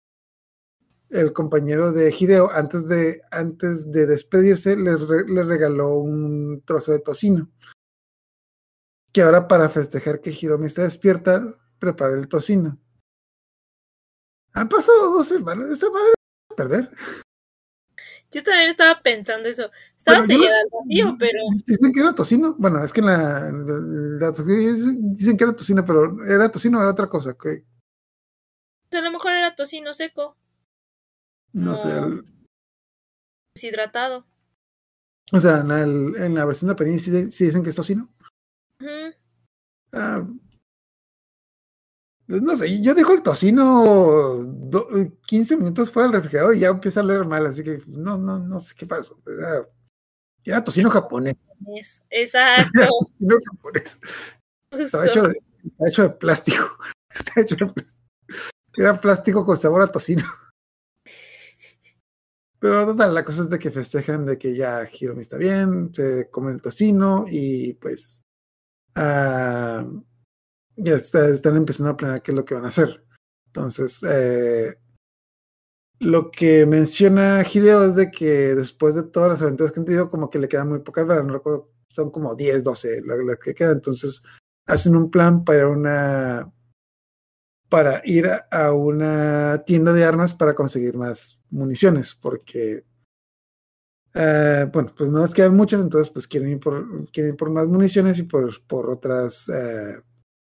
[1.11, 6.99] el compañero de Hideo, antes de, antes de despedirse, re- le regaló un trozo de
[6.99, 7.51] tocino.
[9.13, 12.79] Que ahora, para festejar que Hiromi está despierta, prepara el tocino.
[14.55, 16.15] Han pasado dos semanas, esa madre
[16.51, 16.91] a perder.
[18.35, 19.71] Yo también estaba pensando eso.
[19.97, 22.57] Estaba Bueno, sellada al vacío, pero Dicen que era tocino.
[22.59, 26.83] Bueno, es que en la, en la- dicen que era tocino, pero era tocino o
[26.83, 27.37] era otra cosa.
[27.41, 27.65] Que,
[28.91, 30.37] a lo mejor era tocino seco,
[31.53, 31.97] no sé.
[31.97, 32.25] el-
[33.55, 34.27] deshidratado.
[35.33, 38.09] o sea, en la, en la versión de Panini sí, dicen que es tocino.
[38.81, 39.15] Ujú.
[39.93, 40.27] Ah,
[42.27, 44.89] no sé, yo dejo el tocino do-
[45.27, 48.39] 15 minutos fuera del refrigerador y ya empieza a leer mal, así que no, no,
[48.39, 49.19] no sé qué pasó.
[49.27, 49.69] Era,
[50.45, 51.37] era tocino japonés.
[52.11, 52.71] Exacto.
[53.19, 53.99] tocino japonés.
[54.71, 56.65] Estaba hecho de, estaba hecho de plástico.
[57.15, 58.01] Está hecho de plástico.
[58.77, 60.25] Era plástico con sabor a tocino.
[62.59, 66.31] Pero total, la cosa es de que festejan de que ya Hiromi está bien, se
[66.31, 68.23] comen el tocino y pues
[68.95, 69.87] ah,
[70.77, 73.05] ya está- están empezando a planear qué es lo que van a hacer.
[73.47, 74.75] Entonces, eh,
[76.01, 80.11] lo que menciona Hideo es de que después de todas las aventuras que han tenido,
[80.11, 83.55] como que le quedan muy pocas balas, no recuerdo, son como 10, 12 las, que
[83.55, 83.75] quedan.
[83.77, 84.23] Entonces,
[84.67, 86.53] hacen un plan para una
[87.69, 92.85] para ir a, una tienda de armas para conseguir más municiones, porque
[94.15, 97.51] eh, bueno, pues no les quedan muchas, entonces pues quieren ir por, quieren ir por
[97.51, 100.01] más municiones y por, por otras eh,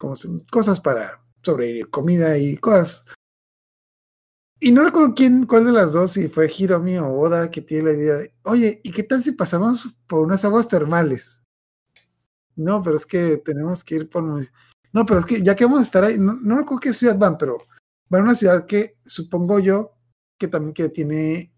[0.05, 3.07] ¿cómo se- cosas para sobrevivir, comida y cosas.
[4.61, 7.85] Y no recuerdo quién, cuál de las dos, si fue Hiromi o Oda, que tiene
[7.85, 11.43] la idea de, oye, ¿y qué tal si pasamos por unas aguas termales?
[12.57, 14.25] No, pero es que tenemos que ir por...
[14.93, 17.19] No, pero es que ya que vamos a estar ahí, no, no recuerdo qué ciudad
[17.19, 17.59] van, pero
[18.09, 19.93] van a una ciudad que supongo yo
[20.39, 21.51] que también que tiene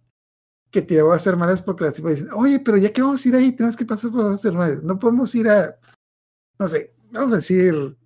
[0.70, 3.34] que tiene aguas termales porque las tipas dicen, oye, pero ya que vamos a ir
[3.34, 4.82] ahí, tenemos que pasar por aguas termales.
[4.82, 5.78] No podemos ir a,
[6.58, 7.96] no sé, vamos a decir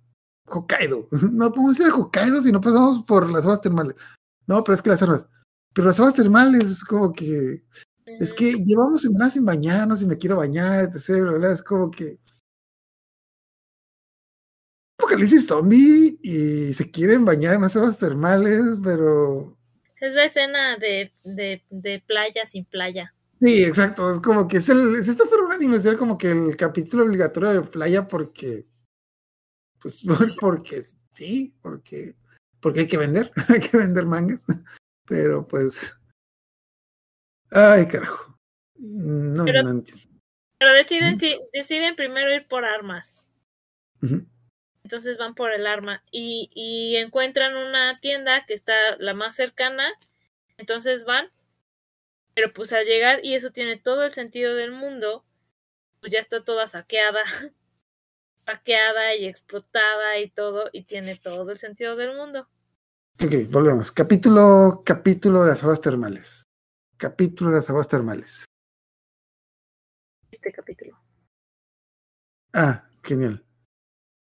[0.47, 1.07] Hokkaido.
[1.31, 3.95] No podemos ir a Hokkaido si no pasamos por las aguas termales.
[4.47, 5.27] No, pero es que las armas.
[5.73, 7.63] Pero las aguas termales es como que,
[8.19, 11.21] es que llevamos semanas sin bañarnos y me quiero bañar, etc.
[11.23, 12.19] bla, bla, Es como que.
[14.99, 19.57] Apocalipsis zombie y se quieren bañar en las aguas termales, pero
[19.99, 23.13] Es la escena de, de, de playa sin playa.
[23.39, 24.11] sí, exacto.
[24.11, 25.01] Es como que es el.
[25.03, 28.67] Si esto fuera un anime, sería como que el capítulo obligatorio de playa porque.
[29.81, 30.01] Pues
[30.39, 30.81] porque
[31.13, 32.15] sí, porque.
[32.59, 34.45] Porque hay que vender, hay que vender mangas.
[35.05, 35.95] Pero pues.
[37.51, 38.39] Ay, carajo.
[38.77, 40.03] No, Pero- no entiendo.
[40.59, 43.27] Pero deciden, si, deciden primero ir por armas.
[44.83, 49.91] Entonces van por el arma y, y encuentran una tienda que está la más cercana.
[50.57, 51.31] Entonces van.
[52.35, 55.25] Pero pues al llegar, y eso tiene todo el sentido del mundo,
[55.99, 57.21] pues ya está toda saqueada.
[58.51, 60.69] saqueada y explotada y todo.
[60.73, 62.47] Y tiene todo el sentido del mundo.
[63.23, 63.91] Ok, volvemos.
[63.91, 66.43] Capítulo, capítulo de las aguas termales.
[66.97, 68.45] Capítulo de las aguas termales.
[70.31, 70.97] Este capítulo.
[72.53, 73.43] Ah, genial.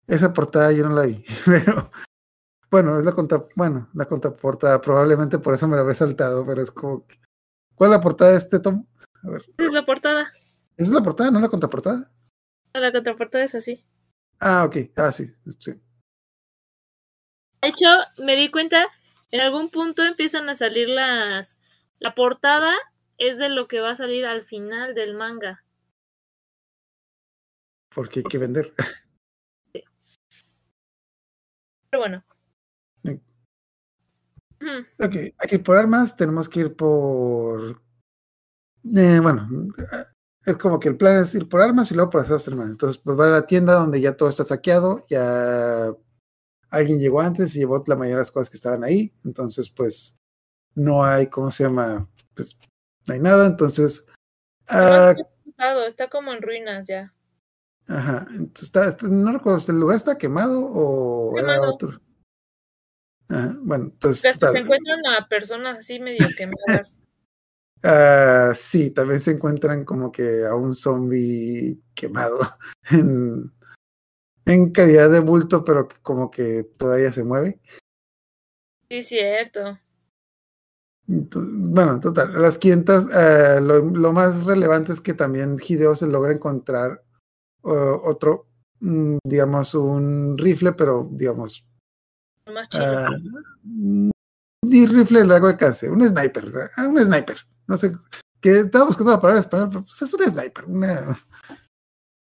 [0.08, 1.90] Esa portada yo no la vi, pero
[2.70, 6.62] bueno, es la contra, bueno, la contraportada, probablemente por eso me la habré saltado, pero
[6.62, 7.22] es como que-
[7.74, 8.86] ¿Cuál es la portada de este tomo?
[9.24, 10.32] A ver, es la portada.
[10.76, 12.12] ¿esa es la portada, no la contraportada?
[12.74, 13.86] La contraportada es así.
[14.46, 15.26] Ah, ok, ah, sí,
[15.58, 15.72] sí.
[17.62, 17.88] De hecho,
[18.18, 18.88] me di cuenta,
[19.32, 21.62] en algún punto empiezan a salir las...
[22.00, 22.74] La portada
[23.18, 25.64] es de lo que va a salir al final del manga.
[27.96, 28.74] Porque hay que vender.
[31.90, 32.26] Pero bueno.
[33.06, 33.22] Sí.
[35.00, 37.82] Ok, hay que ir por armas, tenemos que ir por.
[38.94, 39.48] eh, bueno,
[40.46, 42.72] es como que el plan es ir por armas y luego por termales.
[42.72, 45.94] Entonces, pues va a la tienda donde ya todo está saqueado, ya
[46.70, 49.14] alguien llegó antes y llevó la mayoría de las cosas que estaban ahí.
[49.24, 50.18] Entonces, pues
[50.76, 52.10] no hay, ¿cómo se llama?
[52.34, 52.58] Pues
[53.08, 53.46] no hay nada.
[53.46, 54.06] Entonces,
[54.68, 55.14] ah,
[55.88, 57.14] está como en ruinas ya.
[57.88, 62.02] ajá, entonces está, no recuerdo, ¿el lugar está quemado o era otro?
[63.30, 67.00] Ajá, bueno, entonces, se encuentran a personas así medio quemadas.
[67.84, 72.40] Ah, sí, también se encuentran como que a un zombie quemado
[72.92, 73.52] en,
[74.46, 77.60] en calidad de bulto, pero que como que todavía se mueve.
[78.90, 79.78] Sí, cierto.
[81.06, 86.32] Bueno, total, las 500, eh, lo, lo más relevante es que también Hideo se logra
[86.32, 87.04] encontrar
[87.64, 88.48] uh, otro,
[88.80, 91.68] mm, digamos, un rifle, pero digamos,
[92.46, 92.86] más chido.
[92.86, 93.10] ah,
[93.64, 94.12] mm,
[94.70, 96.72] y rifle de largo alcance, un sniper.
[96.78, 97.38] Ah, un sniper,
[97.68, 97.92] no sé,
[98.42, 101.18] que estaba buscando la palabra en español, pero pues es un sniper, una,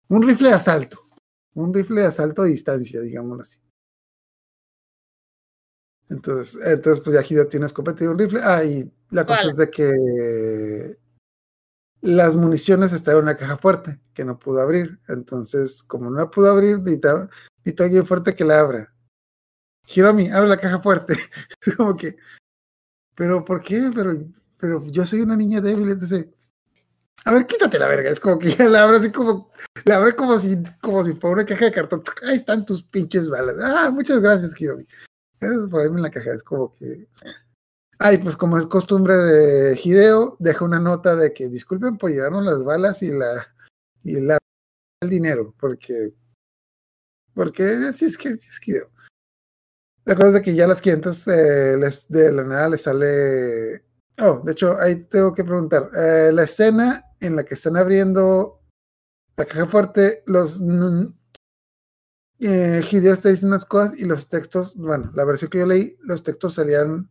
[0.08, 1.08] un rifle de asalto,
[1.54, 3.58] un rifle de asalto a distancia, digámoslo así.
[6.10, 8.40] Entonces, entonces pues ya Hideo tiene una escopeta y un rifle.
[8.42, 10.98] Ah, y la cosa es de que
[12.02, 15.00] las municiones estaban en una caja fuerte que no pudo abrir.
[15.08, 18.94] Entonces, como no la pudo abrir, necesitaba, necesitaba alguien fuerte que la abra.
[19.86, 21.16] Hiromi, abre la caja fuerte.
[21.76, 22.16] como que,
[23.14, 23.90] pero ¿por qué?
[23.94, 24.12] Pero,
[24.64, 26.26] pero yo soy una niña débil, entonces.
[27.26, 28.08] A ver, quítate la verga.
[28.08, 29.50] Es como que ya la abre así como,
[29.84, 32.02] la abre como si, como si fuera una caja de cartón.
[32.22, 33.56] Ahí están tus pinches balas.
[33.60, 34.86] Ah, muchas gracias, Hiromi.
[35.38, 36.32] Gracias por abrirme la caja.
[36.32, 37.06] Es como que.
[37.98, 42.46] Ay, pues como es costumbre de Hideo, deja una nota de que disculpen por llevarnos
[42.46, 43.46] las balas y la
[44.02, 44.38] y la,
[45.02, 46.14] el dinero, porque
[47.34, 48.90] porque así es que es Hideo.
[50.06, 53.83] La cosa es que ya las 500 eh, les, de la nada les sale.
[54.18, 55.90] Oh, de hecho, ahí tengo que preguntar.
[55.96, 58.60] eh, la escena en la que están abriendo
[59.36, 60.60] la caja fuerte, los.
[62.40, 65.96] eh, Hideo está diciendo unas cosas y los textos, bueno, la versión que yo leí,
[66.00, 67.10] los textos salían.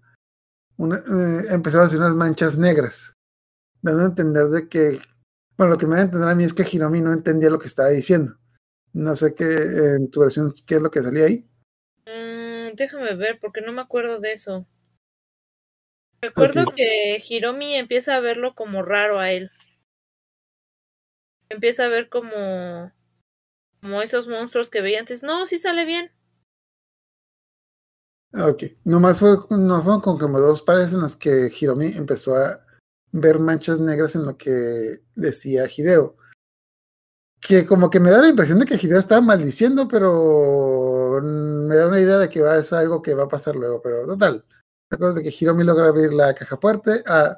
[0.78, 3.14] Una, eh, empezaron a hacer unas manchas negras,
[3.82, 5.00] dando a entender de que.
[5.58, 7.60] Bueno, lo que me da a entender a mí es que Hiromi no entendía lo
[7.60, 8.38] que estaba diciendo.
[8.94, 11.48] No sé qué, en tu versión, qué es lo que salía ahí.
[12.06, 14.66] Mm, déjame ver, porque no me acuerdo de eso.
[16.24, 19.52] Recuerdo que Hiromi empieza a verlo como raro a él.
[21.50, 22.94] Empieza a ver como
[23.82, 25.22] como esos monstruos que veía antes.
[25.22, 26.14] No, sí sale bien.
[28.32, 32.38] Ah, Ok, nomás fue, no fueron con como dos pares en las que Hiromi empezó
[32.38, 32.66] a
[33.12, 36.16] ver manchas negras en lo que decía Hideo.
[37.42, 41.90] Que como que me da la impresión de que Hideo estaba maldiciendo, pero me da
[41.90, 44.46] una idea de que va, es algo que va a pasar luego, pero total.
[44.98, 47.04] De que Hiromi logra abrir la caja fuerte.
[47.06, 47.38] Ah,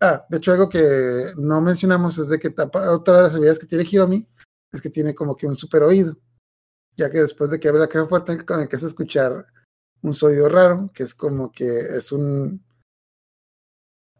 [0.00, 3.66] ah, de hecho algo que no mencionamos es de que otra de las habilidades que
[3.66, 4.28] tiene Hiromi
[4.72, 6.16] es que tiene como que un super oído.
[6.96, 9.46] Ya que después de que abre la caja fuerte, con el que hace escuchar
[10.02, 12.64] un sonido raro, que es como que es un...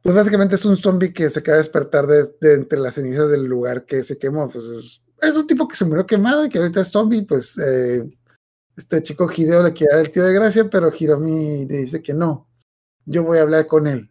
[0.03, 3.29] Pues básicamente es un zombie que se acaba de despertar de, de entre las cenizas
[3.29, 4.49] del lugar que se quemó.
[4.49, 7.59] Pues es, es un tipo que se murió quemado y que ahorita es zombie, pues
[7.59, 8.07] eh,
[8.77, 12.13] este chico Hideo le quiere dar el tío de gracia, pero Hiromi le dice que
[12.13, 12.47] no.
[13.07, 14.11] Yo voy a hablar con él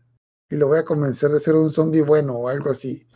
[0.49, 3.07] y lo voy a convencer de ser un zombie bueno o algo así.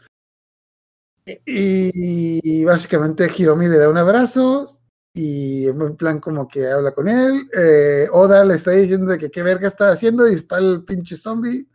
[1.25, 1.39] Sí.
[1.45, 4.79] Y básicamente Hiromi le da un abrazo
[5.13, 7.49] y en plan como que habla con él.
[7.57, 11.67] Eh, Oda le está diciendo de que qué verga está haciendo, dispara el pinche zombie.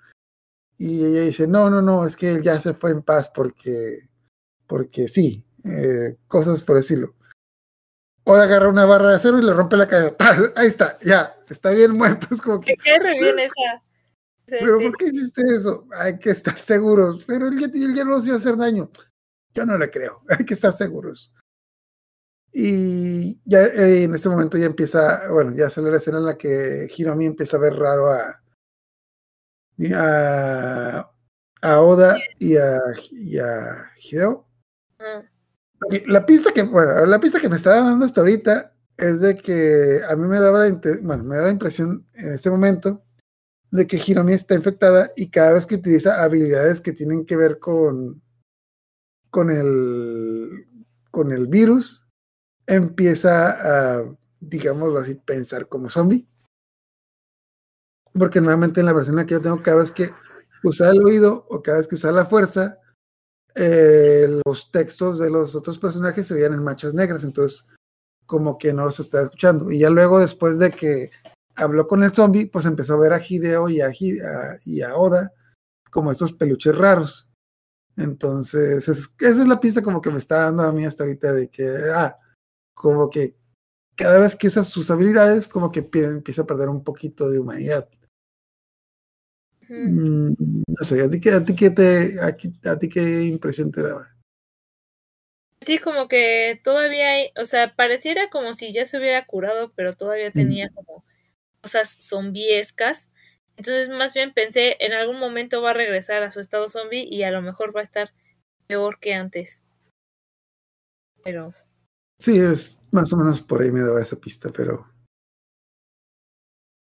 [0.78, 4.08] Y ella dice, no, no, no, es que él ya se fue en paz porque,
[4.66, 7.14] porque sí, eh, cosas por decirlo.
[8.24, 10.16] Oda agarra una barra de acero y le rompe la cabeza.
[10.56, 12.26] Ahí está, ya, está bien muerto.
[12.30, 13.82] Es como que, re bien esa.
[14.46, 15.86] Ese- pero este, ¿por qué hiciste eso?
[15.96, 17.24] Hay que estar seguros.
[17.26, 18.90] Pero él ya, él ya no nos iba a hacer daño.
[19.54, 20.22] Yo no le creo.
[20.28, 21.34] Hay que estar seguros.
[22.52, 26.38] Y ya eh, en este momento ya empieza, bueno, ya sale la escena en la
[26.38, 28.40] que Hiromi empieza a ver raro a,
[29.92, 31.10] a,
[31.62, 32.78] a Oda y a,
[33.10, 34.46] y a Hideo.
[35.00, 35.22] ah,
[35.82, 39.36] Ok, La pista que, bueno, la pista que me está dando hasta ahorita es de
[39.36, 43.03] que a mí me daba la, bueno, me da la impresión en este momento
[43.74, 47.58] de que Hiromi está infectada y cada vez que utiliza habilidades que tienen que ver
[47.58, 48.22] con
[49.30, 50.68] con el
[51.10, 52.06] con el virus
[52.68, 54.04] empieza a
[54.38, 56.24] digámoslo así pensar como zombie
[58.12, 60.10] porque nuevamente en la versión que yo tengo cada vez que
[60.62, 62.78] usar el oído o cada vez que usar la fuerza
[63.56, 67.66] eh, los textos de los otros personajes se veían en manchas negras, entonces
[68.26, 69.70] como que no los estaba escuchando.
[69.70, 71.10] Y ya luego, después de que
[71.56, 73.90] habló con el zombie, pues empezó a ver a Hideo y a,
[74.64, 75.32] y a Oda
[75.90, 77.28] como estos peluches raros.
[77.96, 81.32] Entonces, es- esa es la pista como que me está dando a mí hasta ahorita
[81.32, 81.64] de que,
[81.94, 82.18] ah,
[82.74, 83.36] como que
[83.96, 87.38] cada vez que usa sus habilidades, como que pie- empieza a perder un poquito de
[87.38, 87.88] humanidad.
[89.68, 90.34] Mm,
[90.66, 94.10] no sé, ¿a ti, qué- a, ti qué te, a ti qué impresión te daba?
[95.60, 99.96] Sí, como que todavía hay, o sea, pareciera como si ya se hubiera curado, pero
[99.96, 101.04] todavía tenía como
[101.64, 103.08] cosas zombiescas.
[103.56, 107.22] Entonces, más bien pensé, en algún momento va a regresar a su estado zombie y
[107.22, 108.12] a lo mejor va a estar
[108.66, 109.62] peor que antes.
[111.22, 111.54] Pero,
[112.18, 114.86] Sí, es más o menos por ahí me daba esa pista, pero.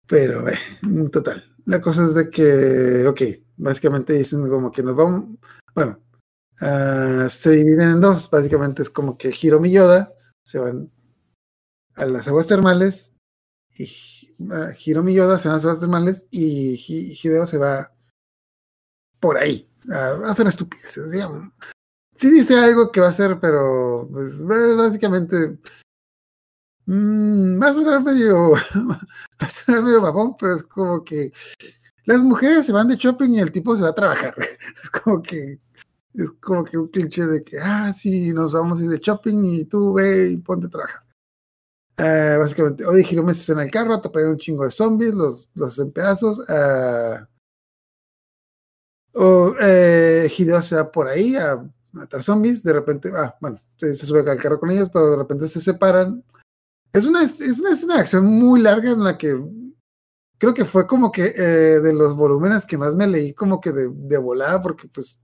[0.07, 0.59] Pero, eh,
[1.13, 1.45] total.
[1.67, 3.21] La cosa es de que, ok,
[3.57, 5.39] básicamente dicen como que nos vamos.
[5.75, 6.01] Bueno,
[6.61, 8.31] ah, se dividen en dos.
[8.31, 10.13] Básicamente es como que Hiromi y Yoda
[10.45, 10.91] se van
[11.95, 13.15] a las aguas termales
[13.77, 13.87] y
[14.41, 17.93] uh, Hiromi Yoda se van a aguas termales y Hi- Hideo se va
[19.21, 21.53] por ahí a hacer estupideces, digamos.
[22.17, 25.59] Sí dice algo que va a hacer, pero pues básicamente
[26.87, 29.01] mm, va a sonar medio va
[29.39, 31.33] a sonar medio babón, pero es como que
[32.07, 34.35] las mujeres se van de shopping y el tipo se va a trabajar.
[34.85, 35.59] Es como que
[36.15, 39.45] es como que un cliché de que ah sí nos vamos a ir de shopping
[39.45, 41.03] y tú ve y ponte a trabajar.
[41.99, 45.79] Ah, básicamente, y Hiromi se en el carro, atropellaron un chingo de zombies, los, los
[45.79, 46.43] en pedazos.
[46.49, 47.29] ah,
[49.13, 51.63] o, eh, Hideo se va por ahí a
[51.93, 55.17] matar zombies, de repente, ah, bueno, se, se sube al carro con ellos, pero de
[55.17, 56.25] repente se separan.
[56.93, 59.39] Es una, es una escena de acción muy larga en la que
[60.39, 63.73] creo que fue como que eh, de los volúmenes que más me leí como que
[63.73, 65.21] de, de volada, porque pues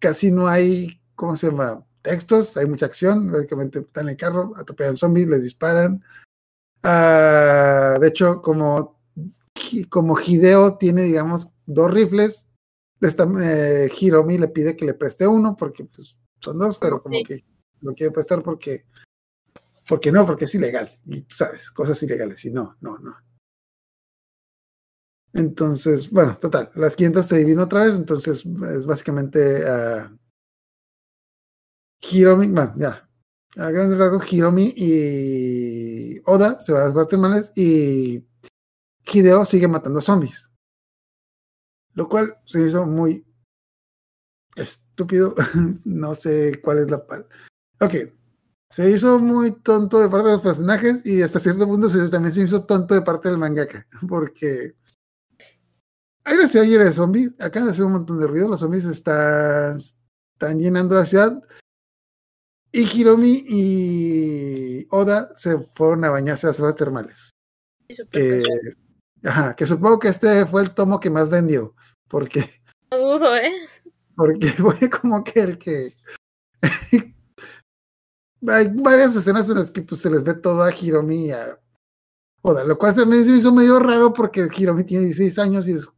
[0.00, 1.85] casi no hay, ¿cómo se llama?
[2.06, 6.04] Textos, hay mucha acción, básicamente están en el carro, atropellan zombies, les disparan.
[6.84, 9.00] Ah, de hecho, como,
[9.88, 12.46] como Hideo tiene, digamos, dos rifles,
[13.02, 17.44] eh, Hiromi le pide que le preste uno porque pues, son dos, pero como que
[17.80, 18.86] lo quiere prestar porque,
[19.88, 20.96] porque no, porque es ilegal.
[21.06, 22.44] Y tú sabes, cosas ilegales.
[22.44, 23.16] Y no, no, no.
[25.32, 30.16] Entonces, bueno, total, las 500 se dividen otra vez, entonces es básicamente ah,
[32.10, 33.08] Hiromi, bueno, ya,
[33.56, 38.26] a grandes rasgos, Hiromi y Oda se van a las termales y
[39.06, 40.50] Hideo sigue matando zombies.
[41.94, 43.24] Lo cual se hizo muy
[44.56, 45.34] estúpido.
[45.84, 47.26] no sé cuál es la pal.
[47.80, 47.94] Ok.
[48.68, 52.34] Se hizo muy tonto de parte de los personajes y hasta cierto punto se, también
[52.34, 53.86] se hizo tonto de parte del mangaka.
[54.08, 54.74] Porque
[56.24, 57.34] hay una ciudad llena de zombies.
[57.38, 58.48] Acá de hacer un montón de ruido.
[58.48, 61.40] Los zombies están, están llenando la ciudad.
[62.72, 67.30] Y Hiromi y Oda se fueron a bañarse a las aguas termales.
[68.10, 68.42] Que,
[69.24, 71.74] ajá, que supongo que este fue el tomo que más vendió.
[72.08, 72.60] Porque
[72.90, 73.52] No dudo, ¿eh?
[74.14, 75.94] porque fue como que el que
[78.48, 81.58] hay varias escenas en las que pues, se les ve todo a Hiromi y a
[82.42, 85.88] Oda, lo cual se me hizo medio raro porque Hiromi tiene 16 años y es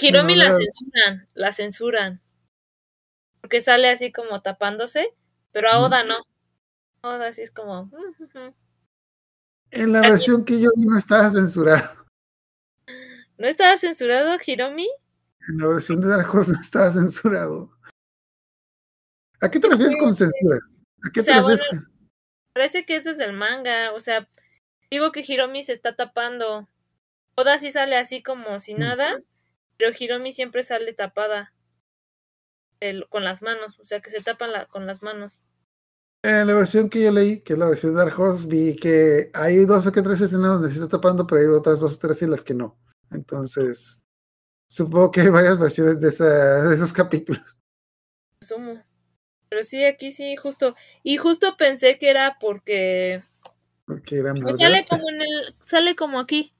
[0.00, 2.20] Hiromi la- censuran, la censuran.
[3.40, 5.14] Porque sale así como tapándose,
[5.54, 5.86] pero a Ujú.
[5.86, 6.16] Oda no.
[7.02, 7.86] Oda sí es como...
[7.86, 8.54] "Mm, ujú".
[9.70, 11.88] En la versión que yo vi no estaba censurado.
[13.38, 14.88] ¿No estaba censurado, Hiromi?
[15.48, 17.70] En la versión de Dark Horse no estaba censurado.
[19.40, 20.58] ¿A qué te refieres con censura?
[21.06, 21.64] ¿A qué O sea, te refieres?
[21.70, 21.88] bueno,
[22.52, 23.92] Parece que ese es el manga.
[23.92, 24.28] O sea,
[24.90, 26.68] digo que Hiromi se está tapando.
[27.36, 28.78] Oda sí sale así como si Mm.
[28.78, 29.20] nada,
[29.76, 31.52] pero Hiromi siempre sale tapada
[32.88, 33.78] el- con las manos.
[33.80, 35.42] O sea, que se tapan la- con las manos.
[36.22, 39.30] En la versión que yo leí, que es la versión de Dark Horse, vi que
[39.34, 41.98] hay dos o que tres escenas donde se está tapando, pero hay otras dos o
[41.98, 42.78] tres en las que no.
[43.10, 44.02] Entonces,
[44.66, 47.42] supongo que hay varias versiones de, esa- de esos capítulos.
[48.40, 48.82] Sumo.
[49.50, 50.74] Pero sí, aquí sí, justo.
[51.02, 53.22] Y justo pensé que era porque.
[53.84, 55.56] Porque era Pues sale como en el.
[55.60, 56.54] Sale como aquí.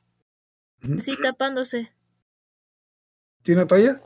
[0.96, 1.90] Así tapándose.
[3.42, 4.02] ¿Tiene una toalla?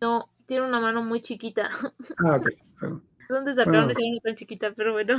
[0.00, 1.70] No, tiene una mano muy chiquita.
[2.26, 2.50] Ah, ok.
[3.28, 3.92] ¿Dónde sacaron Bueno.
[3.92, 4.72] esa mano tan chiquita?
[4.76, 5.16] Pero bueno.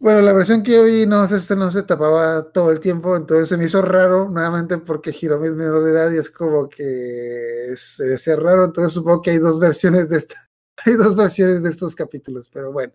[0.00, 3.48] Bueno, la versión que yo vi no, se- no se tapaba todo el tiempo, entonces
[3.48, 7.74] se me hizo raro, nuevamente porque Hiromi es menor de edad y es como que
[7.76, 10.50] se ve ser raro, entonces supongo que hay dos versiones de esta,
[10.84, 12.92] hay dos versiones de estos capítulos, pero bueno.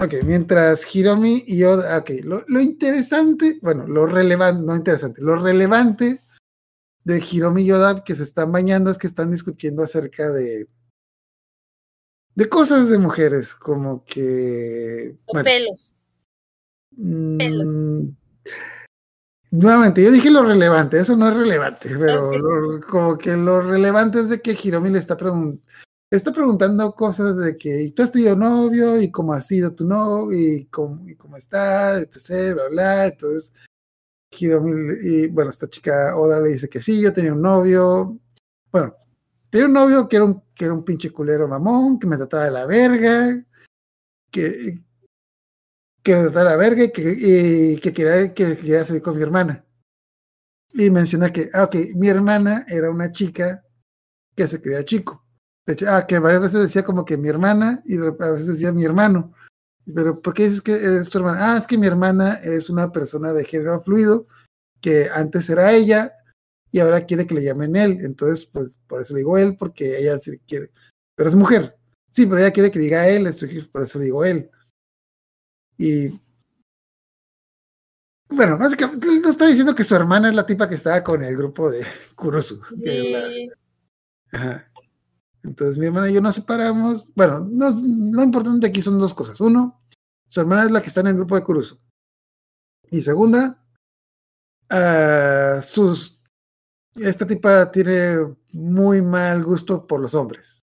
[0.00, 5.36] Ok, mientras Hiromi y yo, ok, lo, lo interesante, bueno, lo relevante, no interesante, lo
[5.36, 6.22] relevante
[7.06, 10.66] de Hiromi y Yoda que se están bañando es que están discutiendo acerca de
[12.34, 15.94] de cosas de mujeres, como que O bueno, pelos.
[17.38, 17.74] pelos.
[17.76, 18.08] Mm,
[19.52, 24.18] Nuevamente, yo dije lo relevante, eso no es relevante, pero lo- como que lo relevante
[24.20, 25.62] es de que Hiromi le está, pregun-
[26.10, 29.86] está preguntando cosas de que ¿y tú has tenido novio y cómo ha sido tu
[29.86, 33.06] novio y cómo, y cómo está, etc, bla, bla.
[33.06, 33.52] Entonces,
[34.30, 38.18] Y bueno, esta chica Oda le dice que sí, yo tenía un novio,
[38.70, 38.94] bueno,
[39.50, 42.44] tenía un novio que era un, que era un pinche culero mamón, que me trataba
[42.44, 43.44] de la verga,
[44.30, 44.78] que,
[46.02, 49.22] que me trataba de la verga y que, que quería, que quería salir con mi
[49.22, 49.64] hermana.
[50.72, 53.64] Y menciona que, ah, ok, mi hermana era una chica
[54.34, 55.24] que se creía chico.
[55.64, 58.72] De hecho, ah, que varias veces decía como que mi hermana y a veces decía
[58.72, 59.32] mi hermano.
[59.94, 61.54] Pero, ¿por qué dices que es tu hermana?
[61.54, 64.26] Ah, es que mi hermana es una persona de género fluido
[64.80, 66.12] que antes era ella
[66.70, 67.98] y ahora quiere que le llamen él.
[68.02, 70.70] Entonces, pues por eso le digo él, porque ella sí quiere.
[71.14, 71.76] Pero es mujer.
[72.10, 73.28] Sí, pero ella quiere que diga él,
[73.70, 74.50] por eso le digo él.
[75.78, 76.20] Y.
[78.28, 81.36] Bueno, básicamente no está diciendo que su hermana es la tipa que estaba con el
[81.36, 81.86] grupo de
[82.16, 82.60] Kurosu.
[82.72, 83.28] la-.
[84.32, 84.70] Ajá.
[85.46, 87.14] Entonces mi hermana y yo nos separamos.
[87.14, 89.40] Bueno, no, lo importante aquí son dos cosas.
[89.40, 89.78] Uno,
[90.26, 91.78] su hermana es la que está en el grupo de Kurusu.
[92.90, 93.58] Y segunda,
[94.70, 96.16] ah, sus
[96.96, 100.64] esta tipa tiene muy mal gusto por los hombres.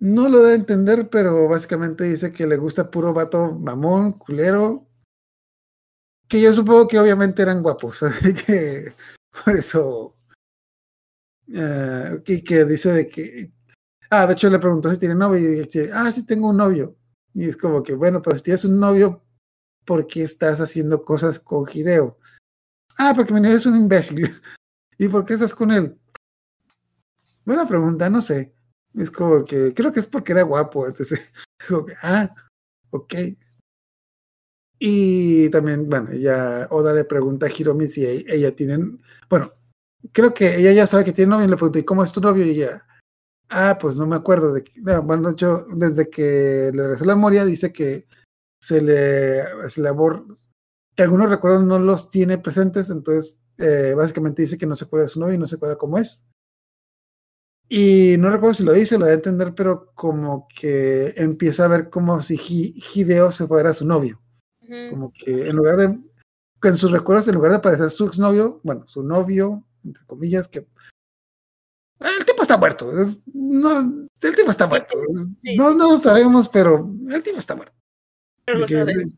[0.00, 4.86] No lo da a entender, pero básicamente dice que le gusta puro vato mamón, culero.
[6.28, 8.02] Que yo supongo que obviamente eran guapos.
[8.02, 8.94] Así que
[9.44, 10.15] por eso
[11.52, 13.52] eh, y que dice de que,
[14.10, 16.96] ah, de hecho le preguntó si tiene novio y dice, ah, sí tengo un novio.
[17.34, 19.22] Y es como que, bueno, pero si tienes un novio,
[19.84, 22.18] ¿por qué estás haciendo cosas con Hideo?
[22.98, 24.28] Ah, porque mi novio es un imbécil.
[24.98, 25.98] ¿Y por qué estás con él?
[27.44, 28.54] Buena pregunta, no sé.
[28.94, 30.86] Es como que, creo que es porque era guapo.
[30.86, 31.20] Entonces,
[32.02, 32.34] ah,
[32.90, 33.14] ok.
[34.78, 38.98] Y también, bueno, ella, Oda le pregunta a Hiromi si ella, ella tiene,
[39.28, 39.52] bueno,
[40.12, 42.20] creo que ella ya sabe que tiene novio y le pregunté, ¿y cómo es tu
[42.20, 42.44] novio?
[42.44, 42.86] Y ella,
[43.48, 47.04] ah, pues no me acuerdo de que, no, bueno, de hecho, desde que le regresó
[47.04, 48.06] la memoria, dice que
[48.60, 50.38] se le, se le abor-
[50.94, 55.04] que algunos recuerdos no los tiene presentes, entonces eh, básicamente dice que no se acuerda
[55.04, 56.24] de su novio y no se acuerda cómo es.
[57.68, 61.90] Y no recuerdo si lo dice, lo a entender, pero como que empieza a ver
[61.90, 64.20] como si Hi- Hideo se fuera su novio.
[64.62, 64.90] Ujú.
[64.90, 65.98] Como que en lugar de,
[66.62, 70.66] en sus recuerdos, en lugar de parecer su exnovio, bueno, su novio, entre comillas, que
[72.00, 72.92] el tipo está muerto.
[73.00, 74.98] es- no, el tipo está muerto.
[75.42, 75.56] Sí.
[75.56, 77.74] No, no lo sabemos, pero el tipo está muerto.
[78.44, 79.08] Pero lo que-.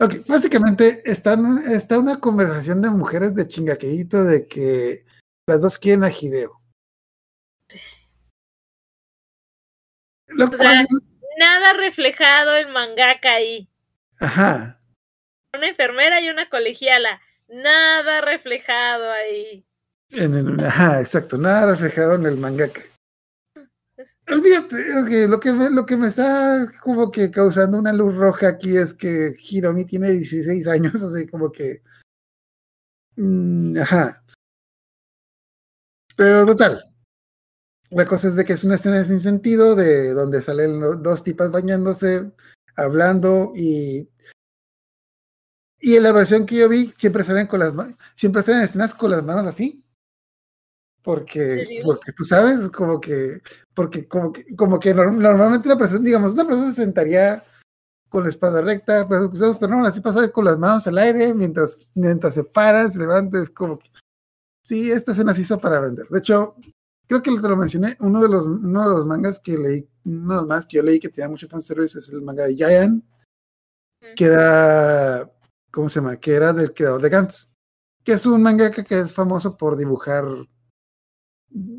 [0.00, 5.04] Ok, básicamente está, en- está una conversación de mujeres de chingaqueíto de que
[5.46, 6.60] las dos quieren a Hideo.
[10.28, 10.86] Lo O sea, cual,
[11.38, 13.68] Nada reflejado en mangaka ahí.
[14.20, 14.80] ajá,
[15.54, 17.20] Una enfermera y una colegiala.
[17.48, 19.64] Nada reflejado ahí.
[20.10, 22.80] Ajá, exacto, nada reflejado en el mangaka.
[24.30, 28.48] Olvídate, ok, lo, que me, lo que me está como que causando una luz roja
[28.48, 31.82] aquí es que Hiromi tiene 16 años, así como que...
[33.16, 34.22] mm, ajá.
[36.16, 36.84] Pero total.
[37.90, 41.24] La cosa es de que es una escena sin sentido, de donde salen los dos
[41.24, 42.30] tipas bañándose,
[42.76, 44.08] hablando y
[45.80, 47.72] y en la versión que yo vi siempre salen con las
[48.14, 49.84] siempre salen escenas con las manos así
[51.08, 53.40] porque porque tú sabes como que
[53.72, 57.42] porque como que como que norm- normalmente una persona digamos una persona se sentaría
[58.10, 59.30] con la espalda recta pero,
[59.68, 63.48] no así pasa con las manos al aire mientras mientras se para se levanta es
[63.48, 63.88] como que
[64.66, 66.06] sí esta escena se hizo para vender.
[66.08, 66.56] De hecho
[67.06, 70.34] creo que te lo mencioné uno de los uno de los mangas que leí uno
[70.34, 73.02] de los mangas que yo leí que tenía mucho fanservice es el manga de Giant
[74.14, 75.32] que era
[75.70, 76.18] ¿cómo se llama?
[76.18, 77.50] que era del creador de Gantz
[78.04, 80.26] que es un mangaka que es famoso por dibujar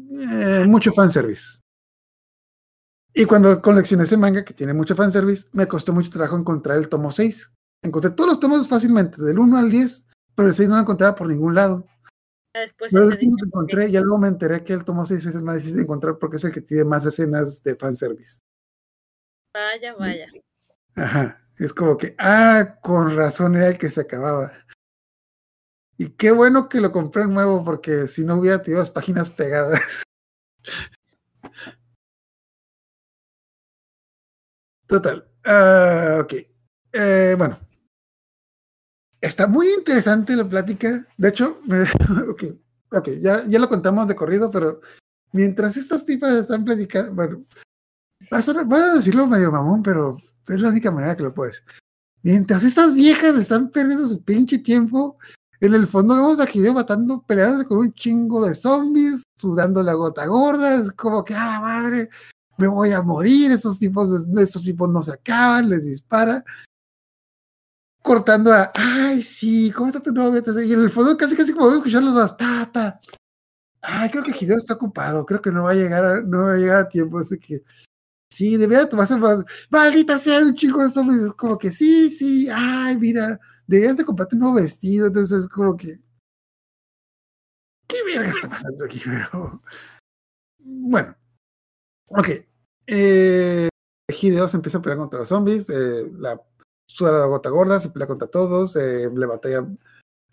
[0.09, 1.59] eh, mucho fanservice.
[3.13, 6.89] Y cuando coleccioné ese manga que tiene mucho fanservice, me costó mucho trabajo encontrar el
[6.89, 7.53] tomo 6.
[7.83, 10.05] Encontré todos los tomos fácilmente, del 1 al 10,
[10.35, 11.85] pero el 6 no lo encontraba por ningún lado.
[12.53, 15.35] Después Pero el último que encontré, ya luego me enteré que el tomo 6 es
[15.35, 18.41] el más difícil de encontrar porque es el que tiene más escenas de fanservice.
[19.53, 20.27] Vaya, vaya.
[20.95, 21.39] Ajá.
[21.57, 24.51] Es como que, ah, con razón era el que se acababa.
[25.99, 30.03] Y qué bueno que lo compré nuevo porque si no hubiera tenido las páginas pegadas.
[34.87, 35.27] Total.
[35.45, 36.33] ah, ok.
[36.93, 37.59] Eh, bueno.
[39.21, 41.05] Está muy interesante la plática.
[41.17, 41.83] De hecho, me-
[42.91, 44.79] ok, ya, ya lo contamos de corrido, pero
[45.33, 47.43] mientras estas tipas están platicando, bueno,
[48.33, 50.17] va a sonar- voy a decirlo medio mamón, pero
[50.47, 51.63] es la única manera que lo puedes.
[52.23, 55.17] Mientras estas viejas están perdiendo su pinche tiempo,
[55.61, 59.93] en el fondo vemos a Hideo matando, peleándose con un chingo de zombies, sudando la
[59.93, 62.09] gota gorda, es como que a la madre,
[62.57, 66.43] me voy a morir, esos tipos, estos tipos no se acaban, les dispara.
[68.01, 70.41] Cortando a, ay, sí, ¿cómo está tu novia?
[70.65, 72.99] Y en el fondo casi, casi como escuchar los dos, ta, ta.
[73.81, 76.53] Ay, creo que Hideo está ocupado, creo que no va a llegar a, no va
[76.53, 77.63] a llegar a tiempo, así que
[78.29, 82.49] sí, debería tomarse más, maldita sea un chico de zombies, es como que sí, sí,
[82.49, 85.99] ay, mira, deberías de comprarte un nuevo vestido, entonces es como que,
[87.87, 88.99] ¿qué verga está pasando aquí?
[89.05, 89.61] Pero,
[90.57, 91.15] bueno,
[92.09, 92.27] ok,
[92.87, 93.69] eh,
[94.09, 96.41] Hideo se empieza a pelear contra los zombies, eh, la
[96.87, 99.67] suda la gota gorda, se pelea contra todos, eh, le batalla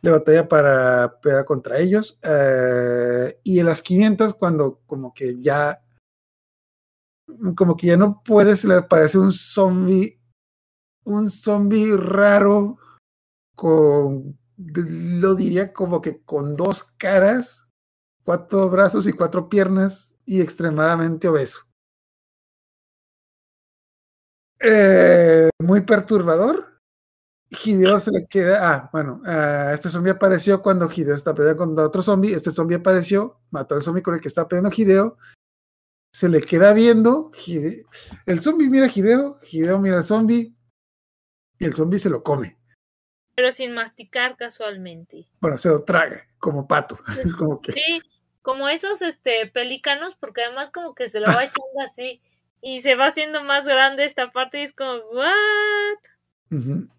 [0.00, 2.18] le batalla para pelear contra ellos.
[2.22, 5.82] eh, y en las 500, cuando como que ya,
[7.54, 10.18] como que ya no puede, se le aparece un zombie,
[11.04, 12.78] un zombie raro,
[13.56, 17.64] con, lo diría como que con dos caras,
[18.22, 21.60] cuatro brazos y cuatro piernas y extremadamente obeso.
[24.60, 26.80] Eh, muy perturbador.
[27.50, 28.74] Hideo se le queda.
[28.74, 32.34] Ah, bueno, uh, este zombie apareció cuando Hideo está peleando contra otro zombie.
[32.34, 35.16] Este zombie apareció, mató al zombie con el que está peleando Hideo.
[36.12, 37.30] Se le queda viendo.
[38.26, 40.56] El zombie mira a Hideo, Hideo mira al zombie
[41.58, 42.58] y el zombie se lo come.
[43.36, 45.28] Pero sin masticar casualmente.
[45.40, 46.98] Bueno, se lo traga como pato.
[47.24, 47.72] Es como que...
[47.72, 48.00] Sí,
[48.42, 52.20] como esos este pelícanos, porque además como que se lo va echando así
[52.60, 55.98] y se va haciendo más grande esta parte y es como, ¿what?
[56.50, 56.90] Uh -huh.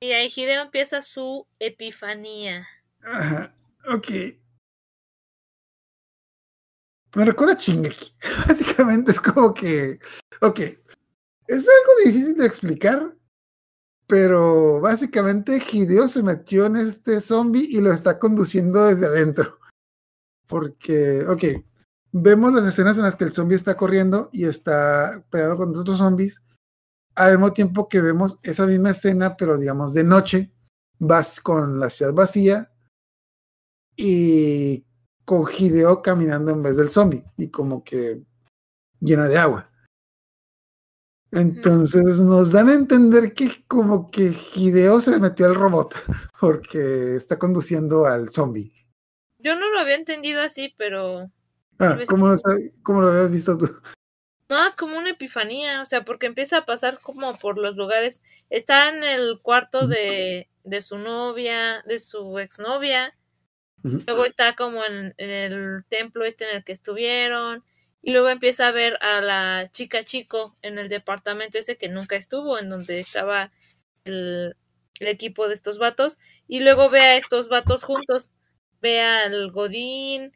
[0.00, 2.66] Y ahí Hideo empieza su epifanía.
[3.02, 3.54] Ajá,
[3.86, 4.08] ok.
[7.14, 8.14] Me recuerda a Shingeki.
[8.48, 9.98] Básicamente es como que.
[10.40, 10.60] Ok.
[10.60, 13.14] Es algo difícil de explicar.
[14.06, 19.58] Pero básicamente Hideo se metió en este zombie y lo está conduciendo desde adentro.
[20.46, 21.44] Porque, ok.
[22.12, 25.98] Vemos las escenas en las que el zombie está corriendo y está pegado con otros
[25.98, 26.40] zombies
[27.14, 30.52] al mismo tiempo que vemos esa misma escena, pero digamos de noche,
[30.98, 32.72] vas con la ciudad vacía
[33.96, 34.84] y
[35.24, 38.22] con Hideo caminando en vez del zombie y como que
[39.00, 39.70] llena de agua.
[41.34, 45.94] Entonces nos dan a entender que como que Hideo se metió al robot
[46.40, 48.72] porque está conduciendo al zombie.
[49.38, 51.30] Yo no lo había entendido así, pero...
[51.80, 52.36] Ah, ¿cómo lo,
[52.82, 53.68] ¿cómo lo habías visto tú?
[54.48, 58.22] No, es como una epifanía, o sea, porque empieza a pasar como por los lugares.
[58.48, 63.14] Está en el cuarto de, de su novia, de su exnovia.
[63.82, 67.62] Luego está como en, en, el templo este en el que estuvieron.
[68.04, 72.16] Y luego empieza a ver a la chica chico en el departamento ese que nunca
[72.16, 73.50] estuvo, en donde estaba
[74.04, 74.56] el,
[75.00, 76.18] el equipo de estos vatos.
[76.46, 78.30] Y luego ve a estos vatos juntos.
[78.82, 80.32] Ve al Godín,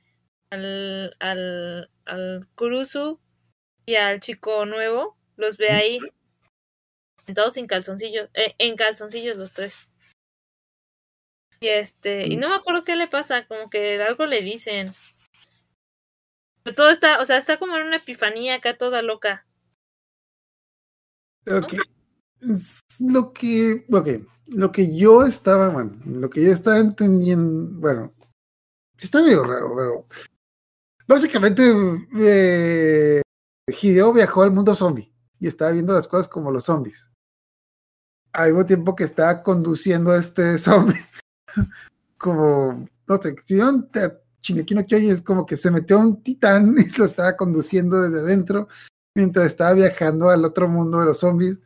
[0.51, 3.20] al, al, al Kurusu
[3.86, 5.99] y al chico nuevo, los ve ahí,
[7.35, 9.89] todos sin calzoncillos, eh, en calzoncillos los tres.
[11.61, 14.93] Y este, y no me acuerdo qué le pasa, como que algo le dicen.
[16.69, 19.47] Pero todo está, o sea, está como en una epifanía acá toda loca.
[21.51, 21.73] Ok.
[22.43, 23.86] Es Lo que,
[24.49, 28.12] lo que yo estaba, bueno, lo que yo estaba entendiendo, bueno,
[28.99, 30.07] está medio raro, pero
[31.07, 31.62] básicamente
[32.19, 33.23] eh,
[33.66, 37.11] Hideo viajó al mundo zombie y estaba viendo las cosas como los zombies.
[38.35, 41.01] Al mismo tiempo que estaba conduciendo a este zombie,
[42.19, 46.23] como, no sé, si vieron te- Shingeki no Kyojin, es como que se metió un
[46.23, 48.69] titán y se lo estaba conduciendo desde adentro
[49.15, 51.61] mientras estaba viajando al otro mundo de los zombies.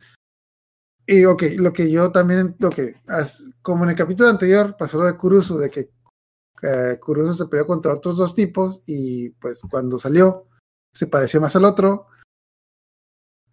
[1.05, 2.95] Y ok, lo que yo también, lo que,
[3.61, 5.91] como en el capítulo anterior pasó lo de Kurusu, de que
[6.61, 6.99] eh,
[7.33, 10.47] se peleó contra otros dos tipos y pues cuando salió
[10.93, 12.07] se pareció más al otro.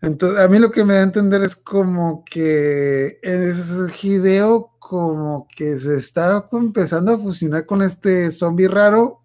[0.00, 3.70] Entonces, a mí lo que me da a entender es como que es
[4.02, 9.19] Hideo como que se está empezando a fusionar con este zombie raro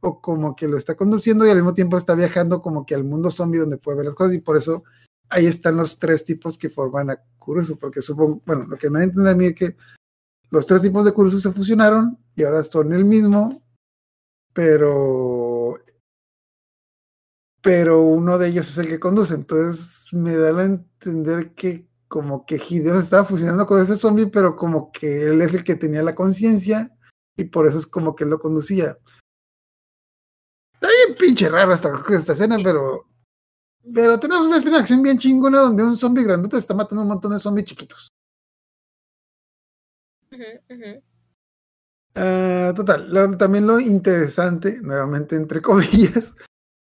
[0.00, 3.04] o como que lo está conduciendo y al mismo tiempo está viajando como que al
[3.04, 4.82] mundo zombie donde puede ver las cosas y por eso
[5.28, 8.98] ahí están los tres tipos que forman a Kurusu, porque supongo, bueno, lo que me
[8.98, 9.76] da a entender mí es que
[10.50, 13.62] los tres tipos de Kurusu se fusionaron y ahora son el mismo,
[14.52, 15.78] pero
[17.62, 22.44] pero uno de ellos es el que conduce, entonces me da a entender que como
[22.44, 25.76] que Hideo se estaba fusionando con ese zombie, pero como que él es el que
[25.76, 26.90] tenía la conciencia
[27.36, 28.98] y por eso es como que él lo conducía.
[30.80, 33.06] Está bien pinche raro esta, esta escena, pero
[33.94, 37.08] pero tenemos una escena de acción bien chingona donde un zombie grandote está matando un
[37.08, 38.08] montón de zombies chiquitos.
[42.14, 46.34] Ah, total, lo- también lo interesante, nuevamente entre comillas,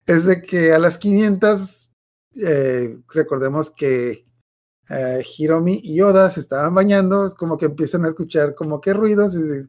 [0.06, 1.90] es de que a las 500,
[2.46, 4.24] eh, recordemos que
[4.90, 8.94] eh, Hiromi y Oda se estaban bañando, es como que empiezan a escuchar como que
[8.94, 9.68] ruidos, y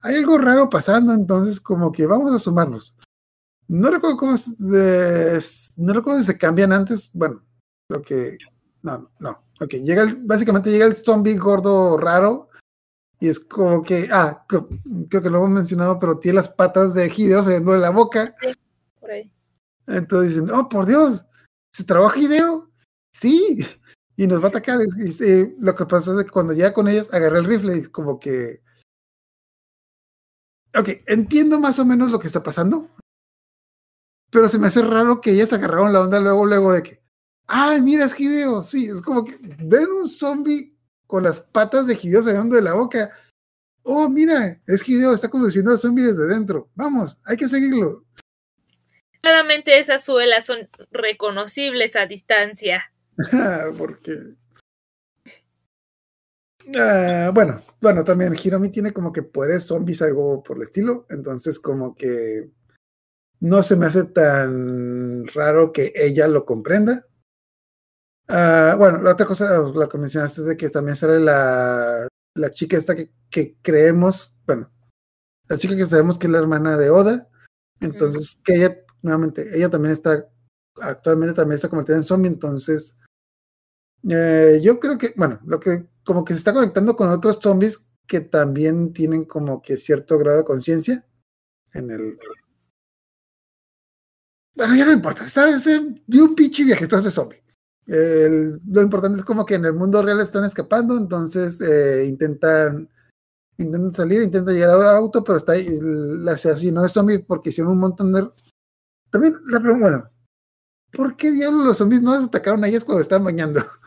[0.00, 2.96] hay algo raro pasando, entonces como que vamos a sumarnos.
[3.68, 5.42] No recuerdo cómo es, de-
[5.76, 7.42] no recuerdo si se cambian antes, bueno,
[7.88, 8.38] creo que,
[8.82, 12.50] no, no, ok, llega el- básicamente llega el zombie gordo raro,
[13.20, 17.06] y es como que, ah, creo que lo hemos mencionado, pero tiene las patas de
[17.06, 18.34] Hideo saliendo de la boca.
[19.00, 19.32] Por ahí.
[19.86, 21.24] Entonces dicen, oh, por Dios,
[21.72, 22.70] ¿se trabaja Hideo?
[23.14, 23.64] Sí,
[24.16, 24.80] y nos va a atacar.
[24.80, 27.76] Y, y, eh, lo que pasa es que cuando llega con ellas, agarra el rifle
[27.78, 28.62] y como que...
[30.76, 32.90] Ok, entiendo más o menos lo que está pasando,
[34.34, 37.00] pero se me hace raro que ellas agarraron la onda luego, luego de que,
[37.46, 38.64] ay, mira, es Hideo.
[38.64, 42.72] Sí, es como que ven un zombie con las patas de Hideo saliendo de la
[42.72, 43.12] boca.
[43.84, 46.68] Oh, mira, es Hideo, está conduciendo al zombie desde dentro.
[46.74, 48.04] Vamos, hay que seguirlo.
[49.20, 52.92] Claramente esas suelas son reconocibles a distancia.
[53.78, 54.34] Porque.
[56.74, 61.06] Ah, bueno, bueno, también Hiromi tiene como que poderes zombies, algo por el estilo.
[61.08, 62.50] Entonces, como que
[63.44, 67.06] no se me hace tan raro que ella lo comprenda.
[68.26, 72.50] Ah, bueno, la otra cosa, lo que mencionaste es de que también sale la, la
[72.50, 74.72] chica esta que, que creemos, bueno,
[75.46, 77.28] la chica que sabemos que es la hermana de Oda.
[77.80, 80.26] Entonces, que ella, nuevamente, ella también está,
[80.80, 82.96] actualmente también está convertida en zombie, entonces
[84.08, 87.90] eh, yo creo que, bueno, lo que como que se está conectando con otros zombies
[88.06, 91.06] que también tienen como que cierto grado de conciencia
[91.74, 92.18] en el.
[94.54, 97.42] Bueno, ya no importa, esta vez eh, vi un pinche viajero de zombie.
[97.86, 102.88] El- lo importante es como que en el mundo real están escapando, entonces eh, intentan
[103.58, 107.50] intentan salir, intentan llegar al auto, pero está ahí, la ciudad no es zombie porque
[107.50, 108.28] hicieron un montón de.
[109.10, 110.10] También la pregunta, bueno,
[110.92, 113.60] ¿por qué diablos los zombies no las atacaron a ellas cuando estaban bañando?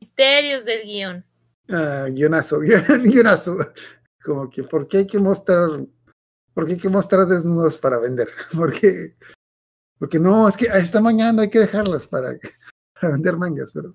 [0.00, 1.24] Misterios del guion.
[1.68, 3.56] Ah, guionazo, guion- guionazo.
[4.22, 5.68] Como que, ¿por qué hay que mostrar,
[6.54, 8.28] por qué hay que mostrar desnudos para vender?
[8.56, 9.16] Porque,
[9.98, 12.36] porque no, es que está mañana, hay que dejarlas para,
[13.00, 13.94] para vender mangas, pero.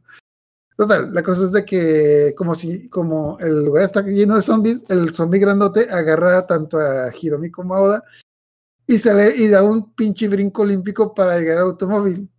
[0.76, 4.82] Total, la cosa es de que, como si, como el lugar está lleno de zombies,
[4.90, 8.04] el zombie grandote agarra tanto a Hiromi como a Oda
[8.88, 12.30] y sale y da un pinche brinco olímpico para llegar al automóvil.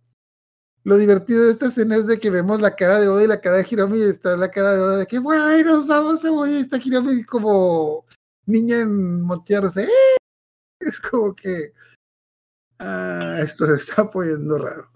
[0.83, 3.41] Lo divertido de esta escena es de que vemos la cara de Oda y la
[3.41, 6.31] cara de Hiromi y está la cara de Oda de que, bueno, nos vamos a
[6.31, 6.57] morir.
[6.57, 8.04] Está Hiromi como
[8.45, 9.83] niña en montearse.
[9.83, 9.89] ¡eh!
[10.79, 11.73] Es como que
[12.79, 14.89] ah, esto se está poniendo raro.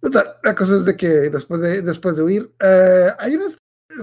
[0.00, 3.56] Total, la cosa es de que después de, después de huir, eh, hay unas,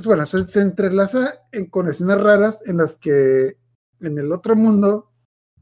[0.04, 3.58] bueno, se, entrelaza en- con escenas raras en las que
[4.02, 5.12] en el otro mundo,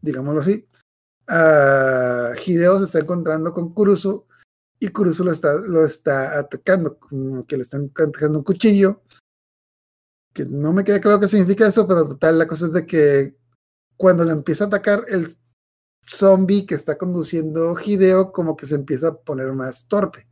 [0.02, 0.68] digámoslo así,
[1.28, 4.26] ah, Hideo se está encontrando con Kurusu
[4.80, 9.02] y Kurusu lo está, lo está atacando, como que le están atacando un cuchillo,
[10.34, 13.36] que no me queda claro qué significa eso, pero total, la cosa es de que
[13.98, 15.36] cuando le empieza a atacar el
[16.06, 20.28] zombie que está conduciendo Hideo, como que se empieza a poner más torpe.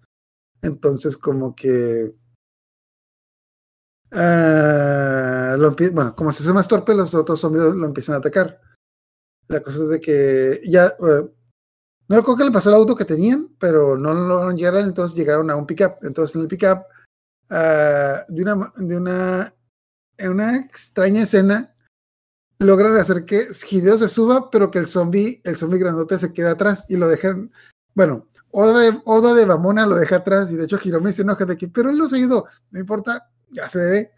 [0.61, 2.13] Entonces, como que.
[4.11, 8.17] ah, lo bueno, como se hace más torpe, los otros zombies lo, lo empiezan a
[8.19, 8.59] atacar.
[9.47, 10.87] La cosa es de que ya.
[10.87, 11.29] eh,
[12.07, 15.15] no recuerdo qué le pasó al auto que tenían, pero no lo lograron llegar, entonces
[15.15, 16.03] llegaron a un pickup.
[16.03, 16.83] Entonces, en el pickup,
[17.51, 18.73] ah, de una.
[18.77, 19.53] De una
[20.19, 21.73] en una extraña escena,
[22.59, 26.51] logran hacer que Hideo se suba, pero que el zombie, el zombie grandote se queda
[26.51, 27.51] atrás y lo dejan.
[27.95, 31.45] Bueno, Oda de, Oda de Bamona lo deja atrás y de hecho Hiromi se enoja
[31.45, 34.11] de que, pero él nos ayudó, no importa, ya se debe.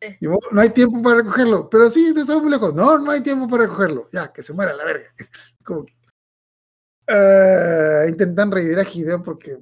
[0.00, 0.16] Sí.
[0.20, 2.74] Y, "Oh, no hay tiempo para recogerlo, pero sí, estamos muy lejos.
[2.74, 4.06] No, no hay tiempo para recogerlo.
[4.12, 5.06] Ya, que se muera la verga.
[5.64, 5.94] Como que,
[7.08, 9.58] ah, intentan revivir a Hideo porque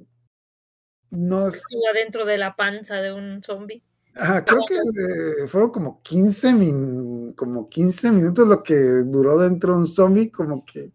[1.11, 1.63] no es-
[1.93, 3.81] adentro de la panza de un zombie.
[4.15, 9.73] Ajá, creo que eh, fueron como 15, min- como 15 minutos lo que duró dentro
[9.73, 10.91] de un zombie, como que.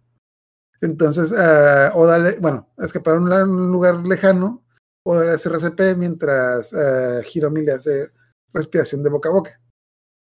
[0.81, 4.63] Entonces, ah, Oda, bueno, escaparon a un lugar lejano,
[5.05, 8.11] Oda le hace RCP mientras ah, Hiromi le hace
[8.53, 9.61] respiración de boca a boca.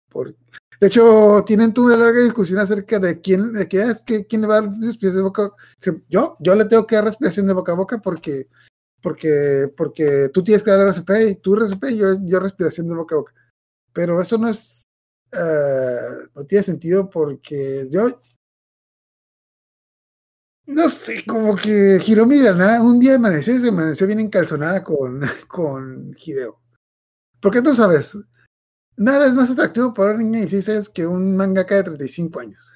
[0.08, 0.36] Por-
[0.80, 4.42] de hecho, tienen toda una larga discusión acerca de quién, de qué es, que, quién
[4.42, 5.62] le va a dar respiración de boca a boca.
[6.08, 8.48] Yo, yo le tengo que dar respiración de boca a boca porque
[9.04, 12.94] porque, porque tú tienes que dar RCP y tú RCP y yo, yo respiración de
[12.94, 13.34] boca a boca.
[13.92, 14.82] Pero eso no es,
[15.30, 18.18] eh, no tiene sentido porque yo,
[20.64, 24.82] no sé, como que Hiromi de nada, un día amaneció y se amaneció bien encalzonada
[24.82, 26.58] con, con Hideo.
[27.40, 28.16] Porque tú sabes,
[28.96, 32.40] nada es más atractivo para una niña de 16 años que un mangaka de 35
[32.40, 32.74] años.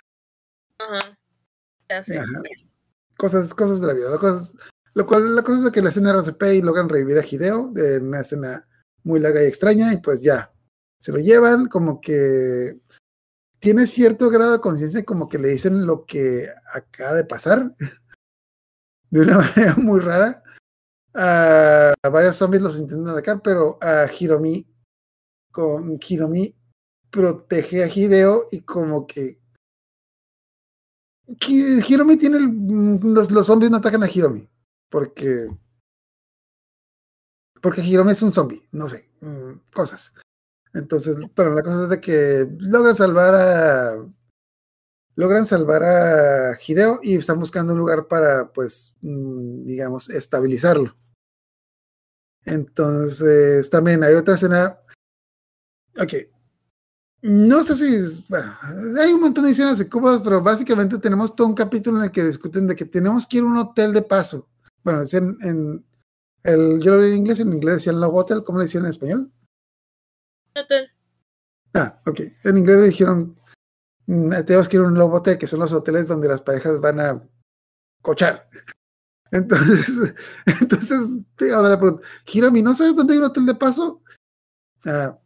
[0.78, 0.98] Ajá.
[1.88, 2.18] Ya sé.
[2.18, 2.42] Ajá.
[3.16, 4.10] Cosas, cosas de la vida.
[4.10, 4.52] La cosa,
[4.98, 7.98] lo cual, la cosa es que la escena RCP y logran revivir a Hideo de
[7.98, 8.66] una escena
[9.04, 10.52] muy larga y extraña, y pues ya,
[10.98, 12.80] se lo llevan, como que
[13.60, 17.76] tiene cierto grado de conciencia, como que le dicen lo que acaba de pasar,
[19.10, 20.42] de una manera muy rara.
[21.14, 24.66] A, varios zombies los intentan atacar, pero a Hiromi,
[25.52, 26.56] con Hiromi
[27.08, 29.38] protege a Hideo y como que
[31.40, 34.48] Hiromi tiene el- los, los zombies no atacan a Hiromi
[34.90, 35.48] porque
[37.60, 40.14] porque Hiromi es un zombie, no sé, mm, cosas.
[40.74, 44.06] Entonces, pero la cosa es de que logran salvar a
[45.16, 50.96] logran salvar a Hideo y están buscando un lugar para pues mm, digamos estabilizarlo.
[52.44, 54.78] Entonces, también hay otra escena
[56.00, 56.12] Ok,
[57.22, 58.24] no sé si,
[59.00, 62.12] hay un montón de escenas de Cuba, pero básicamente tenemos todo un capítulo en el
[62.12, 64.48] que discuten de que tenemos que ir a un hotel de paso.
[64.88, 65.84] Bueno, es en,
[66.44, 68.88] el, yo lo vi en inglés, en inglés decían Love Hotel, ¿cómo le decían en
[68.88, 69.30] español?
[70.56, 70.90] Hotel.
[71.74, 72.20] Ah, ok.
[72.44, 73.38] En inglés dijeron,
[74.06, 76.80] mm, tenemos que ir a un Love Hotel, que son los hoteles donde las parejas
[76.80, 77.22] van a
[78.00, 78.48] cochar.
[79.30, 80.14] Entonces,
[80.62, 84.02] entonces, te ahora la pregunta, Hiromi, ¿no sabes dónde hay un hotel de paso?
[84.86, 85.18] Ah,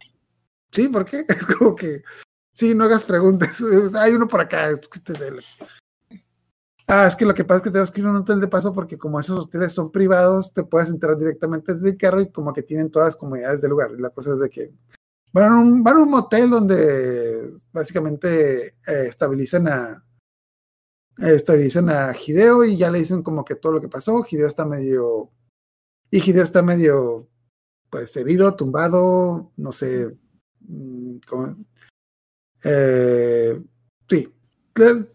[0.73, 1.25] sí, ¿por qué?
[1.29, 2.03] Es como que,
[2.51, 3.63] sí, no hagas preguntas.
[3.95, 5.41] Hay uno por acá, escúcheselo.
[6.95, 8.47] Ah, es que lo que pasa es que tenemos que ir a un hotel de
[8.47, 12.29] paso porque como esos hoteles son privados, te puedes entrar directamente desde el carro y
[12.29, 13.89] como que tienen todas las comodidades del lugar.
[13.97, 14.71] Y la cosa es de que
[15.31, 20.05] van a un, van a un motel donde básicamente eh, estabilizan a
[21.17, 24.23] estabilizan a Hideo y ya le dicen como que todo lo que pasó.
[24.29, 25.31] Hideo está medio
[26.11, 27.27] y Hideo está medio
[27.89, 30.15] pues herido, tumbado, no sé,
[30.59, 31.55] mm, como,
[32.63, 33.59] eh,
[34.07, 34.31] sí,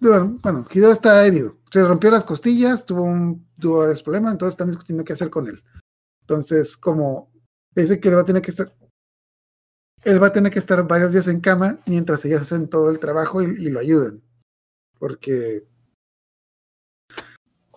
[0.00, 1.57] bueno, Hideo está herido.
[1.70, 5.48] Se rompió las costillas, tuvo un tuvo varios problemas, entonces están discutiendo qué hacer con
[5.48, 5.62] él.
[6.22, 7.30] Entonces, como
[7.74, 8.72] dice que él va a tener que estar,
[10.04, 12.98] él va a tener que estar varios días en cama mientras ellas hacen todo el
[12.98, 14.22] trabajo y, lo ayudan.
[14.98, 15.66] Porque,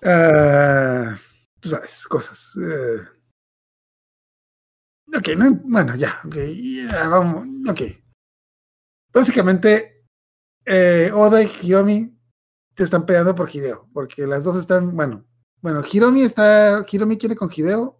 [0.03, 1.17] ah,
[1.59, 2.55] tú sabes, cosas.
[2.57, 3.01] eh.
[5.13, 6.35] Ok, no, bueno, ya, ok,
[6.89, 7.81] ya, vamos, ok.
[9.13, 10.05] Básicamente,
[10.65, 12.20] eh, Oda y Hiromi
[12.75, 15.25] se están peleando por Hideo, porque las dos están, bueno,
[15.61, 17.99] bueno, Hiromi está, Hiromi quiere con Hideo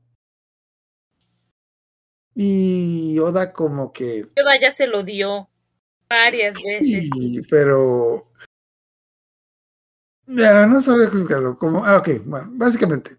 [2.34, 5.50] y Oda como que, Yoda ya se lo dio
[6.10, 7.10] varias veces.
[7.14, 8.32] sí, pero
[10.28, 13.18] ya no sabía explicarlo, como, ah, ok, bueno, básicamente,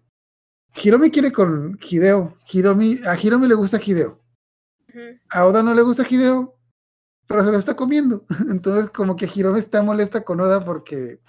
[0.75, 4.19] Hiromi quiere con Hideo, Hiromi, a Hiromi le gusta Hideo,
[5.29, 6.57] a Oda no le gusta Hideo,
[7.27, 8.25] pero se lo está comiendo.
[8.49, 11.19] Entonces, como que Hiromi está molesta con Oda porque,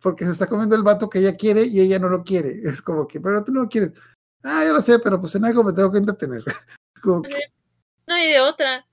[0.00, 2.50] porque se está comiendo el vato que ella quiere y ella no lo quiere.
[2.64, 3.92] Es como que, pero tú no lo quieres.
[4.42, 6.42] Ah, yo lo sé, pero pues en algo me tengo que entretener.
[7.02, 7.36] Como que,
[8.06, 8.86] No hay de otra.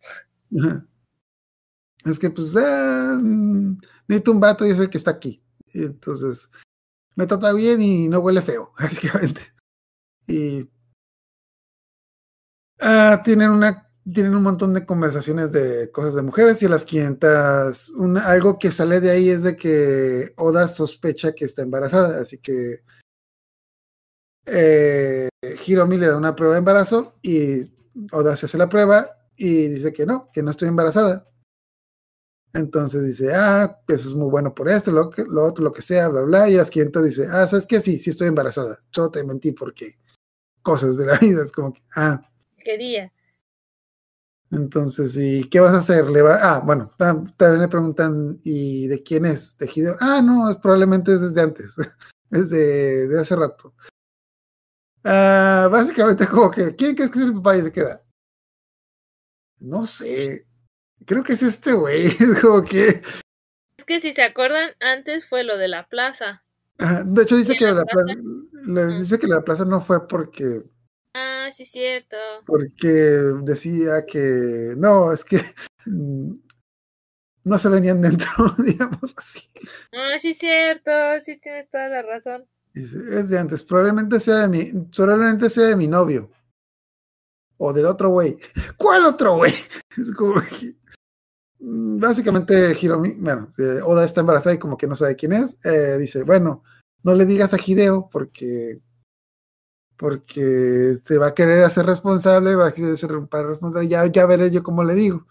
[2.06, 3.78] Es que, pues, mm,
[4.08, 5.42] necesito un vato y es el que está aquí.
[5.74, 6.50] Y entonces,
[7.16, 9.42] me trata bien y no huele feo, básicamente.
[10.28, 10.70] Y
[12.80, 17.90] Ah, tienen una tienen un montón de conversaciones de cosas de mujeres y las 500
[17.96, 22.38] una- algo que sale de ahí es de que Oda sospecha que está embarazada, así
[22.38, 22.82] que
[24.46, 25.30] eh,
[25.66, 27.64] Hiromi le da una prueba de embarazo y
[28.12, 31.28] Oda se hace la prueba y dice que no, que no estoy embarazada.
[32.54, 35.82] Entonces dice, ah, eso es muy bueno por esto, lo, que, lo otro, lo que
[35.82, 36.50] sea, bla, bla.
[36.50, 37.82] Y las 500 dice, ah, ¿sabes qué?
[37.82, 38.80] Sí, sí estoy embarazada.
[38.92, 39.98] Yo te mentí porque
[40.64, 41.44] cosas de la vida.
[41.44, 42.22] Es como que, ah,
[42.64, 43.12] Quería.
[44.52, 46.10] Entonces, ¿y qué vas a hacer?
[46.10, 49.58] Le va, ah, bueno, ta- también le preguntan, ¿y de quién es?
[49.58, 49.96] ¿De Hideo?
[50.00, 51.72] Ah, no, es- probablemente es desde antes,
[52.32, 53.74] es de, de hace rato.
[55.04, 57.58] Ah, básicamente como que, ¿quién crees que es el papá?
[57.58, 58.04] Y se queda.
[59.60, 60.46] No sé,
[61.06, 63.02] creo que es este güey, es como que,
[63.78, 66.44] Es que si se acuerdan, antes fue lo de la plaza.
[67.06, 68.14] de hecho dice ¿En que la la plaza?
[68.14, 68.22] plaza,
[68.66, 70.64] les dice que la plaza no fue porque,
[71.20, 72.16] Ah, sí, cierto.
[72.46, 75.42] porque decía que, no, es que
[75.88, 78.30] no se venían dentro,
[78.64, 79.50] digamos así.
[79.94, 80.92] Ah, sí, cierto.
[81.24, 82.46] Sí, tienes toda la razón.
[82.72, 86.30] Dice, es de antes, probablemente sea de mi, probablemente sea de mi novio.
[87.58, 88.38] O del otro güey.
[88.78, 89.54] ¿Cuál otro güey?
[89.98, 90.76] Es como que,
[91.60, 95.58] mm, básicamente Hiromi, bueno, eh, Oda está embarazada y como que no sabe quién es.
[95.66, 96.64] eh, dice, bueno,
[97.02, 98.82] no le digas a Hideo porque
[99.98, 104.52] porque se va a querer hacer responsable, va a querer ser responsable, ya, ya veré
[104.52, 105.26] yo cómo le digo.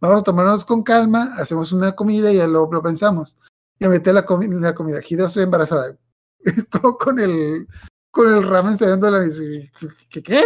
[0.00, 3.36] Vamos a tomarnos con calma, hacemos una comida y ya luego lo pensamos.
[3.78, 5.00] Y meter la, comi- la comida.
[5.06, 5.96] Hideo, estoy embarazada.
[6.98, 7.66] Con el
[8.10, 9.38] con el ramen nariz.
[9.38, 9.70] y,
[10.08, 10.42] ¿Qué, ¿Qué?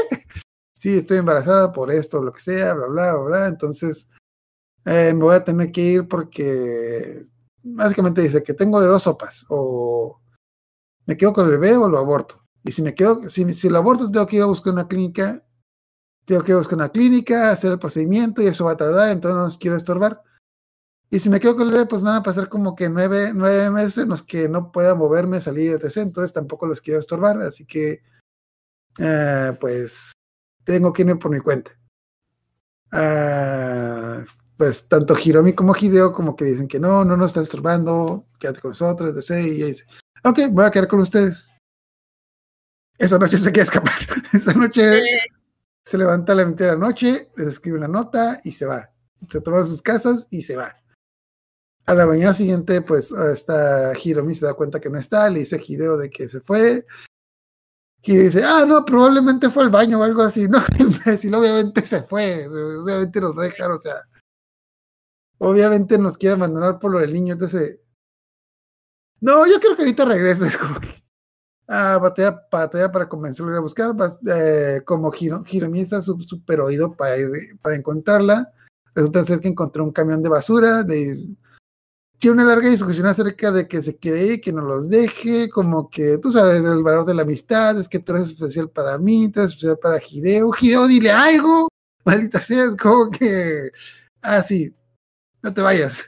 [0.76, 3.46] Sí, estoy embarazada por esto, lo que sea, bla, bla, bla, bla.
[3.46, 4.10] Entonces,
[4.84, 7.24] eh, me voy a tener que ir porque
[7.62, 9.46] básicamente dice que tengo de dos sopas.
[9.48, 10.20] O
[11.06, 12.43] me quedo con el bebé o lo aborto.
[12.64, 15.44] Y si me quedo, si, si lo aborto, tengo que ir a buscar una clínica.
[16.24, 19.10] Tengo que ir a buscar una clínica, hacer el procedimiento y eso va a tardar,
[19.10, 20.22] entonces no los quiero estorbar.
[21.10, 23.70] Y si me quedo con el bebé, pues van a pasar como que nueve, nueve
[23.70, 25.98] meses en los que no pueda moverme, salir, etc.
[25.98, 28.02] Entonces tampoco los quiero estorbar, así que
[28.98, 30.12] eh, pues
[30.64, 31.72] tengo que irme por mi cuenta.
[32.90, 34.24] Ah,
[34.56, 38.60] pues tanto Hiromi como Hideo como que dicen que no, no nos está estorbando, quédate
[38.60, 39.44] con nosotros, etc.
[39.44, 39.84] Y ella dice,
[40.24, 41.48] ok, voy a quedar con ustedes.
[42.98, 43.92] Esa noche se quiere escapar.
[44.32, 45.02] Esa noche
[45.84, 48.90] se levanta a la mitad de la noche, les escribe una nota y se va.
[49.28, 50.76] Se toma sus casas y se va.
[51.86, 55.56] A la mañana siguiente, pues está Hiromi, se da cuenta que no está, le dice
[55.56, 56.86] a Hideo de que se fue.
[58.02, 60.46] Y dice, ah, no, probablemente fue al baño o algo así.
[60.48, 63.96] No, imbécil, obviamente se fue, obviamente nos va a dejar, o sea,
[65.38, 67.80] obviamente nos quiere abandonar por lo del niño, entonces,
[69.20, 71.03] no, yo creo que ahorita regresa, es como que,
[71.68, 73.94] ah, batalla, batalla para convencerlo a buscar,
[74.26, 78.52] eh, como Hiro, Hiromi está su- súper oído para, ir- para encontrarla,
[78.94, 81.26] resulta ser que encontró un camión de basura, de,
[82.18, 85.90] tiene una larga discusión acerca de que se quiere ir, que no los deje, como
[85.90, 89.28] que tú sabes el valor de la amistad, es que tú eres especial para mí,
[89.30, 91.68] tú eres especial para Hideo, Hideo, dile algo,
[92.04, 93.70] maldita sea, es como que,
[94.22, 94.74] ah, sí,
[95.42, 96.04] no te vayas.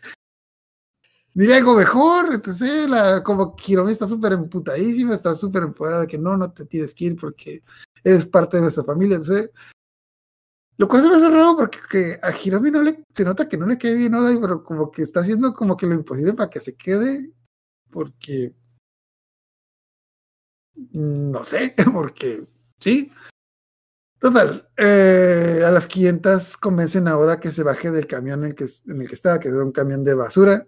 [1.37, 6.17] Dile algo mejor, entonces, la, como Hiromi está súper emputadísima, está súper empoderada de que
[6.17, 7.63] no, no te tienes que ir porque
[8.03, 9.53] eres parte de nuestra familia, entonces,
[10.79, 13.59] lo cual se me hace raro porque que a Hiromi no le, se nota que
[13.59, 16.49] no le quede bien Oda, pero como que está haciendo como que lo imposible para
[16.49, 17.31] que se quede,
[17.91, 18.55] porque
[20.75, 22.47] mm, no sé, porque
[22.81, 23.13] sí.
[24.19, 28.55] Total, eh, a las 500 convencen a Oda que se baje del camión en el
[28.55, 30.67] que, en el que estaba, que era un camión de basura.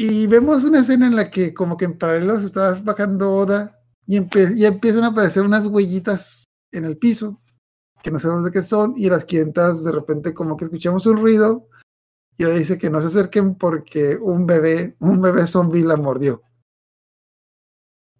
[0.00, 3.80] Y vemos una escena en la que como que en paralelo se estaba bajando Oda
[4.06, 4.18] y,
[4.56, 7.42] y empiezan a aparecer unas huellitas en el piso
[8.04, 11.16] que no sabemos de qué son, y las 500 de repente como que escuchamos un
[11.16, 11.68] ruido,
[12.36, 16.44] y ella dice que no se acerquen porque un bebé, un bebé zombie la mordió.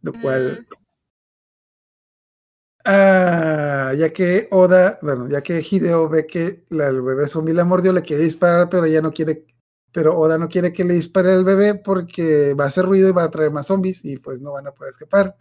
[0.03, 0.67] Lo cual,
[2.87, 7.65] ah, ya que Oda, bueno, ya que Hideo ve que la- el bebé zombie la
[7.65, 9.47] mordió, le quiere disparar, pero ella no quiere,
[9.99, 13.13] pero Oda no quiere que le dispare al bebé porque va a hacer ruido y
[13.13, 15.37] va a traer más zombies y pues no van a poder escapar.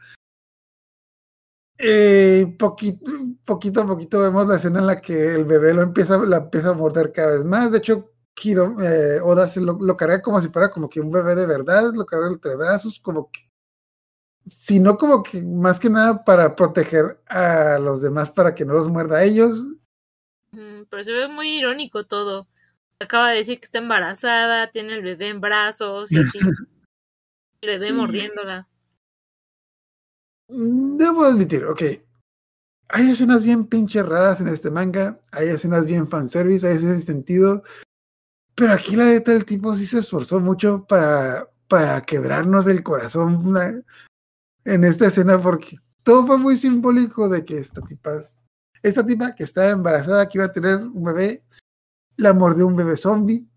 [1.77, 3.05] Eh, poquito,
[3.45, 6.69] poquito a poquito vemos la escena en la que el bebé lo empieza, la empieza
[6.69, 7.71] a morder cada vez más.
[7.71, 11.11] De hecho, Hiro, eh, Oda se lo, lo carga como si fuera como que un
[11.11, 13.51] bebé de verdad, lo carga entre brazos, como que,
[14.43, 18.89] sino como que más que nada para proteger a los demás para que no los
[18.89, 19.55] muerda a ellos.
[20.49, 22.47] Pero se ve muy irónico todo.
[22.99, 26.39] Acaba de decir que está embarazada, tiene el bebé en brazos y así.
[27.61, 27.93] El bebé Sí.
[27.93, 28.67] mordiéndola.
[30.49, 31.81] Mm, Debo admitir, ok.
[32.89, 37.63] hay escenas bien pinche raras en este manga, hay escenas bien fanservice, hay ese sentido,
[38.55, 43.45] pero aquí la neta el tipo sí se esforzó mucho para, para quebrarnos el corazón
[43.45, 43.81] una-
[44.63, 48.21] en esta escena porque todo fue muy simbólico de que esta tipa,
[48.83, 51.43] esta tipa que estaba embarazada, que iba a tener un bebé,
[52.17, 53.47] la mordió un bebé zombie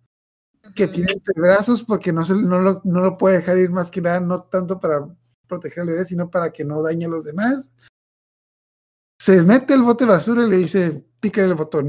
[0.74, 3.91] que tiene entre brazos porque no, se, no, lo, no lo puede dejar ir más
[3.91, 5.09] que nada, no tanto para
[5.49, 7.74] proteger al bebé, sino para que no dañe a los demás.
[9.20, 11.89] Se mete el bote de basura y le dice, pica el botón.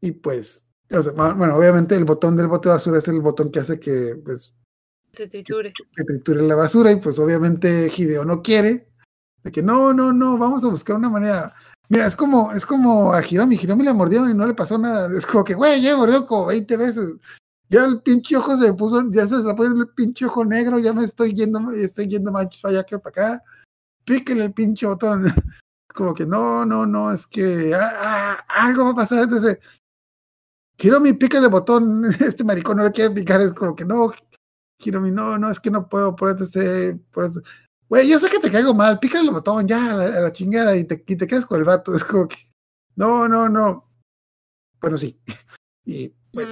[0.00, 3.20] Y pues, o sea, ma- bueno, obviamente el botón del bote de basura es el
[3.20, 4.54] botón que hace que, pues,
[5.12, 5.72] Se triture.
[5.96, 8.86] que triture la basura y pues obviamente Hideo no quiere.
[9.42, 11.54] De que no, no, no, vamos a buscar una manera.
[11.88, 15.08] Mira, es como, es como a Hiromi, Hiromi la mordieron y no le pasó nada.
[15.16, 17.14] Es como que, güey, ya mordió como 20 veces.
[17.68, 21.04] Ya el pinche ojo se puso, ya se poniendo el pinche ojo negro, ya me
[21.04, 23.44] estoy yendo, estoy yendo más para allá que para acá.
[24.04, 25.24] Píquele el pinche botón.
[25.94, 29.24] Como que no, no, no, es que ah, ah, algo va a pasar.
[29.24, 29.58] Entonces,
[30.78, 32.04] Hiromi, pícale el botón.
[32.20, 34.12] Este maricón no le quiere picar, es como que no,
[34.78, 37.40] Hiromi, no, no, es que no puedo, por sé, por eso.
[37.94, 40.82] Güey, yo sé que te caigo mal, pícale el botón ya a la, chingada y
[40.82, 41.94] te, y te quedas con el vato.
[41.94, 42.38] Es como que,
[42.96, 43.88] no, no, no.
[44.80, 45.20] Bueno, sí.
[45.86, 46.48] Y pues,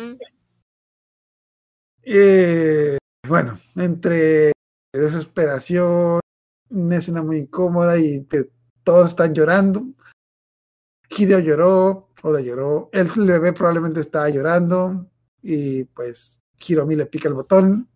[2.04, 2.96] eh,
[3.26, 4.52] bueno, entre
[4.94, 6.20] desesperación,
[6.70, 8.52] una escena muy incómoda y te-
[8.84, 9.84] todos están llorando.
[11.10, 15.10] Hideo lloró, Oda lloró, el bebé probablemente estaba llorando
[15.42, 17.88] y pues Hiromi le pica el botón.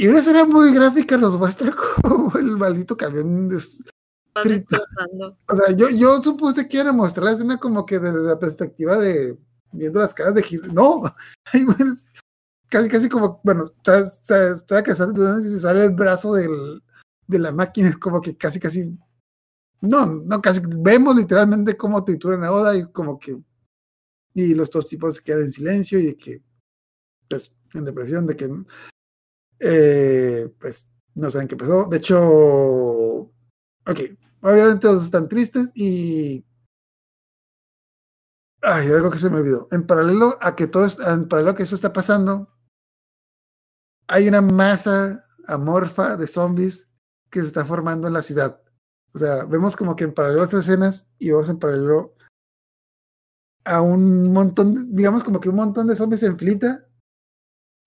[0.00, 3.50] Y una escena muy gráfica nos muestra como el maldito camión.
[3.50, 3.82] des-.
[4.34, 8.38] O sea, yo, yo supuse que iban a mostrar la escena como que desde la
[8.38, 9.36] perspectiva de
[9.72, 10.72] viendo las caras de Hideo.
[10.72, 11.02] No,
[12.70, 15.12] casi, casi como, bueno, sabes que sale,
[15.42, 16.82] si sale el brazo del,
[17.26, 18.98] de la máquina, es como que casi, casi,
[19.82, 23.38] no, no, casi, vemos literalmente cómo trituran a Oda y como que,
[24.32, 26.42] y los dos tipos se quedan en silencio y de que,
[27.28, 28.48] pues, en depresión, de que,
[29.60, 31.86] eh, pues, no saben qué pasó.
[31.86, 34.00] De hecho, ok,
[34.42, 36.44] obviamente todos están tristes y
[38.62, 39.68] Ay, algo que se me olvidó.
[39.70, 42.48] En paralelo a que todo en paralelo a que eso está pasando,
[44.06, 46.90] hay una masa amorfa de zombies
[47.30, 48.60] que se está formando en la ciudad.
[49.14, 52.14] O sea, vemos como que en paralelo a estas escenas y vemos en paralelo
[53.64, 56.86] a un montón, digamos como que un montón de zombies en filita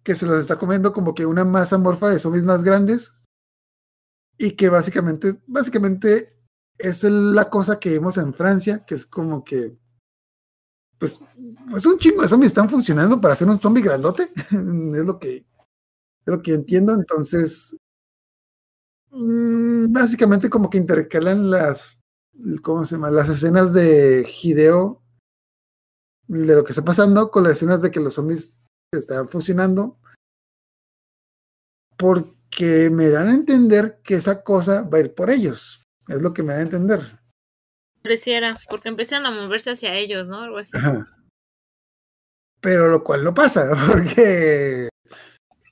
[0.04, 3.14] que se los está comiendo como que una masa amorfa de zombies más grandes
[4.38, 6.38] y que básicamente, básicamente
[6.78, 9.78] es la cosa que vimos en Francia, que es como que
[10.98, 11.20] pues,
[11.70, 14.30] pues un chingo de zombies están funcionando para hacer un zombie grandote.
[14.36, 15.46] es lo que
[16.26, 16.94] lo que entiendo.
[16.94, 17.76] Entonces,
[19.12, 22.00] mm, básicamente como que intercalan las,
[22.62, 23.12] ¿cómo se llama?
[23.12, 25.02] Las escenas de Hideo
[26.28, 28.62] de lo que está pasando con las escenas de que los zombies
[28.98, 29.98] están funcionando.
[31.98, 35.84] Porque me dan a entender que esa cosa va a ir por ellos.
[36.08, 37.20] Es lo que me da a entender.
[38.02, 40.42] Pareciera, porque empiezan a moverse hacia ellos, ¿no?
[40.42, 40.76] Algo así.
[40.76, 41.08] Ajá.
[42.60, 44.90] Pero lo cual no pasa, porque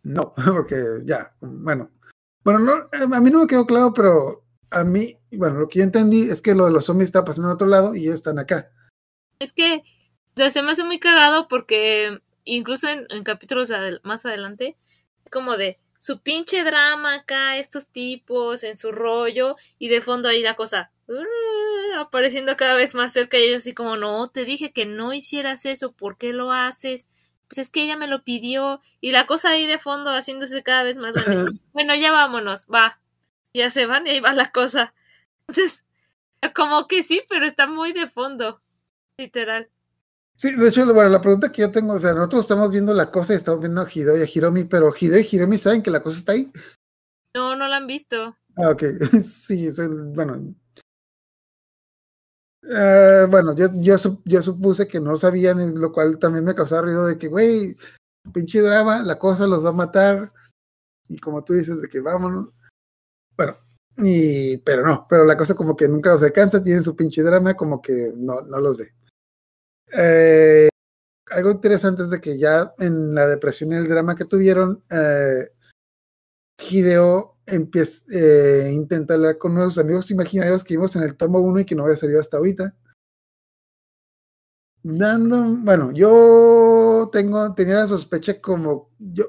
[0.04, 1.92] no, porque ya, bueno,
[2.44, 5.84] bueno, no, a mí no me quedó claro, pero a mí, bueno, lo que yo
[5.84, 8.40] entendí es que lo de los zombies está pasando en otro lado y ellos están
[8.40, 8.72] acá.
[9.40, 9.84] Es que
[10.34, 14.78] o sea, se me hace muy cagado porque incluso en, en capítulos adel- más adelante,
[15.32, 20.42] como de su pinche drama acá, estos tipos en su rollo, y de fondo ahí
[20.42, 24.72] la cosa uh, apareciendo cada vez más cerca y ellos así como, no, te dije
[24.74, 27.08] que no hicieras eso, ¿por qué lo haces?
[27.48, 30.84] Pues es que ella me lo pidió, y la cosa ahí de fondo haciéndose cada
[30.84, 31.52] vez más grande.
[31.74, 33.00] bueno, ya vámonos, va.
[33.54, 34.94] Ya se van y ahí va la cosa.
[35.48, 35.86] Entonces,
[36.56, 38.62] como que sí, pero está muy de fondo,
[39.18, 39.70] literal.
[40.42, 43.12] Sí, de hecho, bueno, la pregunta que yo tengo, o sea, nosotros estamos viendo la
[43.12, 45.92] cosa y estamos viendo a Hideo y a Hiromi, pero Hideo y Hiromi saben que
[45.92, 46.52] la cosa está ahí.
[47.36, 48.36] No, no la han visto.
[48.56, 48.84] Ah, ok,
[49.24, 49.70] sí,
[50.16, 50.56] bueno.
[52.64, 56.82] Eh, bueno, yo, yo, yo supuse que no sabían, y lo cual también me causaba
[56.82, 57.78] ruido de que, güey,
[58.34, 60.34] pinche drama, la cosa los va a matar.
[61.08, 62.50] Y como tú dices, de que vámonos.
[63.38, 63.58] Bueno,
[63.98, 67.54] y, pero no, pero la cosa como que nunca los alcanza, tienen su pinche drama,
[67.54, 68.92] como que no, no los ve.
[69.94, 70.70] Eh,
[71.30, 75.50] algo interesante es de que ya en la depresión y el drama que tuvieron, eh,
[76.70, 81.62] Hideo empieza, eh, intenta hablar con nuevos amigos imaginarios que vimos en el tomo 1
[81.62, 82.76] y que no había salido hasta ahorita.
[84.84, 89.26] Dando, bueno, yo tengo, tenía la sospecha como, yo,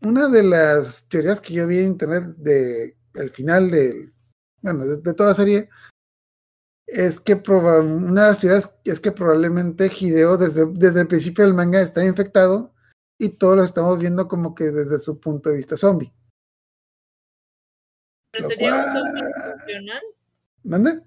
[0.00, 4.12] una de las teorías que yo vi en internet de el final del
[4.60, 5.68] bueno, de toda la serie,
[6.88, 11.44] es que proba- una de las teorías es que probablemente Hideo desde, desde el principio
[11.44, 12.74] del manga está infectado
[13.20, 16.12] y todos lo estamos viendo como que desde su punto de vista zombie.
[18.32, 19.22] Pero Lo sería un zombie
[19.58, 20.02] funcional.
[20.64, 21.02] ¿Mande?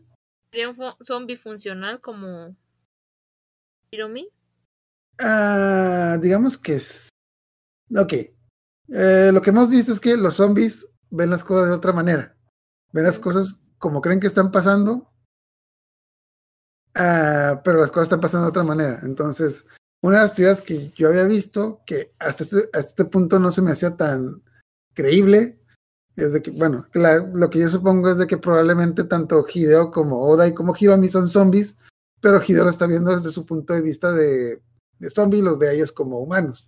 [0.52, 2.56] Sería un zombie funcional como
[3.92, 4.30] Hiromi.
[5.20, 7.10] Ah, digamos que es.
[7.96, 8.14] Ok.
[8.14, 12.36] Eh, lo que hemos visto es que los zombies ven las cosas de otra manera.
[12.92, 15.11] Ven las cosas como creen que están pasando.
[16.96, 19.00] Ah, pero las cosas están pasando de otra manera.
[19.04, 19.66] Entonces,
[20.02, 23.62] una de las teorías que yo había visto, que hasta este, este punto no se
[23.62, 24.42] me hacía tan
[24.94, 25.60] creíble,
[26.16, 30.24] es de que, bueno, lo que yo supongo es de que probablemente tanto Hideo como
[30.24, 31.78] Oda y como Hiromi son zombies,
[32.20, 34.62] pero Hideo lo está viendo desde su punto de vista de,
[35.00, 36.68] de zombie y los ve a ellos como humanos.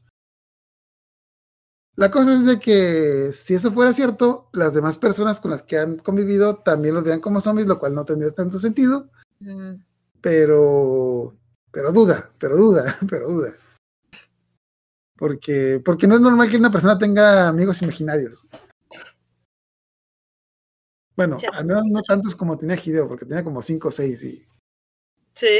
[1.95, 5.77] La cosa es de que si eso fuera cierto, las demás personas con las que
[5.77, 9.11] han convivido también los vean como zombies, lo cual no tendría tanto sentido,
[9.43, 9.83] Mm,
[10.23, 11.35] pero
[11.69, 13.53] pero duda, pero duda, pero duda.
[15.17, 18.43] Porque porque no es normal que una persona tenga amigos imaginarios.
[21.15, 21.49] Bueno, Ya.
[21.49, 24.43] al menos no tantos como tenía Hideo, porque tenía como cinco o seis y
[25.35, 25.59] Sí.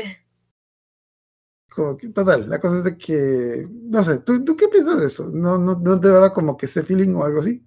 [1.70, 5.08] como que, total, la cosa es de que, no sé, ¿tú, tú qué piensas de
[5.08, 5.30] eso?
[5.30, 7.66] ¿No, no, ¿No te daba como que ese feeling o algo así?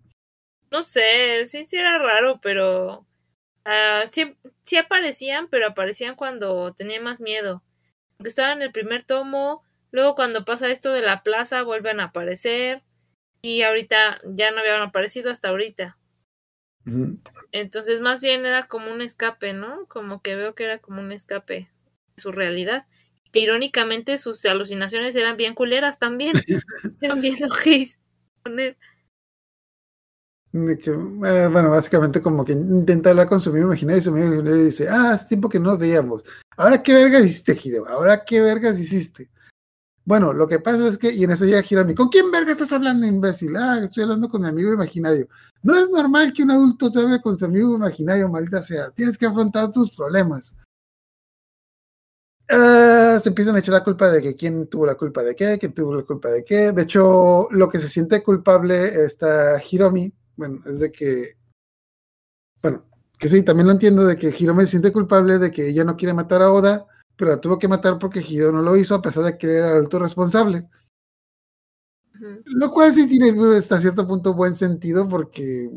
[0.70, 3.05] No sé, sí, sí era raro, pero
[3.66, 7.62] ah, sí, sí aparecían, pero aparecían cuando tenía más miedo.
[8.16, 12.04] Porque estaba en el primer tomo, luego cuando pasa esto de la plaza vuelven a
[12.04, 12.82] aparecer
[13.42, 15.98] y ahorita ya no habían aparecido hasta ahorita.
[17.52, 19.86] Entonces más bien era como un escape, ¿no?
[19.86, 21.68] Como que veo que era como un escape
[22.16, 22.86] de su realidad.
[23.32, 26.32] Que irónicamente sus alucinaciones eran bien culeras también.
[27.00, 27.98] eran bien ojis
[28.42, 28.76] con él.
[30.56, 34.64] Eh, bueno, básicamente como que intenta hablar con su amigo imaginario y su amigo imaginario
[34.64, 36.24] dice, ah, hace tiempo que no nos veíamos.
[36.56, 39.28] Ahora qué vergas hiciste, Hideo, ahora qué vergas hiciste.
[40.04, 42.72] Bueno, lo que pasa es que, y en eso llega Hiromi, ¿con quién verga estás
[42.72, 43.56] hablando, imbécil?
[43.56, 45.28] Ah, estoy hablando con mi amigo imaginario.
[45.62, 48.90] No es normal que un adulto te hable con su amigo imaginario, maldita sea.
[48.90, 50.54] Tienes que afrontar tus problemas.
[52.48, 55.58] Ah, se empiezan a echar la culpa de que quién tuvo la culpa de qué,
[55.58, 56.72] quién tuvo la culpa de qué.
[56.72, 60.12] De hecho, lo que se siente culpable está Hiromi.
[60.36, 61.36] Bueno, es de que.
[62.62, 62.84] Bueno,
[63.18, 65.96] que sí, también lo entiendo de que Hiromi se siente culpable de que ella no
[65.96, 66.86] quiere matar a Oda,
[67.16, 69.68] pero la tuvo que matar porque Hideo no lo hizo a pesar de que era
[69.70, 70.68] el adulto responsable.
[72.44, 75.70] Lo cual sí tiene hasta cierto punto buen sentido porque,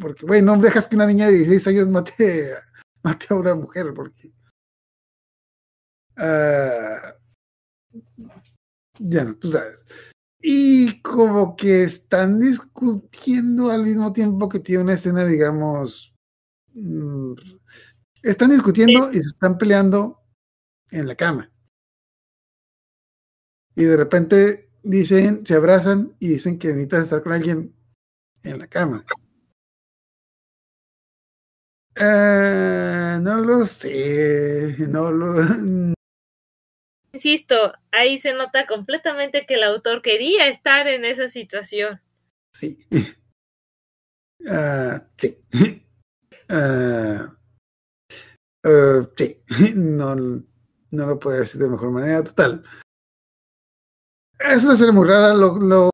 [0.00, 2.54] porque, güey, no dejas que una niña de 16 años mate,
[3.02, 4.30] mate a una mujer porque...
[6.16, 7.14] ah,
[8.98, 9.86] ya no, tú sabes.
[10.50, 16.16] Y como que están discutiendo al mismo tiempo que tiene una escena, digamos...
[16.72, 17.34] mm,
[18.22, 20.22] están discutiendo y se están peleando
[20.90, 21.52] en la cama.
[23.74, 27.76] Y de repente dicen, se abrazan y dicen que necesitan estar con alguien
[28.42, 29.04] en la cama.
[31.94, 35.97] Eh, no lo sé, no lo...
[37.18, 42.00] Insisto, ahí se nota completamente que el autor quería estar en esa situación.
[42.54, 42.86] Sí.
[44.46, 45.36] Ah, sí.
[46.48, 47.36] Ah,
[48.64, 49.42] eh, sí.
[49.74, 52.22] No, no lo puedo decir de mejor manera.
[52.22, 52.62] Total.
[54.38, 55.34] Es una escena muy rara.
[55.34, 55.90] Lo, lo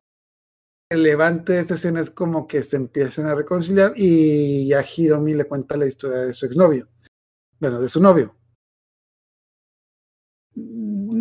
[0.91, 5.45] relevante de esta escena es como que se empiezan a reconciliar y ya Hiromi le
[5.45, 6.87] cuenta la historia de su exnovio.
[7.59, 8.37] Bueno, de su novio.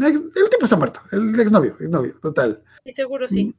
[0.09, 1.01] Ex- El tipo está muerto.
[1.13, 2.63] El exnovio, exnovio, total.
[2.85, 3.55] Y seguro sí.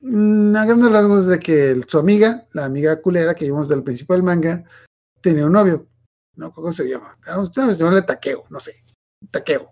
[0.00, 4.14] Mm, A grandes rasgos de que su amiga, la amiga culera que vimos del principio
[4.14, 4.64] del manga,
[5.20, 5.86] tenía un novio.
[6.36, 6.52] ¿No?
[6.52, 7.18] ¿Cómo se llama?
[7.26, 8.82] Vamos a llamarle Taqueo, no sé.
[9.30, 9.70] Taqueo.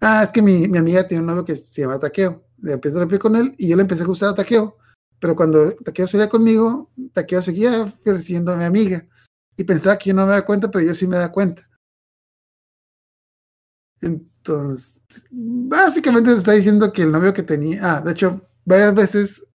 [0.00, 2.44] Ah, es que mi, mi amiga tiene un novio que se llama Taqueo.
[2.58, 4.76] Le empecé a repetir con él y yo le empecé a gustar a Taqueo.
[5.18, 9.06] Pero cuando Taqueo salía conmigo, Taqueo seguía persiguiendo a mi amiga.
[9.56, 11.66] Y pensaba que yo no me daba cuenta, pero yo sí me daba cuenta.
[14.46, 19.46] Entonces, básicamente se está diciendo que el novio que tenía, ah, de hecho, varias veces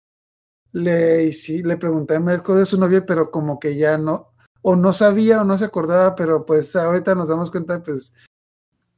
[0.73, 4.77] le, hici- le pregunté a Melco de su novio, pero como que ya no, o
[4.77, 8.15] no sabía o no se acordaba, pero pues ahorita nos damos cuenta, pues,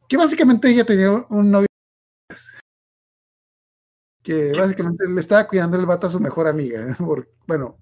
[0.08, 1.66] que básicamente ella tenía un novio
[4.22, 6.96] que básicamente le estaba cuidando el vato a su mejor amiga,
[7.46, 7.78] bueno,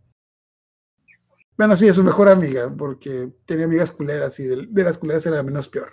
[1.56, 5.26] bueno, sí, a su mejor amiga, porque tenía amigas culeras y de, de las culeras
[5.26, 5.92] era la menos peor.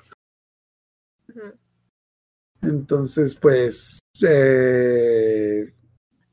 [1.29, 1.57] Ujú.
[2.61, 5.73] Entonces, pues, eh,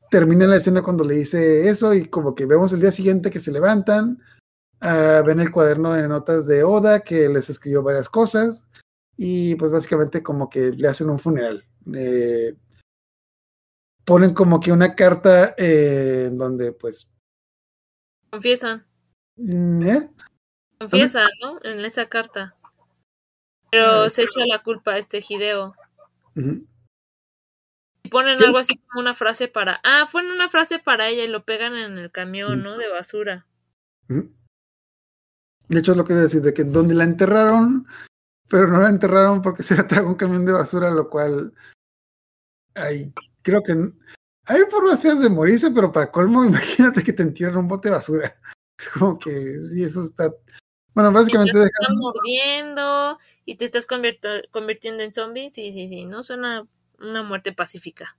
[0.09, 3.39] termina la escena cuando le dice eso y como que vemos el día siguiente que
[3.39, 4.19] se levantan
[4.81, 8.67] ah, ven el cuaderno de notas de Oda que les escribió varias cosas
[9.17, 11.65] y pues básicamente como que le hacen un funeral.
[11.93, 12.55] Eh,
[14.03, 17.07] ponen como que una carta eh, en donde pues...
[18.29, 18.85] Confiesan.
[19.37, 20.09] ¿eh?
[20.79, 21.59] Confiesa, ¿no?
[21.63, 22.55] En esa carta.
[23.71, 25.75] Pero se echa la culpa a este Hideo.
[26.35, 28.45] Y ponen Sí.
[28.45, 29.79] algo así como una frase para.
[29.83, 32.63] Ah, fue una frase para ella y lo pegan en el camión, Mm.
[32.63, 32.77] ¿no?
[32.77, 33.45] De basura.
[34.07, 37.87] De hecho, es lo que iba a decir, de que donde la enterraron,
[38.49, 41.53] pero no la enterraron porque se la tragó un camión de basura, lo cual.
[42.75, 43.73] Ay, creo que.
[44.47, 47.95] Hay formas feas de morirse, pero para colmo, imagínate que te entierran un bote de
[47.95, 48.35] basura.
[48.99, 50.31] Como que sí, eso está.
[50.95, 55.51] Bueno, básicamente te están mordiendo y te estás convirtiendo en zombie.
[55.51, 56.05] Sí, sí, sí.
[56.05, 56.67] No suena
[56.99, 58.17] una muerte pacífica.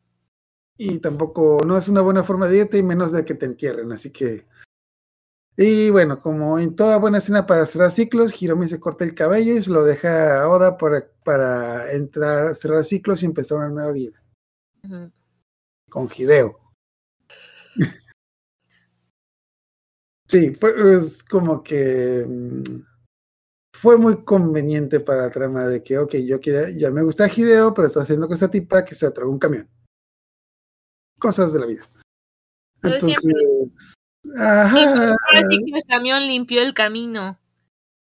[0.77, 3.91] Y tampoco, no es una buena forma de dieta y menos de que te entierren,
[3.93, 4.47] así que.
[5.57, 9.55] Y bueno, como en toda buena escena para cerrar ciclos, Hiromi se corta el cabello
[9.55, 13.93] y se lo deja a Oda para, para entrar, cerrar ciclos y empezar una nueva
[13.93, 14.23] vida
[15.89, 16.61] con Hideo.
[20.27, 22.63] Sí, fue es como que mm,
[23.77, 27.75] fue muy conveniente para la trama de que, ok, yo quiero, ya me gusta Hideo,
[27.75, 29.69] pero está haciendo con esta tipa que se tragó un camión.
[31.19, 31.89] Cosas de la vida.
[32.83, 33.33] De siempre.
[33.33, 33.97] Entonces,
[34.39, 37.39] ajá, Ahora sí que el camión limpió el camino.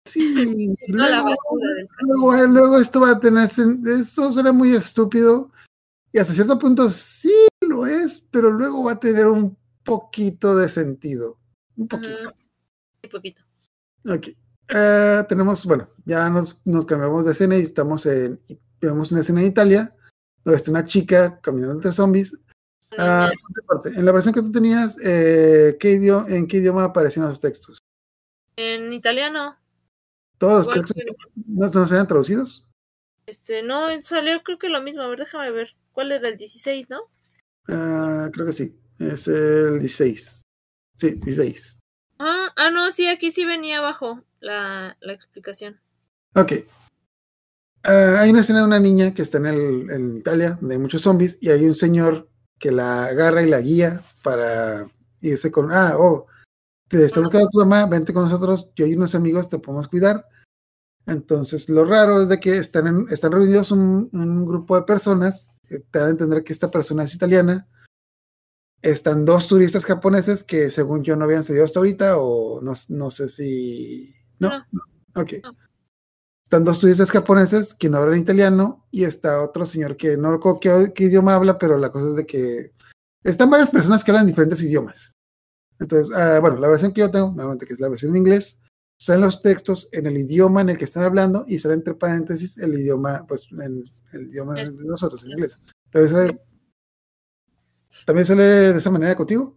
[0.07, 1.89] sí, luego, del camión.
[1.99, 5.51] luego, luego esto va a tener, esto suena muy estúpido
[6.15, 10.69] y hasta cierto punto sí lo es, pero luego va a tener un poquito de
[10.69, 11.39] sentido,
[11.77, 12.15] un poquito.
[12.15, 12.33] Ujú.
[13.05, 13.43] Un poquito.
[14.09, 14.29] Ok.
[14.69, 18.41] Eh, tenemos, bueno, ya nos, nos cambiamos de escena y estamos en,
[18.81, 19.95] vemos una escena en Italia,
[20.43, 22.37] donde está una chica caminando entre zombies.
[22.97, 23.31] Ah,
[23.85, 27.79] en la versión que tú tenías, eh, ¿qué idioma, ¿en qué idioma aparecían los textos?
[28.57, 29.57] En italiano.
[30.39, 32.67] ¿Todos los textos que- no, no se eran traducidos?
[33.27, 35.03] Este, no, salió creo que lo mismo.
[35.03, 35.75] A ver, déjame ver.
[35.93, 37.11] ¿Cuál era el 16, no?
[37.69, 40.44] Ah, creo que sí, es el 16.
[40.95, 41.79] Sí, 16.
[42.19, 45.81] Ah, ah, no, sí, aquí sí venía abajo la, la explicación.
[46.35, 46.53] Ok.
[47.83, 50.81] Ah, hay una escena de una niña que está en, el, en Italia, donde hay
[50.81, 54.89] muchos zombies, y hay un señor que la agarra y la guía para
[55.21, 56.27] irse con, ah, oh,
[56.89, 60.27] te está buscando tu mamá, vente con nosotros, yo y unos amigos te podemos cuidar.
[61.07, 65.53] Entonces, lo raro es de que están, en- están reunidos un, un grupo de personas,
[65.71, 67.67] eh, te dan a entender que esta persona es italiana.
[68.85, 73.11] Están dos turistas japoneses que según yo no habían salido hasta ahorita, o no, no
[73.11, 74.15] sé si...
[74.39, 74.83] No, No.
[75.15, 75.33] ok.
[75.43, 75.57] No.
[76.45, 80.61] Están dos turistas japoneses que no hablan italiano y está otro señor que no recuerdo
[80.61, 82.73] qué, qué idioma habla, pero la cosa es de que
[83.23, 85.15] están varias personas que hablan diferentes idiomas.
[85.81, 88.61] Entonces, ah, bueno, la versión que yo tengo, nuevamente que es la versión en inglés,
[88.99, 92.59] salen los textos en el idioma en el que están hablando y sale entre paréntesis
[92.59, 93.83] el idioma, pues, en
[94.13, 95.59] el idioma de nosotros, en inglés.
[95.91, 96.39] Sale,
[98.05, 99.57] también sale de esa manera contigo.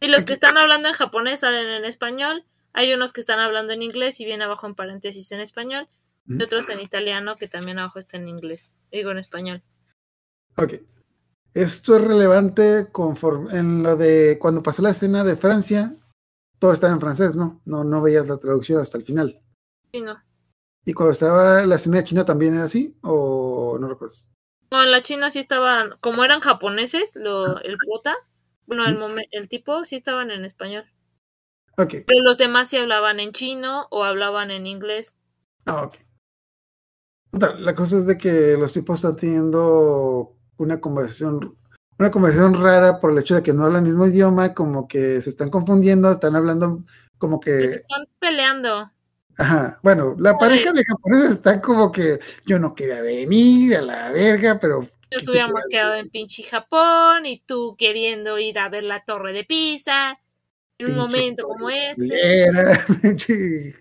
[0.00, 2.44] Y los que están hablando en japonés salen en español.
[2.72, 5.88] Hay unos que están hablando en inglés y viene abajo en paréntesis en español.
[6.26, 8.70] Y otros en italiano que también abajo está en inglés.
[8.90, 9.62] Digo en español.
[10.56, 10.74] Ok.
[11.54, 15.96] Esto es relevante conforme en lo de cuando pasó la escena de Francia,
[16.58, 17.60] todo estaba en francés, ¿no?
[17.64, 19.40] No, no veías la traducción hasta el final.
[19.92, 20.20] Sí, no.
[20.84, 22.98] ¿Y cuando estaba la escena de China también era así?
[23.02, 24.33] ¿O no recuerdas?
[24.74, 28.16] No, en la China sí estaban, como eran japoneses, lo, el prota,
[28.66, 30.84] bueno, el, momen- el tipo sí estaban en español.
[31.78, 31.94] Ok.
[32.04, 35.14] Pero los demás sí hablaban en chino o hablaban en inglés.
[35.66, 35.94] Ah, ok.
[37.30, 41.56] Total, la cosa es de que los tipos están teniendo una conversación,
[41.96, 45.20] una conversación rara por el hecho de que no hablan el mismo idioma, como que
[45.20, 46.82] se están confundiendo, están hablando
[47.18, 48.90] como que, están peleando.
[49.38, 54.10] Ajá, bueno, la pareja de japoneses está como que yo no quería venir a la
[54.10, 58.68] verga, pero Nos ¿qué te hubiéramos quedado en pinche Japón y tú queriendo ir a
[58.68, 60.18] ver la torre de Pisa.
[60.76, 62.50] En un momento como este.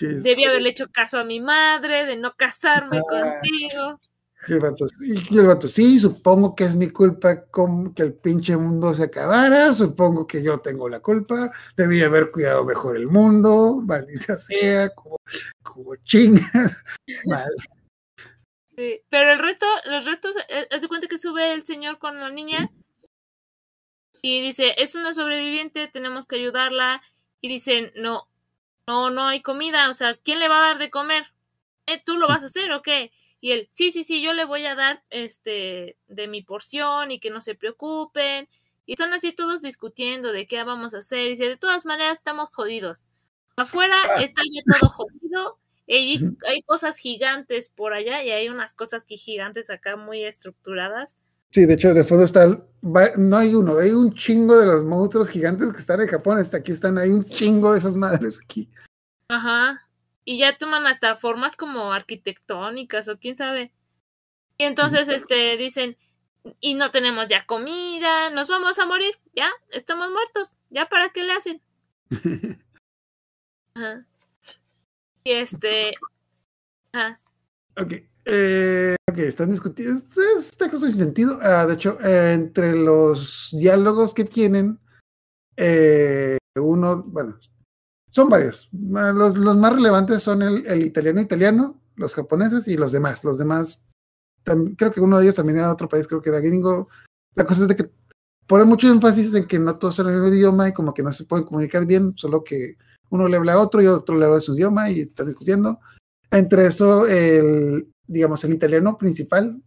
[0.00, 3.02] Debí haberle hecho caso a mi madre de no casarme Ah.
[3.40, 4.00] contigo.
[4.48, 8.14] Y el vato, y el vato, sí, supongo que es mi culpa con que el
[8.14, 13.06] pinche mundo se acabara, supongo que yo tengo la culpa, debí haber cuidado mejor el
[13.06, 15.16] mundo, maldita sea, como,
[15.62, 16.82] como chingas.
[18.76, 22.18] Sí, Pero el resto, los restos, eh, haz de cuenta que sube el señor con
[22.18, 22.70] la niña
[24.22, 27.02] y dice, es una sobreviviente, tenemos que ayudarla.
[27.40, 28.28] Y dicen, no,
[28.86, 31.32] no, no hay comida, o sea, ¿quién le va a dar de comer?
[31.86, 33.12] ¿Eh, ¿Tú lo vas a hacer o qué?
[33.40, 37.20] Y él, sí, sí, sí, yo le voy a dar este de mi porción y
[37.20, 38.48] que no se preocupen.
[38.86, 41.26] Y están así todos discutiendo de qué vamos a hacer.
[41.26, 43.06] Y dice, de todas maneras estamos jodidos.
[43.56, 45.58] Afuera está ya todo jodido.
[45.86, 51.16] y hay cosas gigantes por allá y hay unas cosas que gigantes acá muy estructuradas.
[51.52, 52.46] Sí, de hecho, de fondo está.
[53.16, 56.38] no hay uno, hay un chingo de los monstruos gigantes que están en Japón.
[56.38, 58.70] Hasta aquí están, hay un chingo de esas madres aquí.
[59.28, 59.88] Ajá.
[60.24, 63.72] Y ya toman hasta formas como arquitectónicas o quién sabe.
[64.58, 65.96] Y entonces este dicen,
[66.60, 71.22] y no tenemos ya comida, nos vamos a morir, ya, estamos muertos, ya para qué
[71.24, 71.62] le hacen.
[73.74, 74.04] Ajá.
[75.24, 75.94] Y este
[76.92, 77.20] ajá.
[77.76, 77.92] Ok.
[78.26, 79.94] Eh, ok, están discutiendo.
[79.98, 81.38] es- es- Esta cosa sin sentido.
[81.40, 84.78] Ah, de hecho, eh, entre los diálogos que tienen,
[85.56, 87.38] eh, uno, bueno,
[88.10, 88.68] son varios.
[88.96, 93.24] Ah, Los, los más relevantes son el, el italiano italiano, los japoneses y los demás.
[93.24, 93.86] Los demás,
[94.44, 96.88] tam- creo que uno de ellos también era de otro país, creo que era gringo.
[97.34, 97.90] La cosa es de que
[98.46, 101.12] ponen mucho énfasis en que no todos son el mismo idioma y como que no
[101.12, 102.76] se pueden comunicar bien, solo que
[103.10, 105.78] uno le habla a otro y otro le habla a su idioma y están discutiendo.
[106.32, 109.62] Entre eso, el, digamos, el italiano principal,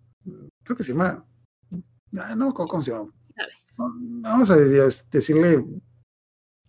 [0.63, 1.25] creo que se llama,
[2.17, 3.09] ah, no, ¿cómo, cómo se llama?
[3.77, 5.65] Vamos a de- decirle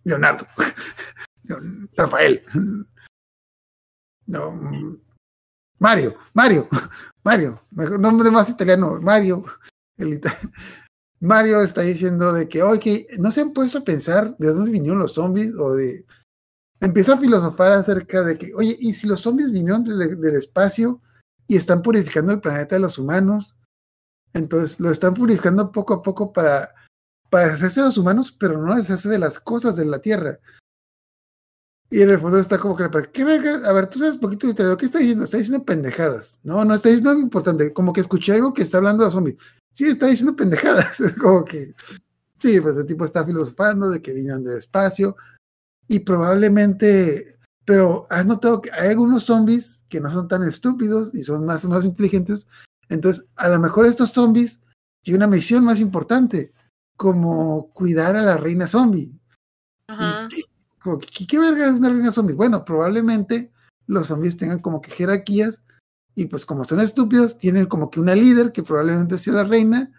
[0.03, 0.73] Leonardo, Leon-
[1.95, 2.43] Rafael,
[4.27, 4.51] no,
[5.79, 6.67] Mario, Mario,
[7.23, 9.43] Mario, mejor nombre más italiano, Mario,
[11.19, 14.99] Mario está diciendo de que, oye, no se han puesto a pensar de dónde vinieron
[14.99, 16.05] los zombies o de
[16.79, 21.01] empieza a filosofar acerca de que, oye, ¿y si los zombies vinieron del, del espacio
[21.47, 23.55] y están purificando el planeta de los humanos?
[24.33, 26.73] Entonces lo están purificando poco a poco para,
[27.29, 30.39] para deshacerse de los humanos, pero no deshacerse de las cosas de la Tierra.
[31.89, 33.61] Y en el fondo está como que, ¿para qué verga?
[33.69, 35.23] A ver, tú sabes poquito de italiano, ¿qué está diciendo?
[35.23, 36.39] Está diciendo pendejadas.
[36.43, 37.73] No, no está diciendo algo importante.
[37.73, 39.37] Como que escuché algo que está hablando de zombies.
[39.71, 40.97] Sí, está diciendo pendejadas.
[41.21, 41.75] como que,
[42.39, 45.15] sí, pues el tipo está filosofando de que vinieron del espacio
[45.87, 51.23] y probablemente, pero has notado que hay algunos zombies que no son tan estúpidos y
[51.23, 52.47] son más o menos inteligentes.
[52.89, 54.61] Entonces, a lo mejor estos zombies
[55.03, 56.51] tienen una misión más importante,
[56.97, 59.11] como cuidar a la reina zombie.
[59.87, 60.27] Ajá.
[60.35, 60.43] Y,
[60.85, 62.35] como que, ¿qué, qué verga es una reina zombie?
[62.35, 63.51] Bueno, probablemente
[63.87, 65.61] los zombies tengan como que jerarquías
[66.15, 69.91] y pues como son estúpidos, tienen como que una líder que probablemente sea la reina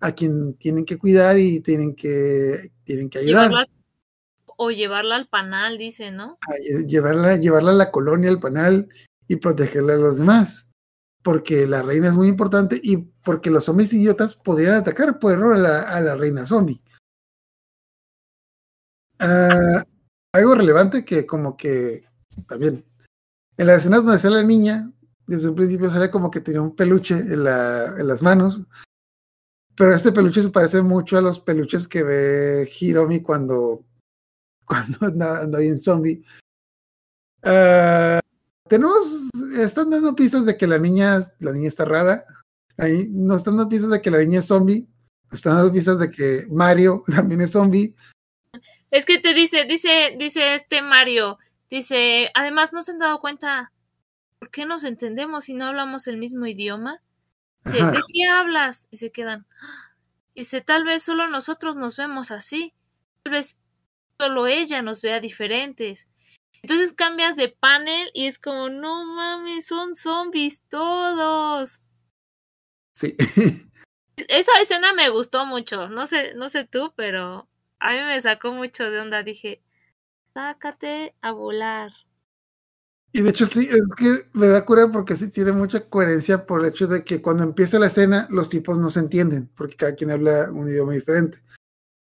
[0.00, 3.48] a quien tienen que cuidar y tienen que, tienen que ayudar.
[3.50, 3.68] Llevarla,
[4.56, 6.38] o llevarla al panal, dice, ¿no?
[6.46, 8.88] a lle- llevarla, llevarla a la colonia, al panal
[9.28, 10.66] y protegerla a los demás.
[11.22, 15.54] Porque la reina es muy importante y porque los zombies idiotas podrían atacar por error
[15.54, 16.82] a la, a la reina zombie.
[19.20, 19.84] Ah,
[20.32, 22.04] algo relevante que como que
[22.48, 22.84] también
[23.56, 24.90] en las escenas donde sale la niña,
[25.26, 28.62] desde un principio sale como que tenía un peluche en, la, en las manos.
[29.76, 33.84] Pero este peluche se parece mucho a los peluches que ve Hiromi cuando,
[34.64, 36.24] cuando anda, anda bien zombie.
[37.42, 38.20] Ah,
[38.68, 42.24] tenemos, están dando pistas de que la niña, la niña está rara.
[42.78, 44.88] Ahí nos están dando pistas de que la niña es zombie.
[45.24, 47.94] Nos están dando pistas de que Mario también es zombie.
[48.92, 51.38] Es que te dice, dice, dice este Mario,
[51.70, 53.72] dice, además no se han dado cuenta,
[54.38, 57.00] ¿por qué nos entendemos si no hablamos el mismo idioma?
[57.64, 57.78] Dice.
[57.86, 58.88] ¿de qué hablas?
[58.90, 59.46] Y se quedan.
[59.62, 59.94] "Ah".
[60.34, 62.74] Dice, tal vez solo nosotros nos vemos así,
[63.22, 63.56] tal vez
[64.20, 66.06] solo ella nos vea diferentes.
[66.62, 71.82] Entonces cambias de panel y es como, no mames, son zombies todos.
[72.96, 73.16] Sí.
[74.16, 77.48] Esa escena me gustó mucho, no sé, no sé tú, pero
[77.82, 79.22] a mí me sacó mucho de onda.
[79.22, 79.60] Dije,
[80.32, 81.90] sácate a volar.
[83.12, 86.60] Y de hecho sí, es que me da cura porque sí tiene mucha coherencia por
[86.60, 89.94] el hecho de que cuando empieza la escena los tipos no se entienden, porque cada
[89.94, 91.42] quien habla un idioma diferente.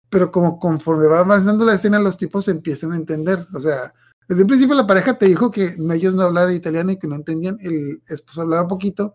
[0.09, 3.47] Pero como conforme va avanzando la escena, los tipos se empiezan a entender.
[3.55, 3.93] O sea,
[4.29, 7.17] desde el principio la pareja te dijo que ellos no hablaban italiano y que no
[7.17, 9.15] entendían, el esposo hablaba poquito,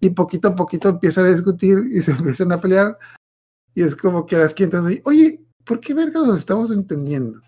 [0.00, 2.98] y poquito a poquito empiezan a discutir y se empiezan a pelear.
[3.74, 7.40] Y es como que las quintas, oye, ¿por qué verga los estamos entendiendo?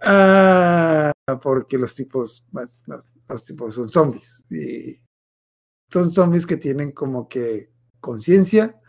[0.00, 4.44] Ah, porque los tipos, los, los tipos son zombies.
[4.50, 5.00] Y
[5.90, 8.80] son zombies que tienen como que conciencia.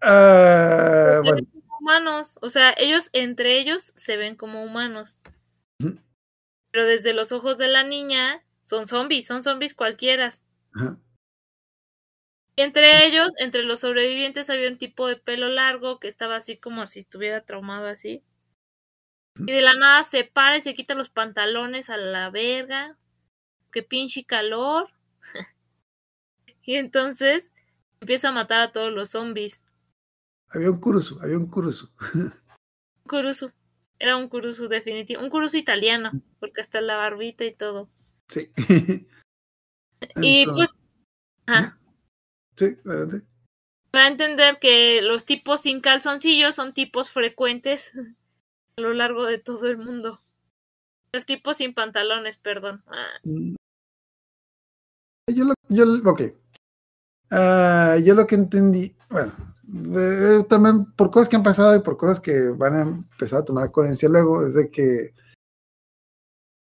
[0.00, 5.18] Ah, se bueno, ven como humanos, o sea, ellos entre ellos se ven como humanos.
[6.72, 10.30] Pero desde los ojos de la niña son zombies, son zombies cualquiera.
[12.60, 16.86] Entre ellos, entre los sobrevivientes, había un tipo de pelo largo que estaba así como
[16.86, 18.22] si estuviera traumado así.
[19.38, 22.98] Y de la nada se para y se quita los pantalones a la verga.
[23.72, 24.90] Qué pinche calor.
[26.62, 27.52] y entonces
[28.00, 29.62] empieza a matar a todos los zombies.
[30.48, 31.88] había un kurusu, había un kurusu.
[33.06, 33.52] Kurusu.
[34.00, 37.90] Era un Kurusu definitivo, un Kurusu italiano, porque hasta la barbita y todo.
[38.28, 38.50] Sí.
[40.16, 40.70] Y pues,
[41.46, 41.78] ajá,
[42.60, 43.22] Sí, adelante.
[43.90, 47.92] da a entender que los tipos sin calzoncillos son tipos frecuentes
[48.76, 50.20] a lo largo de todo el mundo.
[51.10, 52.84] Los tipos sin pantalones, perdón.
[52.86, 53.54] Ah, Mm.
[55.34, 56.22] Yo lo, yo, ok.
[57.30, 59.32] Ah, yo lo que entendí, bueno,
[59.96, 63.44] eh, también por cosas que han pasado y por cosas que van a empezar a
[63.44, 65.14] tomar coherencia luego, es de que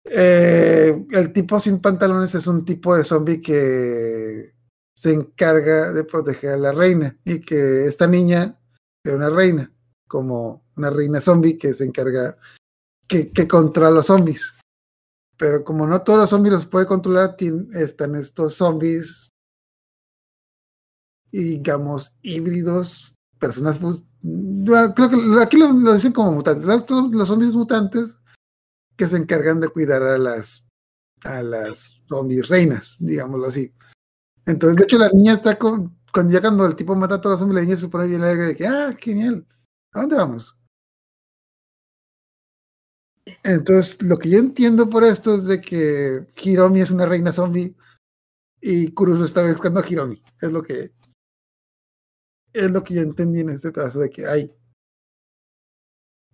[0.03, 4.57] eh, el tipo sin pantalones es un tipo de zombie que
[4.98, 8.57] se encarga de proteger a la reina y que esta niña
[9.03, 9.72] era una reina,
[10.07, 12.36] como una reina zombie que se encarga,
[13.07, 14.56] que, que controla a los zombies.
[15.38, 17.38] Pero como no todos los zombies los puede controlar,
[17.76, 19.30] están estos zombies,
[21.32, 23.78] digamos, híbridos, personas...
[23.78, 26.65] Creo que aquí lo, dicen como mutantes.
[26.65, 28.18] Los, los zombies mutantes
[28.95, 30.65] que se encargan de cuidar a las,
[31.24, 33.72] a las zombies reinas, digámoslo así.
[34.48, 37.34] Entonces, de hecho, la niña está con, cuando ya cuando el tipo mata a todos
[37.34, 39.45] los zombies, la niña se pone bien alegre de que, ah, genial,
[39.91, 40.57] ¿a dónde vamos?
[43.44, 47.76] Entonces, lo que yo entiendo por esto es de que Hiromi es una reina zombie
[48.61, 50.24] y Kurusu está buscando a Hiromi.
[50.41, 50.94] Es lo que
[52.53, 54.56] es lo que yo entendí en este pedazo de que ay,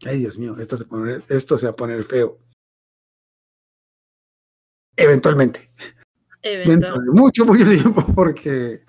[0.05, 2.37] ay Dios mío, esto se va a poner feo.
[4.95, 5.71] Eventualmente,
[6.43, 8.79] dentro de mucho, mucho tiempo, porque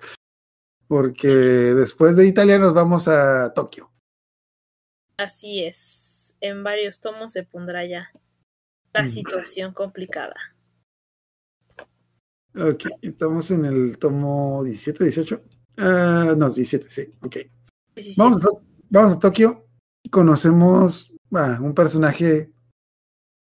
[0.87, 3.91] porque después de Italia nos vamos a Tokio.
[5.17, 6.37] Así es.
[6.41, 8.11] En varios tomos se pondrá ya
[8.93, 9.07] la Mm.
[9.07, 10.35] situación complicada.
[12.57, 15.41] Ok, estamos en el tomo 17, 18.
[15.77, 17.37] Ah, no, 17, sí, ok.
[17.95, 18.15] 17.
[18.21, 18.49] Vamos a,
[18.89, 19.65] vamos a Tokio.
[20.09, 22.51] Conocemos a un personaje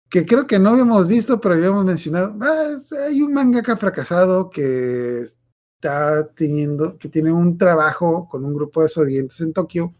[0.08, 2.36] que creo que no habíamos visto, pero habíamos mencionado.
[2.40, 2.74] Ah,
[3.06, 8.88] hay un mangaka fracasado que está teniendo, que tiene un trabajo con un grupo de
[8.88, 9.94] sobrevivientes en Tokio.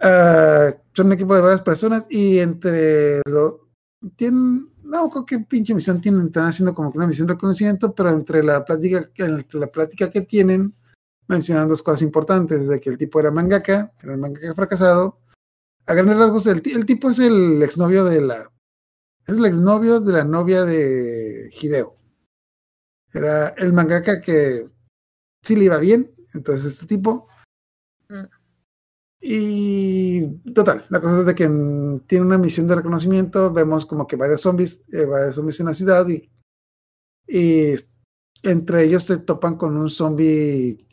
[0.00, 3.68] Ah, son un equipo de varias personas y entre lo
[4.16, 8.10] tienen, no que pinche misión tienen, están haciendo como que una misión de reconocimiento, pero
[8.10, 10.74] entre la plática, entre la plática que tienen,
[11.26, 15.18] mencionan dos cosas importantes, de que el tipo era mangaka, era un mangaka fracasado.
[15.88, 18.52] A grandes rasgos, el, el tipo es el exnovio de la,
[19.26, 21.96] es el exnovio de la novia de Hideo.
[23.14, 24.68] Era el mangaka que
[25.42, 27.26] sí le iba bien, entonces este tipo.
[28.10, 28.26] Mm.
[29.22, 31.48] Y total, la cosa es de que
[32.06, 35.74] tiene una misión de reconocimiento, vemos como que varios zombies, eh, varios zombies en la
[35.74, 36.30] ciudad y,
[37.26, 37.74] y
[38.42, 40.86] entre ellos se topan con un zombie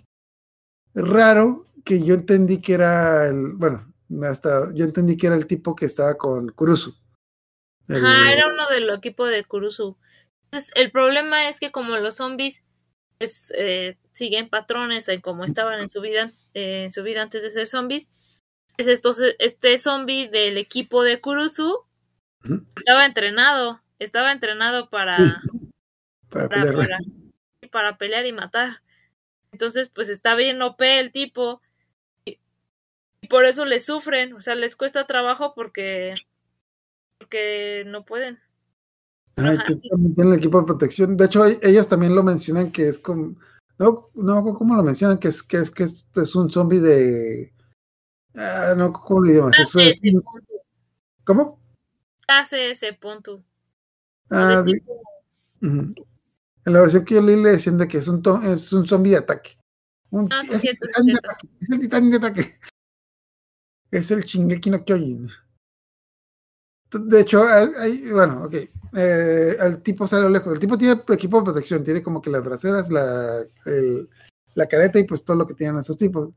[0.93, 3.93] raro que yo entendí que era el, bueno,
[4.23, 6.95] hasta yo entendí que era el tipo que estaba con Kurusu.
[7.87, 9.97] El- Ajá, era uno del equipo de Kurusu.
[10.45, 12.63] Entonces, el problema es que como los zombies
[13.17, 17.43] pues, eh, siguen patrones en como estaban en su vida, eh, en su vida antes
[17.43, 18.09] de ser zombies,
[18.77, 21.85] es estos, este zombie del equipo de Kurusu
[22.75, 25.17] estaba entrenado, estaba entrenado para,
[26.29, 26.99] para para, pelear.
[27.61, 28.81] para, para pelear y matar.
[29.51, 31.61] Entonces, pues está bien OP el tipo.
[33.25, 34.33] Y, por eso le sufren.
[34.33, 36.13] O sea, les cuesta trabajo porque.
[37.17, 38.39] Porque no pueden.
[39.37, 39.89] Ajá, que sí.
[39.89, 41.17] también tiene el equipo de protección.
[41.17, 43.35] De hecho, e- ellos también lo mencionan que es como.
[43.77, 45.17] No, no, ¿cómo lo mencionan?
[45.17, 47.53] Que es que es, que es, es un zombie de.
[48.35, 49.59] Ah, no, ¿cómo le llamas?
[49.59, 50.01] Eso Hace es.
[51.23, 51.59] ¿Cómo?
[52.27, 53.43] Hace ese punto.
[54.29, 54.63] Ah,
[55.61, 55.93] ujú.
[56.65, 59.11] En la versión que yo leí le decían de que es un, es un zombie
[59.11, 59.57] de ataque.
[60.09, 61.29] Un, Ah, sí, es, el cierto, sí, titán de cierto.
[61.29, 61.47] ataque.
[61.61, 62.59] Es el titán de ataque.
[63.91, 65.29] Es el Shingeki no Kyojin.
[66.91, 68.53] De hecho, hay- bueno, ok.
[68.97, 70.53] eh, el tipo sale lejos.
[70.53, 74.09] El tipo tiene equipo de protección, tiene como que las braceras, la, el-
[74.53, 76.29] la careta y pues todo lo que tienen esos tipos.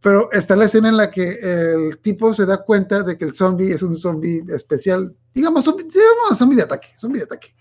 [0.00, 3.32] Pero está la escena en la que el tipo se da cuenta de que el
[3.32, 5.14] zombie es un zombie especial.
[5.32, 6.88] Digamos, zombie, digamos, zombie de ataque.
[6.98, 7.54] Zombie de ataque.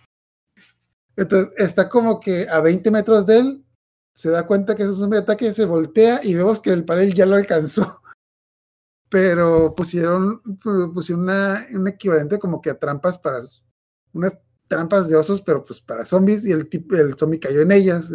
[1.16, 3.66] Entonces está como que a 20 metros de él,
[4.16, 6.84] se da cuenta que es un zombie de ataque, se voltea y vemos que el
[6.86, 8.02] panel ya lo alcanzó.
[9.14, 13.42] Pero pusieron, pu- pusieron una, un equivalente como que a trampas para
[14.12, 14.36] unas
[14.68, 18.10] trampas de osos, pero pues para zombies, y el el zombie cayó en ellas.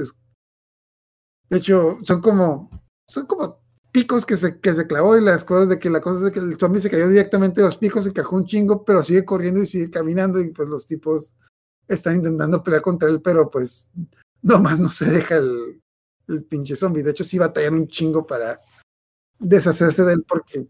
[1.49, 2.69] De hecho, son como,
[3.07, 3.61] son como
[3.93, 6.41] picos que se, que se clavó y las cosas de que la cosa es que
[6.41, 9.62] el zombie se cayó directamente de los picos, se cajó un chingo, pero sigue corriendo
[9.62, 11.33] y sigue caminando, y pues los tipos
[11.87, 13.89] están intentando pelear contra él, pero pues
[14.43, 15.81] nomás no se deja el,
[16.27, 17.05] el pinche zombie.
[17.05, 18.61] De hecho, sí batallan un chingo para
[19.39, 20.66] deshacerse de él porque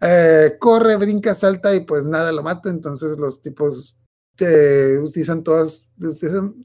[0.00, 2.70] eh, corre, brinca, salta y pues nada lo mata.
[2.70, 3.96] Entonces los tipos
[4.38, 6.64] eh, utilizan todas, utilizan-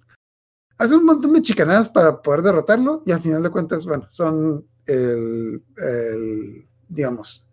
[0.77, 4.65] hacen un montón de chicanadas para poder derrotarlo y al final de cuentas, bueno, son
[4.85, 7.47] el, el, digamos,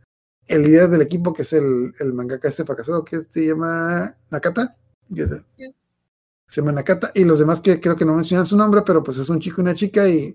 [0.48, 4.76] el líder del equipo que es el, el mangaka este fracasado que se llama Nakata.
[6.46, 9.18] se- llama Nakata y los demás que creo que no mencionan su nombre, pero pues
[9.18, 10.34] es un chico y una chica y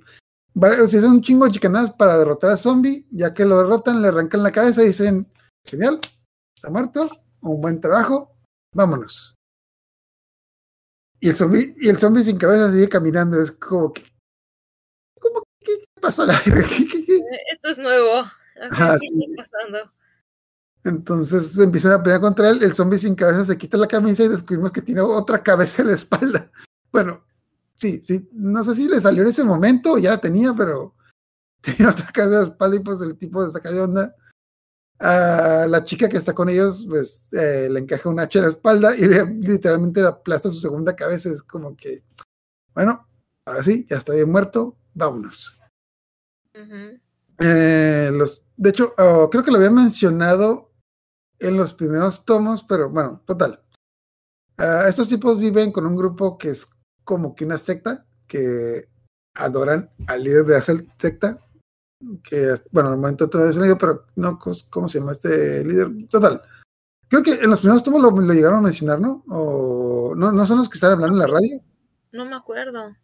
[0.58, 4.02] o sea, hacen un chingo de chicanadas para derrotar a zombie, ya que lo derrotan,
[4.02, 5.28] le arrancan la cabeza y dicen,
[5.66, 6.00] genial,
[6.56, 7.10] está muerto,
[7.42, 8.36] un buen trabajo,
[8.74, 9.36] vámonos.
[11.20, 14.04] Y el zombie, y el zombie sin cabeza sigue caminando, es como que,
[15.20, 16.68] como que, ¿qué pasó a la verga?
[16.68, 17.16] ¿Qué- qué- qué?
[17.18, 18.24] Eh, Esto es nuevo.
[18.56, 19.34] ¿Qué está sí.
[19.36, 19.92] pasando?
[20.84, 24.28] Entonces empiezan a pelear contra él, el zombie sin cabeza se quita la camisa y
[24.28, 26.52] descubrimos que tiene otra cabeza en la espalda.
[26.92, 27.26] Bueno,
[27.76, 30.96] sí, sí, no sé si le salió en ese momento ya la tenía, pero
[31.62, 34.16] tenía otra cabeza en la espalda y pues el tipo se saca de onda.
[35.00, 38.52] A la chica que está con ellos, pues eh, le encaja un hacha en la
[38.52, 41.30] espalda y le- literalmente le aplasta su segunda cabeza.
[41.30, 42.04] Es como que,
[42.74, 43.06] bueno,
[43.46, 45.60] ahora sí, ya está bien muerto, vámonos.
[47.40, 50.72] Eh, los, de hecho, oh, creo que lo había mencionado
[51.40, 53.62] en los primeros tomos, pero bueno, total.
[54.88, 56.66] Estos tipos viven con un grupo que es
[57.04, 58.88] como que una secta que
[59.36, 61.45] adoran al líder de la secta.
[62.24, 64.40] Que, bueno, al momento todavía se leído, pero no,
[64.70, 66.08] ¿cómo se llama este líder?
[66.10, 66.42] Total.
[67.08, 69.24] Creo que en los primeros tomos lo, lo llegaron a mencionar, ¿no?
[69.30, 71.62] O no, no son los que están hablando en la radio.
[72.12, 72.96] No me acuerdo.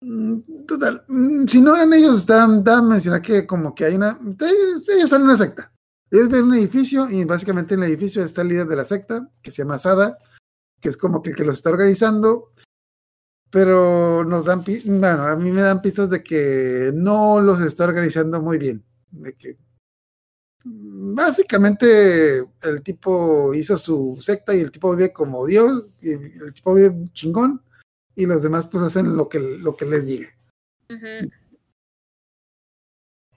[0.00, 4.18] Mm, Total, mm, si no eran ellos, estaban a mencionar que como que hay una,
[4.20, 5.72] ellos ellos están en una secta.
[6.10, 9.30] Ellos ven un edificio y básicamente en el edificio está el líder de la secta,
[9.40, 10.18] que se llama Sada,
[10.80, 12.52] que es como que el que los está organizando,
[13.52, 18.40] pero nos dan, bueno, a mí me dan pistas de que no los está organizando
[18.40, 19.58] muy bien, de que
[20.64, 26.72] básicamente el tipo hizo su secta y el tipo vive como Dios, y el tipo
[26.72, 27.62] vive chingón,
[28.16, 30.28] y los demás pues hacen lo que, lo que les diga.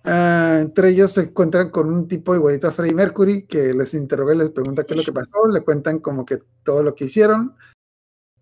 [0.06, 4.34] Ah, entre ellos se encuentran con un tipo igualito a Freddie Mercury que les interroga
[4.34, 7.06] y les pregunta qué es lo que pasó, le cuentan como que todo lo que
[7.06, 7.54] hicieron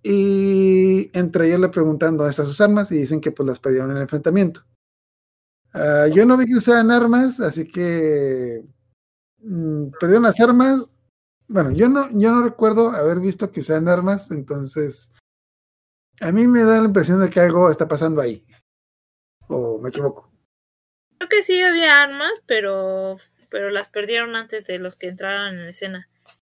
[0.03, 3.91] y entre ellos le preguntan dónde están sus armas y dicen que pues las perdieron
[3.91, 4.65] en el enfrentamiento.
[5.73, 8.63] Ah, yo no vi que usaran armas, así que
[9.39, 10.91] mm, perdieron las armas.
[11.47, 15.11] Bueno, yo no, yo no recuerdo haber visto que usaran armas, entonces
[16.19, 18.43] a mí me da la impresión de que algo está pasando ahí.
[19.47, 20.31] O me equivoco.
[21.17, 23.17] Creo que sí había armas, pero,
[23.49, 26.09] pero las perdieron antes de los que entraran en escena.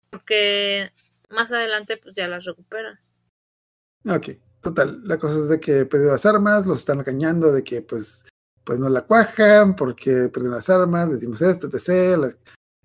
[0.09, 0.91] Porque
[1.30, 2.99] más adelante pues ya las recuperan.
[4.06, 4.30] Ok,
[4.61, 5.01] total.
[5.06, 8.25] La cosa es de que perdió las armas, los están cañando de que pues,
[8.64, 12.17] pues no la cuajan porque perdieron las armas, les dimos esto, etc.
[12.17, 12.38] Las-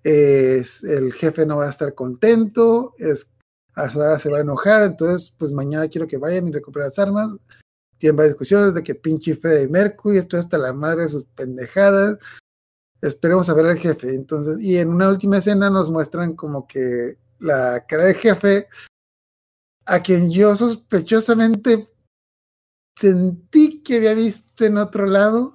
[0.03, 3.27] el jefe no va a estar contento, es,
[3.73, 7.37] hasta se va a enojar, entonces pues mañana quiero que vayan y recuperen las armas.
[7.97, 12.17] Tienen varias discusiones de que pinche Freddy Mercury, esto hasta la madre de sus pendejadas.
[13.01, 14.13] Esperemos a ver al jefe.
[14.15, 18.67] Entonces, y en una última escena nos muestran como que la cara del jefe
[19.89, 21.87] a quien yo sospechosamente
[22.95, 25.53] sentí que había visto en otro lado.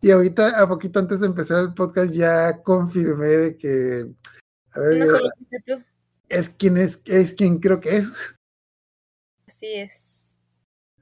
[0.00, 4.06] Y ahorita, a poquito antes de empezar el podcast, ya confirmé de que,
[4.72, 5.84] a ver, No
[6.28, 8.10] es quien es, es quien creo que es.
[9.46, 10.36] Así es.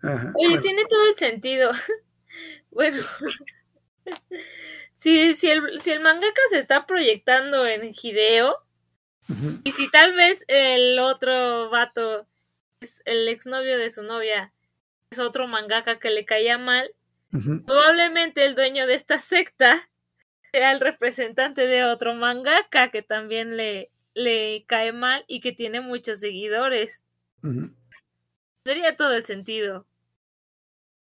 [0.02, 1.70] Ajá, Oye, bueno, tiene todo el sentido.
[2.70, 3.00] bueno.
[4.96, 8.56] si, si, el, si el mangaka se está proyectando en Hideo,
[9.62, 12.26] y si tal vez el otro vato
[13.04, 14.52] el exnovio de su novia,
[15.10, 16.94] es otro mangaka que le caía mal,
[17.66, 19.88] probablemente el dueño de esta secta
[20.52, 25.80] sea el representante de otro mangaka que también le, le cae mal y que tiene
[25.80, 27.02] muchos seguidores.
[28.62, 29.86] Tendría todo el sentido.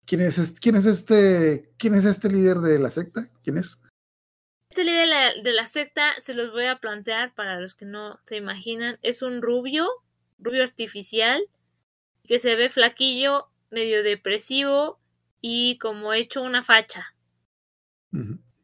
[0.05, 3.27] ¿Quién es, este, quién es este, quién es este líder de la secta?
[3.43, 3.81] ¿Quién es?
[4.69, 7.85] Este líder de la, de la secta se los voy a plantear para los que
[7.85, 8.99] no se imaginan.
[9.01, 9.89] Es un rubio,
[10.39, 11.41] rubio artificial,
[12.23, 14.99] que se ve flaquillo, medio depresivo
[15.41, 17.13] y como hecho una facha.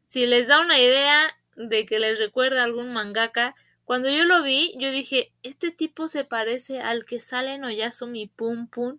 [0.06, 4.42] Si les da una idea de que les recuerda a algún mangaka, cuando yo lo
[4.42, 8.98] vi, yo dije, este tipo se parece al que sale en Oyasumi Pum Pum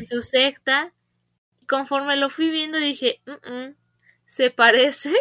[0.00, 0.92] y su secta.
[1.62, 3.74] Y conforme lo fui viendo dije, "Mm, mm,
[4.26, 5.14] se parece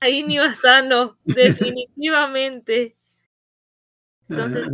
[0.00, 2.96] a Inio Asano, definitivamente.
[4.28, 4.70] Entonces- Ah,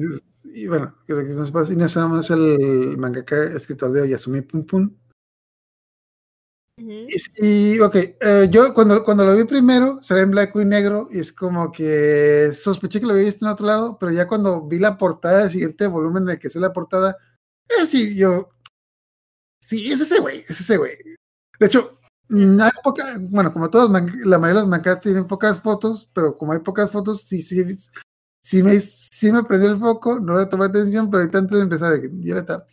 [0.54, 4.64] y bueno, creo que nos pasa, y no sabemos el mangaka escritor de Oyasumi Pum
[4.66, 4.90] Pum.
[6.80, 6.90] Ujú.
[6.90, 10.64] Y, y, ok, eh, yo cuando, cuando lo vi primero, se ve en blanco y
[10.64, 14.28] negro y es como que sospeché que lo había visto en otro lado, pero ya
[14.28, 17.16] cuando vi la portada, el siguiente volumen de que es la portada,
[17.68, 18.50] eh, sí, yo,
[19.60, 20.96] sí, es ese güey, es ese güey.
[21.58, 25.60] De hecho, mm, hay poca, bueno, como todos, la mayoría de los mangas tienen pocas
[25.60, 27.64] fotos, pero como hay pocas fotos, sí, sí,
[28.48, 31.92] sí me, sí me prendió el foco, no le tomé atención, pero antes de empezar,
[31.92, 32.66] de que Violeta,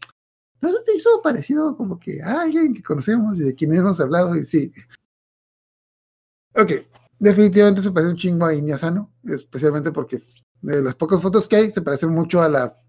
[0.62, 4.00] ¿no se te hizo parecido como que a alguien que conocemos y de quien hemos
[4.00, 4.38] hablado?
[4.38, 4.72] Y sí.
[6.56, 6.72] Ok,
[7.20, 10.24] definitivamente se parece un chingo a Iña Sano, especialmente porque
[10.62, 12.82] de las pocas fotos que hay, se parece mucho a la,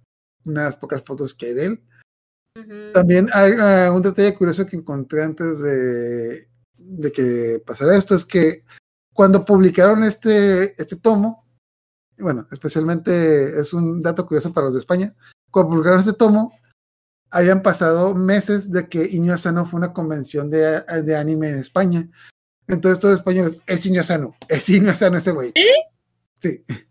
[0.44, 1.82] unas pocas fotos que hay de él.
[2.94, 8.24] También hay ah, un detalle curioso que encontré antes de, de que pasara esto, es
[8.24, 8.62] que
[9.12, 11.45] cuando publicaron este, este tomo,
[12.19, 15.15] bueno, especialmente es un dato curioso para los de España,
[15.51, 16.53] cuando publicaron este tomo,
[17.31, 22.09] habían pasado meses de que Iño Asano fue una convención de, de anime en España.
[22.69, 25.53] Entonces todos los españoles, es Iño Asano, es Iño Asano ese güey.
[26.41, 26.65] Sí.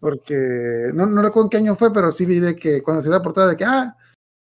[0.00, 3.08] Porque no, no recuerdo en qué año fue, pero sí vi de que cuando se
[3.08, 3.96] la portada de que, ah,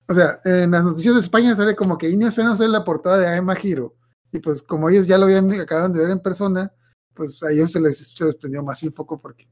[0.07, 3.17] o sea, en las noticias de España sale como que Iño Asano sale la portada
[3.17, 3.95] de Aema Hiro.
[4.31, 6.73] Y pues como ellos ya lo habían acaban de ver en persona,
[7.13, 9.47] pues a ellos se les, se les prendió más el foco porque,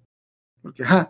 [0.61, 1.09] porque, ajá,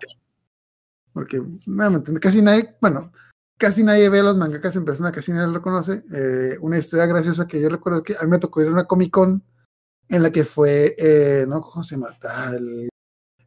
[1.14, 3.12] porque nuevamente, casi nadie, bueno,
[3.58, 6.04] casi nadie ve a los mangakas en persona, casi nadie lo conoce.
[6.14, 8.86] Eh, una historia graciosa que yo recuerdo que a mí me tocó ir a una
[8.86, 9.44] Comic Con
[10.10, 11.98] en la que fue, eh, no, ¿cómo se?
[12.24, 12.90] Ah, el,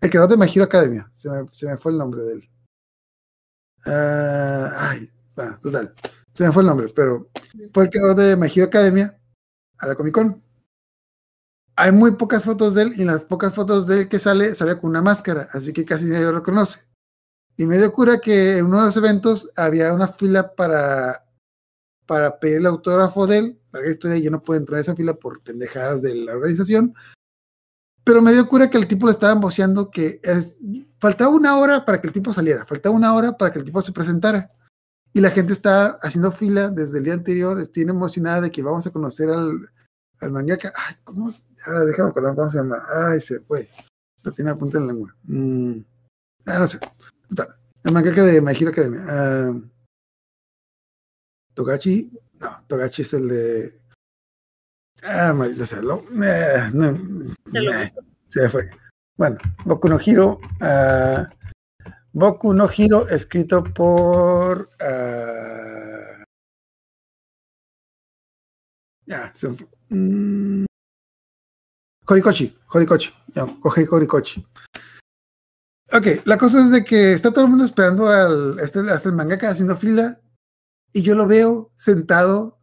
[0.00, 2.50] creador de My Hero Academia, se me, se me fue el nombre de él.
[3.86, 5.94] Ah, ay, bueno, total,
[6.33, 7.28] se me fue el nombre, pero
[7.73, 9.18] fue el creador de My Hero Academia
[9.78, 10.42] a la Comic Con.
[11.77, 14.55] Hay muy pocas fotos de él y en las pocas fotos de él que sale,
[14.55, 16.81] sale con una máscara, así que casi nadie lo reconoce.
[17.57, 21.25] Y me dio cura que en uno de los eventos había una fila para,
[22.07, 23.61] para pedir el autógrafo de él.
[23.73, 26.94] Larga historia, yo no puedo entrar a esa fila por pendejadas de la organización.
[28.05, 30.57] Pero me dio cura que el tipo le estaban voceando que es,
[30.99, 33.81] faltaba una hora para que el tipo saliera, faltaba una hora para que el tipo
[33.83, 34.51] se presentara.
[35.12, 37.59] Y la gente está haciendo fila desde el día anterior.
[37.61, 39.70] Estoy emocionada de que vamos a conocer al,
[40.20, 40.73] al mangaka.
[40.76, 41.31] Ay, ¿cómo?
[41.67, 42.84] Ah, déjame acordar cómo se llama.
[42.89, 43.68] Ay, se fue.
[44.23, 45.15] Lo tiene a punta en la lengua.
[45.25, 45.78] Mm,
[46.47, 46.78] ah, no sé.
[47.28, 47.59] Está.
[47.84, 49.05] El mangaka de My Hero Academia.
[49.09, 49.52] Ah,
[51.55, 52.10] Togachi.
[52.41, 53.81] No, Togachi es el de.
[55.02, 55.81] Ah, maldita sea.
[55.83, 57.93] Lo, eh, no, eh,
[58.28, 58.68] se fue.
[59.17, 60.41] Bueno, Boku no Hiro.
[60.60, 61.28] ah,
[62.12, 64.70] Boku no Hiro, escrito por.
[64.81, 66.25] ah,
[69.07, 69.68] ya, se fue.
[69.91, 70.65] Mm,
[72.07, 74.47] Horikoshi, Horikoshi, ya, Kohei Horikoshi.
[75.93, 79.15] Ok, la cosa es de que está todo el mundo esperando al este, hasta el
[79.15, 80.21] mangaka haciendo fila
[80.93, 82.59] y yo lo veo sentado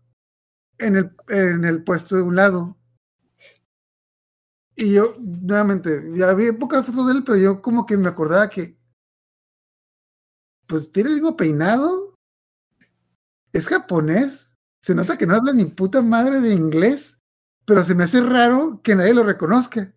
[0.78, 2.78] en el, en el puesto de un lado.
[4.76, 8.50] Y yo, nuevamente, ya vi pocas fotos de él, pero yo como que me acordaba
[8.50, 8.78] que,
[10.68, 12.16] pues tiene el mismo peinado,
[13.54, 14.51] es japonés,
[14.82, 17.20] se nota que no habla ni puta madre de inglés,
[17.66, 19.94] pero se me hace raro que nadie lo reconozca.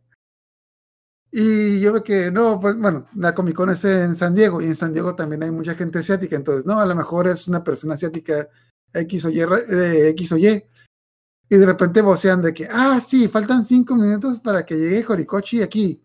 [1.33, 4.67] Y yo veo que, no, pues bueno, la Comic Con es en San Diego y
[4.67, 7.65] en San Diego también hay mucha gente asiática, entonces, no, a lo mejor es una
[7.65, 8.49] persona asiática
[8.93, 9.41] X o Y,
[10.11, 10.65] X o Y.
[11.49, 15.63] Y de repente vocean de que, ah, sí, faltan cinco minutos para que llegue Horikoshi
[15.63, 16.03] aquí.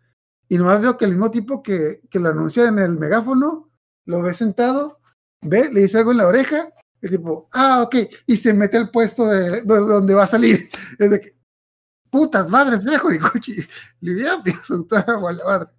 [0.48, 3.69] Y nomás veo que el mismo tipo que, que lo anuncia en el megáfono,
[4.06, 4.99] lo ve sentado,
[5.41, 6.67] ve, le dice algo en la oreja,
[7.02, 7.95] y tipo, ah, ok,
[8.26, 10.69] y se mete al puesto de, de donde va a salir.
[10.98, 11.36] Es de que,
[12.10, 13.56] putas madres, era Horikoshi.
[14.92, 15.69] A la madre.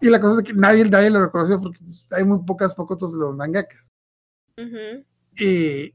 [0.00, 1.78] Y la cosa es que nadie, nadie lo reconoció porque
[2.10, 3.90] hay muy pocas fotos de los mangakas.
[5.36, 5.94] Y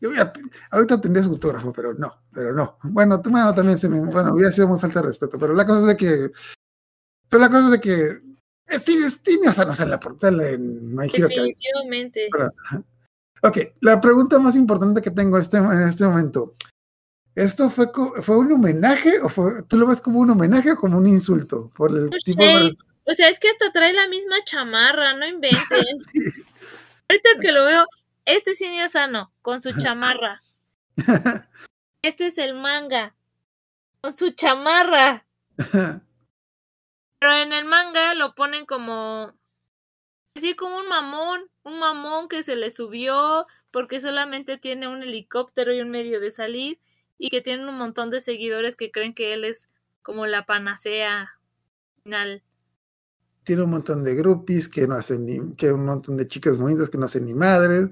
[0.00, 0.32] yo hubiera-
[0.70, 2.78] ahorita tendría su autógrafo, pero no, pero no.
[2.82, 5.66] Bueno, tú bueno, también se me, bueno, hubiera sido muy falta de respeto, pero la
[5.66, 6.30] cosa es de que,
[7.28, 8.30] pero la cosa es de que
[8.78, 11.28] Steve, Steve o sea, no sale en la portada en My Hero.
[11.28, 12.28] Definitivamente.
[13.42, 16.54] Ok, la pregunta más importante que tengo este, en este momento.
[17.34, 17.86] ¿Esto fue,
[18.22, 21.70] fue un homenaje o fue, tú lo ves como un homenaje o como un insulto?
[21.74, 22.70] Por el tipo de...
[23.04, 25.58] O sea, es que hasta trae la misma chamarra, no inventen.
[27.08, 27.86] Ahorita que lo veo,
[28.24, 30.42] este es Inio Sano con su chamarra.
[32.02, 33.14] Este es el manga
[34.00, 35.26] con su chamarra.
[35.56, 39.34] Pero en el manga lo ponen como.
[40.34, 41.50] Así como un mamón.
[41.64, 46.30] Un mamón que se le subió porque solamente tiene un helicóptero y un medio de
[46.30, 46.78] salir.
[47.18, 49.68] Y que tiene un montón de seguidores que creen que él es
[50.02, 51.30] como la panacea
[52.02, 52.42] final.
[53.44, 56.88] tiene un montón de groupies que no hacen ni, que un montón de chicas bonitas
[56.88, 57.88] que no hacen ni madres.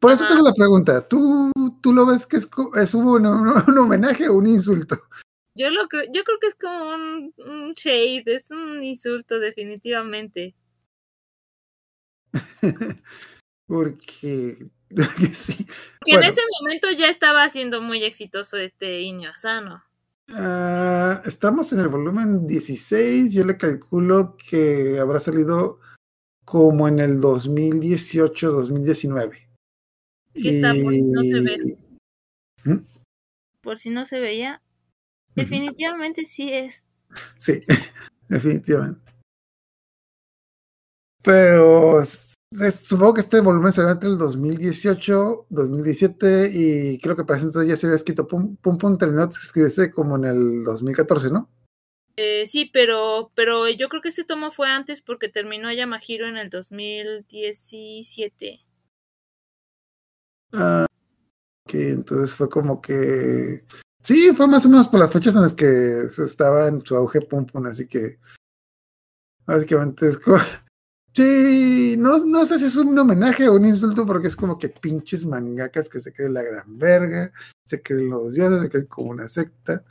[0.00, 0.34] Por eso Ajá.
[0.34, 1.50] tengo la pregunta, ¿tú
[1.82, 3.24] tú lo ves que es, es un, un-
[3.68, 4.96] un homenaje o un insulto?
[5.54, 10.54] Yo lo creo, yo creo que es como un, un shade, es un insulto definitivamente.
[13.66, 15.66] Porque, porque sí.
[16.04, 19.82] Que en ese momento ya estaba siendo muy exitoso este Iño Asano.
[20.28, 23.32] Ah, estamos en el volumen 16.
[23.32, 25.80] Yo le calculo que habrá salido
[26.44, 29.48] como en el 2018-2019.
[30.30, 31.58] Aquí está, por si no se ve.
[32.64, 32.86] ¿Mm?
[33.62, 34.62] Por si no se veía,
[35.34, 36.84] definitivamente sí es.
[37.36, 37.64] Sí,
[38.28, 39.00] definitivamente.
[41.22, 47.46] Pero supongo que este volumen será entre el 2018, 2017 y creo que para ese
[47.46, 51.30] entonces ya se había escrito Pum Pum, Pum terminó de escribirse como en el 2014,
[51.30, 51.48] ¿no?
[52.16, 56.36] Eh, sí, pero, pero yo creo que este tomo fue antes porque terminó Yamahiro en
[56.36, 58.60] el 2017.
[60.52, 60.84] Ah,
[61.66, 63.64] que entonces fue como que.
[64.02, 66.96] Sí, fue más o menos por las fechas en las que se estaba en su
[66.96, 68.18] auge Pum Pum, así que.
[69.46, 70.36] Básicamente es como.
[71.14, 74.70] Sí, no, no sé si es un homenaje o un insulto, porque es como que
[74.70, 77.30] pinches mangakas que se creen la gran verga,
[77.64, 79.84] se creen los dioses, se creen como una secta,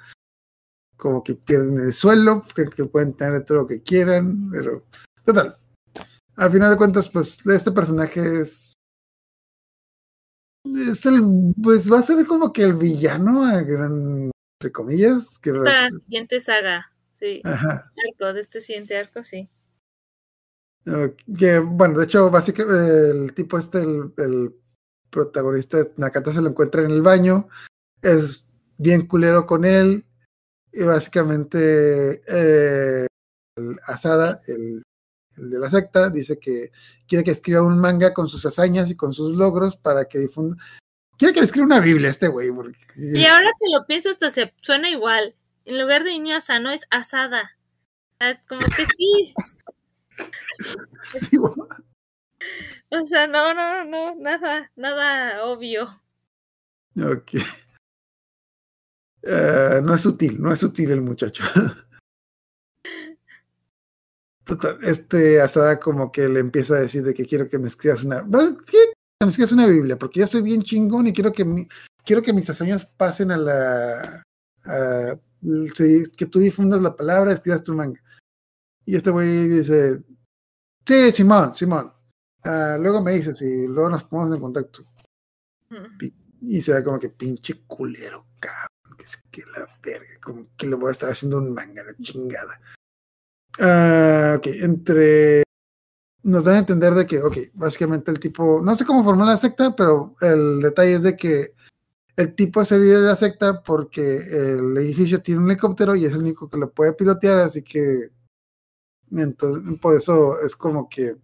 [0.97, 4.83] como que pierden el suelo, que, que pueden tener todo lo que quieran, pero.
[5.23, 5.57] Total.
[6.37, 8.73] Al final de cuentas, pues este personaje es
[10.65, 15.51] es el, pues va a ser como que el villano, a gran- entre comillas, que
[15.51, 17.41] La siguiente saga, sí.
[17.43, 17.91] ajá.
[18.11, 19.49] Arco, de este siguiente arco, sí.
[20.87, 24.55] Ok, Que, bueno, de hecho, básicamente el tipo este, el, el
[25.09, 27.47] protagonista Nakata se lo encuentra en el baño,
[28.01, 28.45] es
[28.77, 30.05] bien culero con él,
[30.73, 33.05] y básicamente eh,
[33.57, 34.81] el Asada, el,
[35.37, 36.71] el de la secta, dice que
[37.07, 40.57] quiere que escriba un manga con sus hazañas y con sus logros para que difunda.
[41.17, 44.31] Quiere que le escriba una Biblia este güey, porque Y ahora que lo pienso, hasta
[44.31, 45.35] se suena igual.
[45.65, 47.51] En lugar de Iño Asano es Asada.
[48.47, 49.33] Como que sí.
[51.03, 51.37] sí.
[52.89, 56.01] O sea, no, no, no, nada, nada obvio.
[56.97, 57.31] Ok.
[59.23, 61.43] Eh, no es sutil, no es sutil el muchacho.
[64.43, 68.03] Total, este Asada como que le empieza a decir de que quiero que me escribas
[68.03, 68.21] una.
[68.23, 68.77] ¿Vas- ¿Qué?
[69.19, 71.67] Que me escribas una Biblia, porque yo soy bien chingón y quiero que mi,
[72.03, 74.23] quiero que mis hazañas pasen a la.
[74.65, 75.15] a-
[76.17, 78.01] que tú difundas la palabra, escribas tu manga.
[78.85, 80.01] Y este güey dice:
[80.85, 81.91] Sí, Simón, Simón.
[82.43, 84.83] Ah, luego me dices y luego nos ponemos en contacto.
[85.69, 86.05] Mm.
[86.41, 88.97] Y se da como que pinche culero, cabrón.
[88.97, 91.95] Que es que la verga, como que le voy a estar haciendo un manga, la
[92.01, 92.59] chingada.
[93.59, 95.43] Ah, ok, entre.
[96.23, 98.61] Nos dan a entender de que, ok, básicamente el tipo.
[98.63, 101.53] No sé cómo formó la secta, pero el detalle es de que
[102.15, 106.05] el tipo es el líder de la secta porque el edificio tiene un helicóptero y
[106.05, 108.09] es el único que lo puede pilotear, así que.
[109.11, 111.17] Entonces, por eso es como que.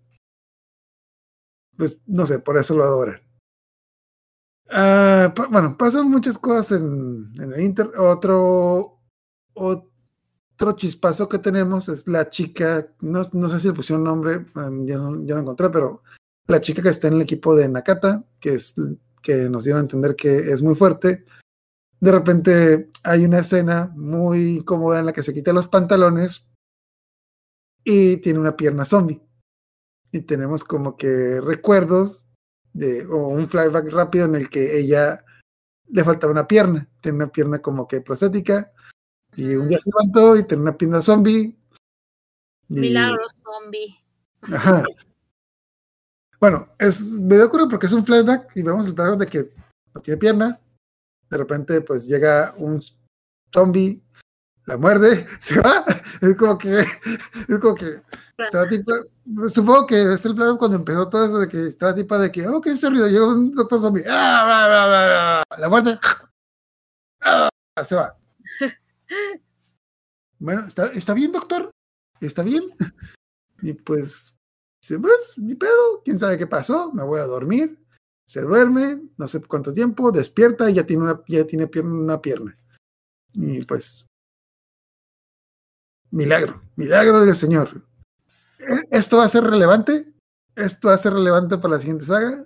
[1.78, 3.22] Pues no sé, por eso lo adoran.
[4.70, 7.92] Ah, bueno, pasan muchas cosas en, en el Inter.
[7.98, 9.00] Otro,
[9.54, 14.86] otro chispazo que tenemos es la chica, no, no sé si le pusieron nombre, um,
[14.86, 16.04] ya no, ya no encontré, pero
[16.48, 18.76] la chica que está en el equipo de Nakata, que es
[19.22, 21.26] que nos dieron a entender que es muy fuerte.
[22.00, 26.46] De repente hay una escena muy cómoda en la que se quita los pantalones
[27.90, 29.22] y tiene una pierna zombie.
[30.12, 32.28] Y tenemos como que recuerdos
[32.74, 35.24] de, o un flashback rápido en el que ella
[35.88, 38.74] le faltaba una pierna, tiene una pierna como que prostética,
[39.38, 41.58] y un día se levantó y tiene una pierna zombie.
[42.68, 43.96] y- Milagros zombie.
[44.42, 44.84] Ajá.
[46.42, 49.54] Bueno, es, me da porque es un flashback y vemos el flashback de que
[49.96, 50.60] no tiene pierna.
[51.30, 52.84] De repente, pues llega un
[53.54, 54.04] zombie,
[54.68, 55.84] la muerde, se va.
[56.22, 58.02] Es como que, es como que,
[59.54, 62.48] supongo que es el flashback cuando empezó todo eso de que está tipo de que,
[62.48, 63.08] oh, ¿qué es ese ruido?
[63.08, 65.58] Llega un doctor zombie, ¡Ah, bla, bla, bla, bla!
[65.58, 66.00] la muerte,
[67.22, 67.50] ¡Ah!
[67.84, 68.16] se va.
[70.40, 71.72] Bueno, ¿está, ¿está bien, doctor?
[72.22, 72.62] ¿Está bien?
[73.64, 74.36] Y pues,
[74.80, 77.84] dice, pues, mi pedo, quién sabe qué pasó, me voy a dormir.
[78.28, 82.22] Se duerme, no sé cuánto tiempo, despierta y ya tiene una, ya tiene pierna, una
[82.22, 82.56] pierna.
[83.34, 84.07] Y pues,
[86.12, 87.84] milagro, milagro del Señor.
[88.60, 90.06] ¿E- ¿Esto va a ser relevante?
[90.56, 92.46] ¿Esto va a ser relevante para la siguiente saga?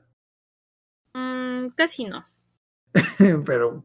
[1.14, 2.26] Mm, casi no.
[3.46, 3.84] Pero,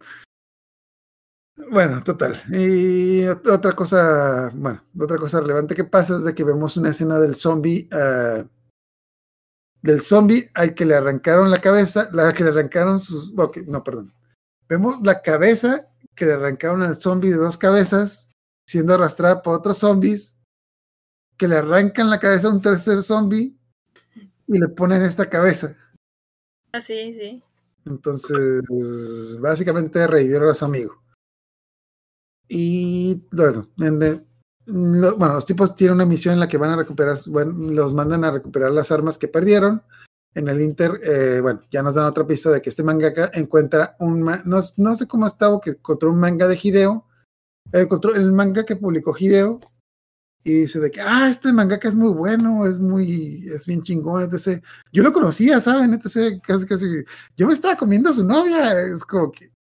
[1.70, 2.42] bueno, total.
[2.50, 6.90] Y ot- otra cosa, bueno, otra cosa relevante que pasa es de que vemos una
[6.90, 8.44] escena del zombie, ah,
[9.82, 13.84] del zombie al que le arrancaron la cabeza, la que le arrancaron sus, ok, no,
[13.84, 14.12] perdón.
[14.68, 18.30] vemos la cabeza que le arrancaron al zombie de dos cabezas,
[18.66, 20.36] siendo arrastrada por otros zombies,
[21.36, 23.56] que le arrancan la cabeza a un tercer zombie
[24.46, 25.76] y le ponen esta cabeza.
[26.72, 27.42] Así, sí.
[27.84, 28.62] Entonces,
[29.40, 31.00] básicamente revivieron a su amigo.
[32.48, 34.24] Y bueno, en de-
[34.66, 37.92] lo- bueno, los tipos tienen una misión en la que van a recuperar, bueno, los
[37.94, 39.82] mandan a recuperar las armas que perdieron.
[40.34, 43.96] En el Inter, eh, bueno, ya nos dan otra pista de que este mangaka encuentra
[44.00, 47.05] un, no, no sé cómo estaba, que encontró un manga de Hideo,
[47.72, 49.60] encontró el manga que publicó Hideo
[50.46, 54.22] y dice de que, ah, este mangaka es muy bueno, es muy, es bien chingón,
[54.22, 54.62] etc.
[54.92, 55.92] Yo lo conocía, ¿saben?
[55.94, 56.40] Etc.
[56.40, 56.86] Casi, casi,
[57.36, 59.50] yo me estaba comiendo a su novia, es como que,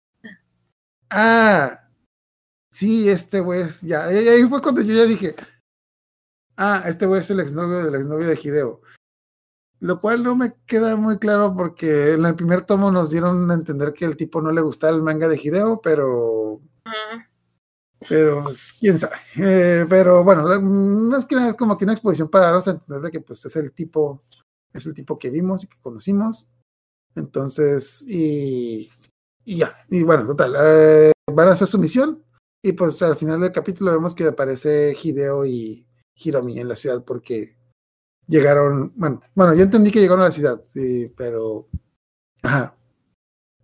[1.10, 1.88] ah,
[2.70, 5.34] sí, este güey es, ya, ahí fue cuando yo ya dije,
[6.56, 8.80] ah, este güey es el exnovio del exnovio de Hideo.
[9.80, 13.54] Lo cual no me queda muy claro porque en el primer tomo nos dieron a
[13.54, 16.60] entender que el tipo no le gustaba el manga de Hideo, pero.
[18.08, 19.16] Pero pues, quién sabe.
[19.36, 23.02] Eh, pero bueno, más que nada es como que una exposición para darnos a entender
[23.02, 24.22] de que pues es el tipo,
[24.72, 26.48] es el tipo que vimos y que conocimos.
[27.14, 28.90] Entonces, y,
[29.44, 32.22] y ya, y bueno, total, eh, van a hacer su misión
[32.62, 37.04] y pues al final del capítulo vemos que aparece Hideo y Hiromi en la ciudad
[37.04, 37.56] porque
[38.26, 41.68] llegaron, bueno, bueno, yo entendí que llegaron a la ciudad, sí, pero,
[42.42, 42.76] ajá,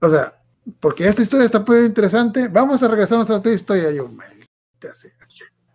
[0.01, 0.42] o sea,
[0.81, 2.49] porque esta historia está muy interesante.
[2.49, 3.91] Vamos a regresarnos a otra historia.
[3.91, 5.11] Yo, maldita sea.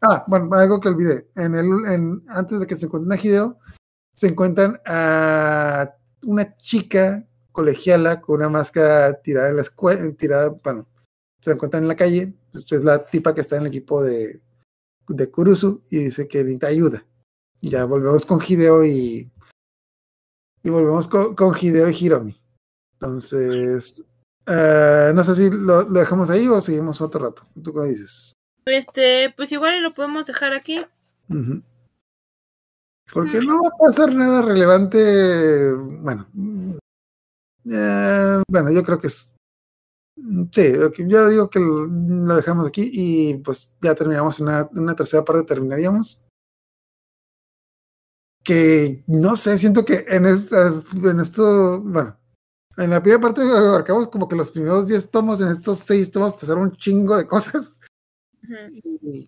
[0.01, 1.27] Ah, bueno, algo que olvidé.
[1.35, 3.59] En el, en, antes de que se encuentren a Hideo,
[4.14, 5.91] se encuentran a
[6.24, 10.88] una chica colegiala con una máscara tirada en la escuela, tirada, bueno,
[11.41, 12.33] se encuentran en la calle.
[12.53, 14.40] Esta es la tipa que está en el equipo de,
[15.07, 17.06] de Kurusu y dice que necesita ayuda.
[17.59, 19.32] Y ya volvemos con Hideo y,
[20.61, 22.40] y volvemos con Hideo y Hiromi.
[22.93, 24.03] Entonces,
[24.48, 27.43] eh, no sé si lo, lo dejamos ahí o seguimos otro rato.
[27.61, 28.34] ¿Tú qué dices?
[28.66, 30.85] Este, pues igual lo podemos dejar aquí.
[33.14, 35.74] Porque no va a pasar nada relevante.
[35.74, 36.27] Bueno,
[37.69, 39.34] eh, bueno, yo creo que es.
[40.51, 45.24] Sí, yo digo que lo lo dejamos aquí y pues ya terminamos una, una tercera
[45.24, 46.22] parte, terminaríamos.
[48.43, 52.17] Que no sé, siento que en, estas, en esto, bueno,
[52.77, 56.33] en la primera parte abarcamos como que los primeros 10 tomos, en estos 6 tomos
[56.33, 57.77] pasaron un chingo de cosas.
[58.72, 59.27] Y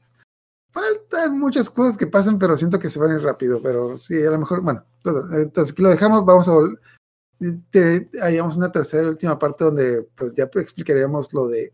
[0.72, 3.62] faltan muchas cosas que pasan, pero siento que se van a ir rápido.
[3.62, 5.32] Pero sí, a lo mejor, bueno, todo.
[5.38, 6.80] entonces aquí lo dejamos, vamos a volver.
[8.22, 11.74] Haríamos una tercera y última parte donde pues ya explicaríamos lo de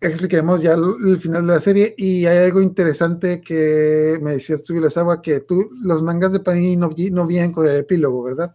[0.00, 4.74] explicaremos ya el, final de la serie y hay algo interesante que me decías tú,
[4.96, 8.54] agua que tú, los mangas de Panini no, no vienen con el epílogo, ¿verdad?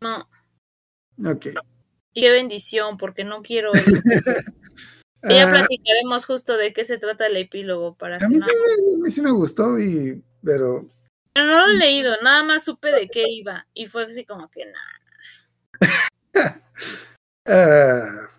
[0.00, 0.28] No,
[1.24, 1.46] Ok.
[2.12, 3.72] qué bendición, porque no quiero.
[5.22, 8.94] ya Ah, platicaremos justo de qué se trata el epílogo para a, mí sí me,
[8.94, 10.90] a mí sí me gustó, y, pero
[11.32, 13.66] Pero no lo he leído, nada más supe de qué iba.
[13.74, 15.00] Y fue así como que nada.
[17.46, 18.30] Ah,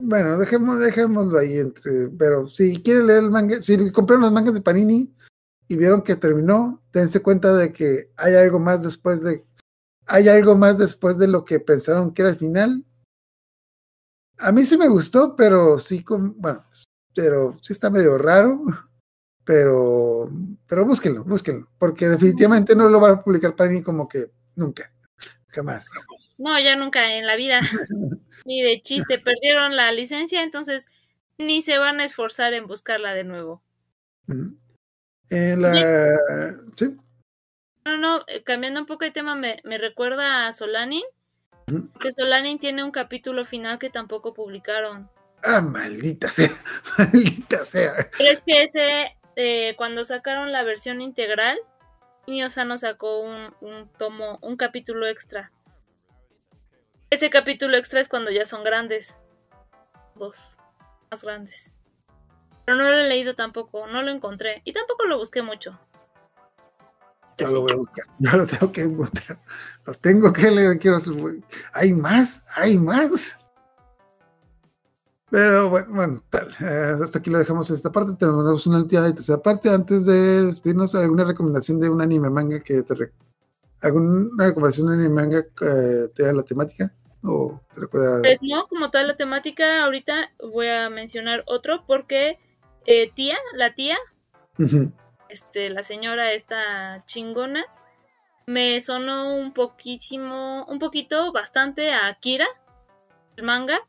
[0.00, 1.58] bueno, dejemos, dejémoslo ahí.
[1.58, 5.14] Entre, pero si quieren leer el manga, si compraron los mangas de Panini
[5.68, 9.44] y vieron que terminó, dense cuenta de que hay algo más después de.
[10.06, 12.84] Hay algo más después de lo que pensaron que era el final.
[14.38, 16.64] A mí sí me gustó, pero sí, con, bueno,
[17.14, 18.62] pero sí está medio raro.
[19.46, 20.30] Pero,
[20.66, 24.90] pero búsquenlo, búsquenlo, porque definitivamente no lo va a publicar Panini como que nunca,
[25.48, 25.90] jamás.
[26.38, 27.60] No, ya nunca en la vida.
[28.46, 29.18] Ni de chiste.
[29.18, 30.86] Perdieron la licencia, entonces
[31.36, 33.62] ni se van a esforzar en buscarla de nuevo.
[35.30, 36.18] En la,
[36.76, 36.96] sí,
[37.86, 41.02] No, no, eh, cambiando un poco de tema, me, me recuerda a Solanin.
[42.00, 45.10] Que Solanin tiene un capítulo final que tampoco publicaron.
[45.42, 46.50] ah, maldita sea,
[46.98, 47.94] maldita sea.
[48.18, 51.58] Pero es que ese, eh, cuando sacaron la versión integral,
[52.26, 55.52] Niosano sacó un, un tomo, un capítulo extra.
[57.10, 59.16] Ese capítulo extra es cuando ya son grandes.
[60.14, 60.56] Dos.
[61.10, 61.78] Más grandes.
[62.64, 64.62] Pero no lo he leído tampoco, no lo encontré.
[64.64, 65.78] Y tampoco lo busqué mucho.
[67.38, 69.40] Yo lo voy a buscar, yo lo tengo que encontrar,
[69.86, 70.98] lo tengo que leer, quiero
[71.72, 73.36] hay más, hay más.
[75.30, 79.14] Pero bueno, bueno, tal, eh, hasta aquí lo dejamos esta parte, tenemos una última y
[79.14, 83.12] tercera parte, antes de despedirnos, alguna recomendación de un anime manga que te re-
[83.80, 86.92] alguna recomendación de un anime manga que te da la temática
[87.24, 92.38] o te recuerda Pues no, como tal la temática, ahorita voy a mencionar otro porque
[92.86, 93.96] eh, tía, la tía.
[95.34, 97.66] Este, la señora esta chingona,
[98.46, 102.46] me sonó un poquísimo, un poquito, bastante a Akira.
[103.36, 103.80] el manga,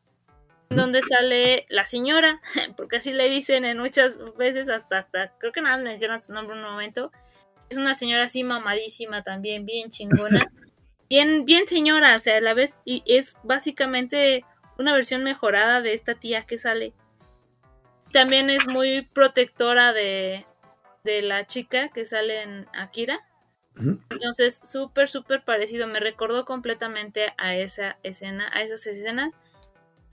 [0.69, 2.41] donde sale la señora,
[2.75, 6.57] porque así le dicen en muchas veces, hasta, hasta, creo que nada mencionan su nombre
[6.57, 7.11] un momento.
[7.69, 10.51] Es una señora así mamadísima también, bien chingona.
[11.09, 14.43] bien, bien señora, o sea, a la vez, y es básicamente
[14.79, 16.93] una versión mejorada de esta tía que sale.
[18.11, 20.45] También es muy protectora de,
[21.05, 23.19] de la chica que sale en Akira.
[24.09, 25.87] Entonces, súper, súper parecido.
[25.87, 29.33] Me recordó completamente a esa escena, a esas escenas.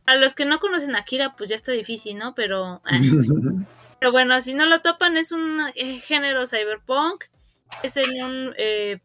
[0.06, 2.34] A los que no conocen a Akira, pues ya está difícil, ¿no?
[2.34, 2.98] Pero, eh,
[4.00, 7.24] pero bueno, si no lo topan, es un eh, género cyberpunk.
[7.82, 8.54] Es en un.
[8.58, 9.00] eh,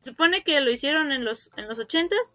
[0.00, 2.34] supone que lo hicieron en los, en los 80s.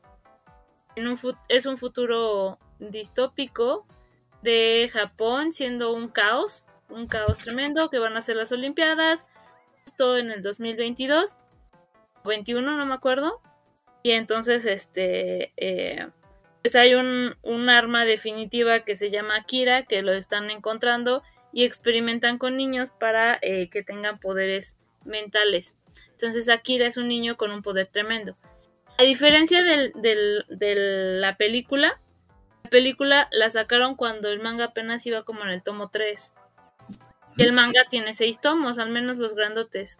[0.95, 3.85] En un fu- es un futuro distópico
[4.41, 6.65] de Japón siendo un caos.
[6.91, 9.27] Un caos tremendo que van a ser las Olimpiadas.
[9.85, 11.37] Justo en el 2022.
[12.25, 13.41] 21, no me acuerdo.
[14.03, 15.53] Y entonces, este.
[15.57, 16.07] eh,
[16.61, 21.63] pues hay un, un arma definitiva que se llama Akira, que lo están encontrando y
[21.63, 25.75] experimentan con niños para eh, que tengan poderes mentales.
[26.11, 28.37] Entonces Akira es un niño con un poder tremendo.
[28.99, 30.75] A diferencia del- del- de
[31.19, 31.99] la película,
[32.63, 36.31] la película la sacaron cuando el manga apenas iba como en el tomo 3.
[37.37, 39.99] Y el manga tiene seis tomos, al menos los grandotes.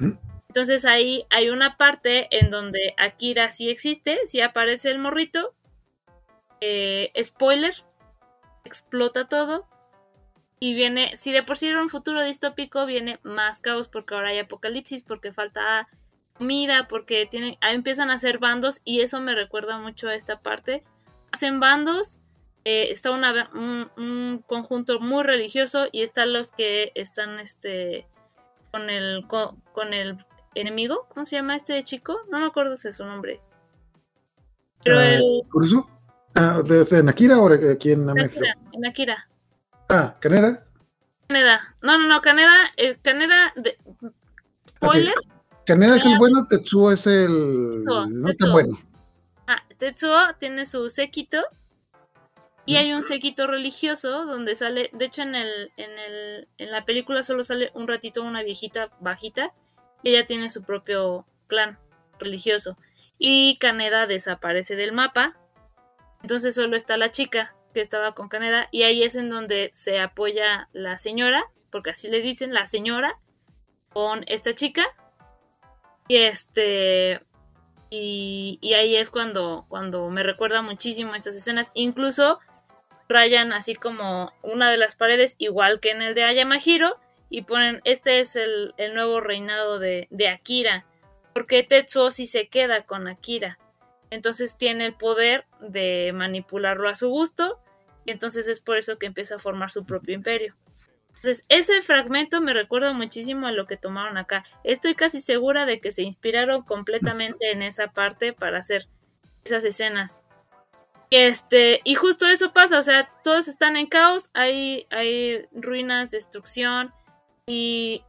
[0.00, 0.18] Ujú.
[0.56, 5.54] Entonces ahí hay una parte en donde Akira sí existe, sí aparece el morrito.
[6.62, 7.74] Eh, spoiler,
[8.64, 9.66] explota todo.
[10.58, 14.30] Y viene, si de por sí era un futuro distópico, viene más caos porque ahora
[14.30, 15.88] hay apocalipsis, porque falta
[16.32, 20.40] comida, porque tienen, ahí empiezan a hacer bandos y eso me recuerda mucho a esta
[20.40, 20.82] parte.
[21.32, 22.18] Hacen bandos,
[22.68, 28.06] eh, está una, un, un conjunto muy religioso y están los que están este
[28.72, 30.24] con el con, con el
[30.56, 32.18] enemigo, ¿cómo se llama este chico?
[32.30, 33.40] No me acuerdo si es su nombre.
[34.82, 35.86] Pero Ah, el ¿Kurusu?
[36.34, 38.40] Ah, ¿de, de- en Akira o aquí en México?
[38.40, 39.28] Akira, en Akira.
[39.88, 40.64] Ah, Caneda.
[41.28, 41.76] Caneda.
[41.82, 43.78] No, no, no, Caneda, eh, Caneda de
[44.68, 45.14] spoiler.
[45.64, 48.46] Caneda es el bueno, Tetsuo es el Tetsuo, no Tetsuo.
[48.46, 48.78] tan bueno.
[49.46, 51.38] Ah, Tetsuo tiene su séquito.
[52.66, 56.84] Y hay un séquito religioso donde sale, de hecho en el, en el, en la
[56.84, 59.54] película solo sale un ratito una viejita bajita
[60.02, 61.78] y ella tiene su propio clan
[62.18, 62.76] religioso.
[63.18, 65.36] Y Caneda desaparece del mapa.
[66.22, 70.00] Entonces solo está la chica que estaba con Caneda y ahí es en donde se
[70.00, 73.20] apoya la señora, porque así le dicen la señora,
[73.92, 74.84] con esta chica.
[76.08, 77.20] Y este
[77.90, 81.70] y, y ahí es cuando, cuando me recuerda muchísimo estas escenas.
[81.74, 82.40] Incluso
[83.08, 87.80] rayan así como una de las paredes, igual que en el de Ayamahiro, y ponen,
[87.84, 90.86] este es el, el nuevo reinado de, Akira.
[91.34, 93.58] Porque Tetsuo sí se queda con Akira.
[94.10, 97.58] Entonces tiene el poder de manipularlo a su gusto.
[98.04, 100.54] Y entonces es por eso que empieza a formar su propio imperio.
[101.16, 104.44] Entonces, ese fragmento me recuerda muchísimo a lo que tomaron acá.
[104.62, 108.86] Estoy casi segura de que se inspiraron completamente en esa parte para hacer
[109.44, 110.20] esas escenas.
[111.10, 116.92] Este, y justo eso pasa, o sea, todos están en caos, hay, hay ruinas, destrucción,
[117.46, 118.02] y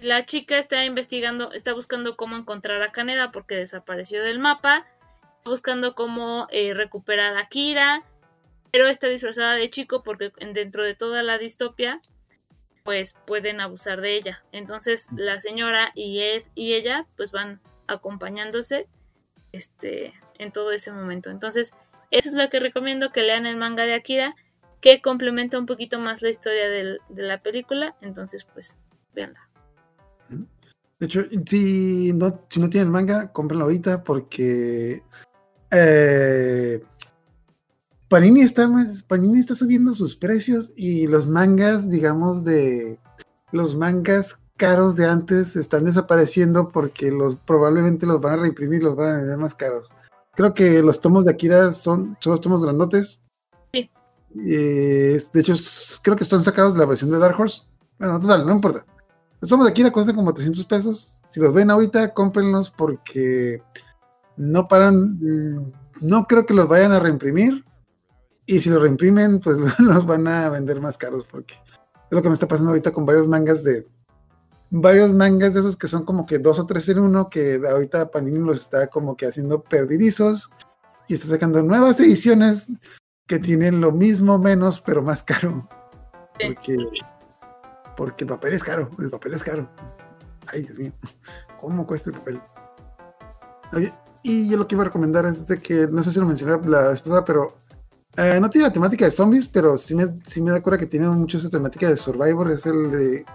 [0.00, 4.86] la chica está investigando, está buscando cómo encontrar a Kaneda porque desapareció del mapa,
[5.36, 8.04] está buscando cómo eh, recuperar a Kira,
[8.70, 12.02] pero está disfrazada de chico porque dentro de toda la distopia
[12.84, 14.44] pues pueden abusar de ella.
[14.52, 18.86] Entonces la señora y, es, y ella pues van acompañándose
[19.52, 21.30] este, en todo ese momento.
[21.30, 21.74] Entonces
[22.10, 24.34] eso es lo que recomiendo que lean el manga de Akira,
[24.80, 27.96] que complementa un poquito más la historia de la película.
[28.00, 28.76] Entonces pues
[29.14, 29.48] véanla.
[30.98, 35.02] De hecho, si no, si no tienen manga, cómprenlo ahorita porque
[35.70, 36.82] eh,
[38.08, 38.70] Panini está
[39.06, 42.98] Panini está subiendo sus precios y los mangas, digamos, de
[43.52, 48.96] los mangas caros de antes están desapareciendo porque los probablemente los van a reimprimir, los
[48.96, 49.90] van a vender más caros.
[50.36, 53.22] Creo que los tomos de Akira son, son los tomos grandotes.
[53.72, 53.90] Sí.
[54.46, 55.54] Eh, de hecho,
[56.02, 57.62] creo que están sacados de la versión de Dark Horse.
[57.98, 58.84] Bueno, total, no importa.
[59.40, 61.20] Los tomos de Akira cuestan como 300 pesos.
[61.30, 63.62] Si los ven ahorita, cómprenlos porque
[64.36, 65.18] no paran.
[65.20, 67.64] mm, No creo que los vayan a reimprimir.
[68.44, 72.28] Y si los reimprimen, pues los van a vender más caros porque es lo que
[72.28, 73.86] me está pasando ahorita con varios mangas de.
[74.70, 78.10] Varios mangas de esos que son como que dos o tres en uno, que ahorita
[78.10, 80.50] Panini los está como que haciendo perdidizos
[81.08, 82.72] y está sacando nuevas ediciones
[83.26, 85.68] que tienen lo mismo, menos, pero más caro.
[86.40, 86.76] Porque,
[87.96, 89.68] porque el papel es caro, el papel es caro.
[90.52, 90.92] Ay, Dios mío,
[91.60, 92.40] ¿cómo cuesta el papel?
[93.72, 96.26] Oye, y yo lo que iba a recomendar es de que, no sé si lo
[96.26, 97.54] mencioné la vez pasada, pero
[98.18, 100.86] Eh, no tiene la temática de zombies, pero sí me, sí me da cuenta que
[100.86, 102.50] tiene mucho esa temática de Survivor.
[102.50, 103.26] Es el de.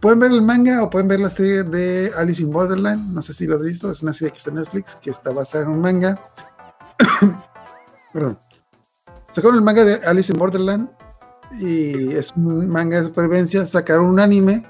[0.00, 3.12] Pueden ver el manga o pueden ver la serie de Alice in Borderland.
[3.12, 3.90] No sé si lo has visto.
[3.90, 6.18] Es una serie que está en Netflix que está basada en un manga.
[8.12, 8.38] Perdón.
[9.32, 10.88] Sacaron el manga de Alice in Borderland
[11.58, 13.66] y es un manga de supervivencia.
[13.66, 14.64] Sacaron un anime.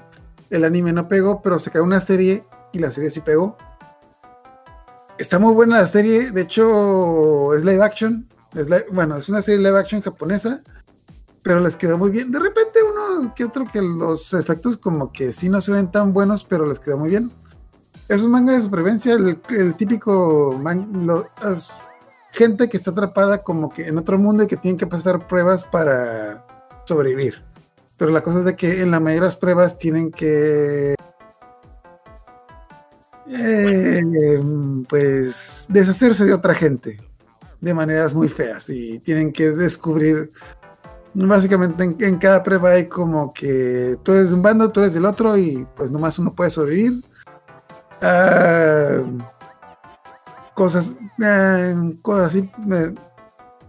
[0.49, 2.43] El anime no pegó, pero sacaron una serie
[2.73, 3.55] y la serie sí pegó.
[5.19, 6.31] Está muy buena la serie.
[6.31, 8.27] De hecho, es live action.
[8.91, 10.61] Bueno, es una serie live action japonesa,
[11.43, 12.31] pero les quedó muy bien.
[12.31, 12.68] De repente
[13.35, 16.79] que otro que los efectos como que sí no se ven tan buenos, pero les
[16.79, 17.31] quedó muy bien.
[18.07, 21.07] Es un manga de supervivencia, el, típico man-
[22.31, 25.63] gente que está atrapada como que en otro mundo y que tienen que pasar pruebas
[25.63, 26.45] para
[26.85, 27.43] sobrevivir.
[27.97, 30.95] Pero la cosa es de que en la mayoría de las pruebas tienen que
[33.27, 34.41] eh,
[34.87, 36.97] pues deshacerse de otra gente
[37.61, 40.31] de maneras muy feas y tienen que descubrir
[41.27, 45.05] básicamente en, cada prueba hay como que tú eres de un bando, tú eres del
[45.05, 47.03] otro y pues nomás uno puede sobrevivir.
[48.01, 49.01] Ah,
[50.53, 52.49] cosas, eh, cosas así.
[52.71, 52.95] eh,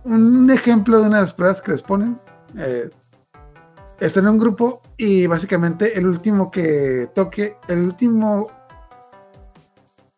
[0.04, 2.18] un ejemplo de una de las pruebas que les ponen.
[2.56, 2.90] eh,
[4.00, 8.46] están en un grupo y básicamente el último que toque, el último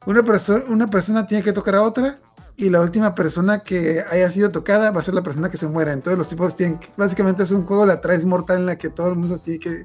[0.07, 2.19] una, persona una persona tiene que tocar a otra
[2.57, 5.67] y la última persona que haya sido tocada va a ser la persona que se
[5.67, 5.93] muera.
[5.93, 8.91] Entonces los tipos tienen que, básicamente es un juego la traes mortal en la que
[8.91, 9.85] todo el mundo tiene que,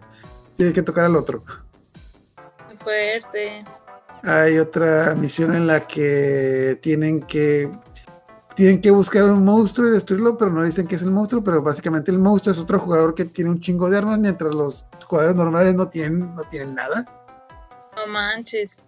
[0.56, 1.44] tiene que tocar al otro.
[2.68, 3.64] Muy fuerte.
[4.24, 7.70] Hay otra misión en la que tienen que
[8.56, 11.62] tienen que buscar un monstruo y destruirlo, pero no dicen que es el monstruo, pero
[11.62, 15.36] básicamente el monstruo es otro jugador que tiene un chingo de armas, mientras los jugadores
[15.36, 17.06] normales no tienen, no tienen nada.
[17.96, 18.80] No manches.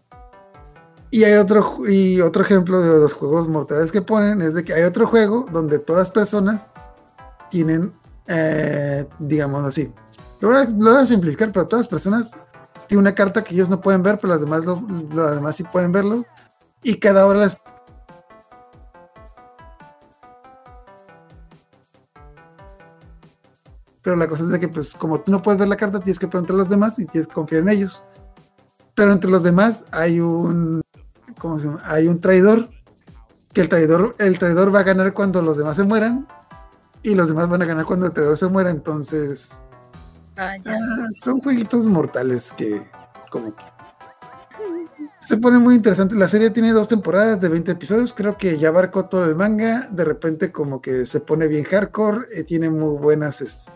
[1.11, 4.73] Y hay otro, y otro ejemplo de los juegos mortales que ponen es de que
[4.73, 6.71] hay otro juego donde todas las personas
[7.49, 7.91] tienen,
[8.27, 9.91] eh, digamos así,
[10.39, 12.37] lo voy, a, lo voy a simplificar, pero todas las personas
[12.87, 15.63] tienen una carta que ellos no pueden ver, pero las demás, lo- las demás sí
[15.63, 16.25] pueden verlo.
[16.83, 17.57] Y cada hora las
[24.01, 26.19] Pero la cosa es de que, pues, como tú no puedes ver la carta, tienes
[26.19, 28.01] que preguntar a los demás y tienes que confiar en ellos.
[28.95, 30.81] Pero entre los demás hay un,
[31.39, 31.81] ¿cómo se llama?
[31.85, 32.69] Hay un traidor,
[33.53, 36.27] que el traidor, el traidor va a ganar cuando los demás se mueran
[37.01, 38.69] y los demás van a ganar cuando el traidor se muera.
[38.69, 39.61] Entonces,
[40.35, 40.77] Vaya.
[40.79, 42.85] ah, son jueguitos mortales que,
[43.31, 43.63] como que
[45.25, 46.15] se pone muy interesante.
[46.15, 48.13] La serie tiene dos temporadas de 20 episodios.
[48.13, 49.87] Creo que ya abarcó todo el manga.
[49.91, 52.25] De repente, como que se pone bien hardcore.
[52.33, 53.41] eh, tiene muy buenas.
[53.41, 53.69] es-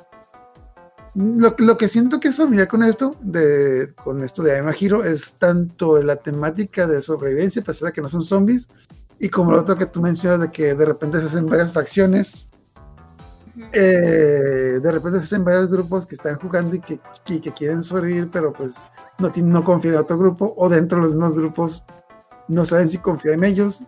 [1.16, 5.03] Lo, lo que siento que es familiar con esto, de, con esto de Aima Hiro,
[5.03, 8.67] es tanto la temática de sobrevivencia, a pesar de que no son zombies,
[9.19, 12.48] y como lo otro que tú mencionas, de que de repente se hacen varias facciones.
[13.72, 17.83] eh, de repente se hacen varios grupos que están jugando y que, y que quieren
[17.83, 21.35] sobrevivir, pero pues no, tienen- no confían en otro grupo, o dentro de los mismos
[21.35, 21.83] grupos
[22.48, 23.83] no saben si confían en ellos.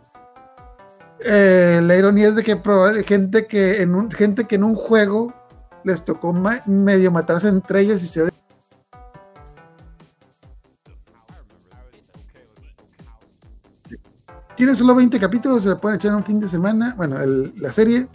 [1.20, 4.76] Eh, la ironía es de que probable, gente que en un, gente que en un
[4.76, 5.34] juego
[5.86, 8.30] les tocó ma- medio matarse entre ellos y se.
[14.56, 16.94] Tiene solo 20 capítulos, se la pueden echar en un fin de semana.
[16.96, 18.08] Bueno, el- la serie,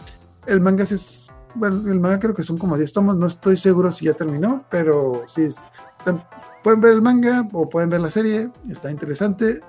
[0.47, 1.31] el manga es.
[1.53, 4.65] Bueno, el manga creo que son como 10 tomos, no estoy seguro si ya terminó,
[4.69, 5.57] pero sí es.
[6.03, 6.23] tan-
[6.63, 9.61] Pueden ver el manga o pueden ver la serie, está interesante.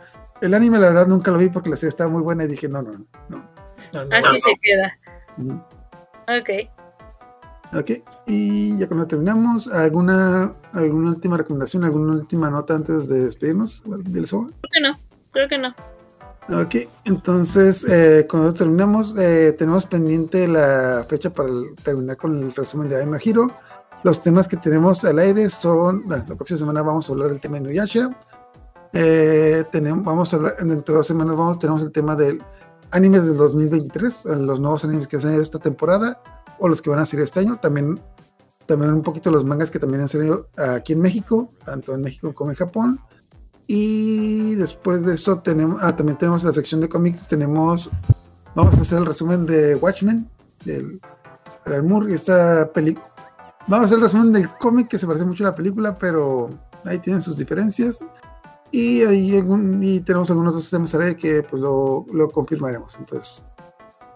[0.42, 2.68] El anime, la verdad, nunca lo vi porque la serie estaba muy buena y dije,
[2.68, 2.92] no, no,
[3.28, 3.48] no.
[3.92, 4.92] no, no, Así se queda.
[5.38, 5.66] no.
[6.28, 6.68] Ok.
[7.74, 7.90] Ok,
[8.26, 14.26] y ya cuando terminamos, ¿alguna, ¿alguna última recomendación, alguna última nota antes de despedirnos del?
[14.60, 14.98] Creo que no.
[15.32, 15.68] Creo que no.
[16.60, 16.74] Ok,
[17.06, 22.88] entonces eh, cuando terminamos, eh, tenemos pendiente la fecha para el- terminar con el resumen
[22.90, 23.50] de Aima Hiro.
[24.02, 27.40] Los temas que tenemos al aire son, bueno, la próxima semana vamos a hablar del
[27.40, 28.10] tema de Nuyasha.
[28.92, 32.42] Eh, tenemos, vamos a hablar, dentro de dos semanas vamos, tenemos el tema del
[32.90, 36.20] animes del 2023, eh, los nuevos animes que han salido esta temporada
[36.62, 37.58] o los que van a salir este año.
[37.60, 37.98] También,
[38.66, 42.32] también un poquito los mangas que también han salido aquí en México, tanto en México
[42.32, 43.00] como en Japón.
[43.66, 47.90] Y después de eso tenemos, ah, también tenemos la sección de cómics, tenemos,
[48.54, 50.28] vamos a hacer el resumen de Watchmen,
[50.64, 51.00] del
[51.64, 53.06] Alan Moore, esta película.
[53.68, 56.50] Vamos a hacer el resumen del cómic que se parece mucho a la película, pero
[56.84, 58.04] ahí tienen sus diferencias.
[58.72, 62.96] Y ahí algún- y tenemos algunos otros temas que pues lo, lo confirmaremos.
[62.98, 63.44] Entonces,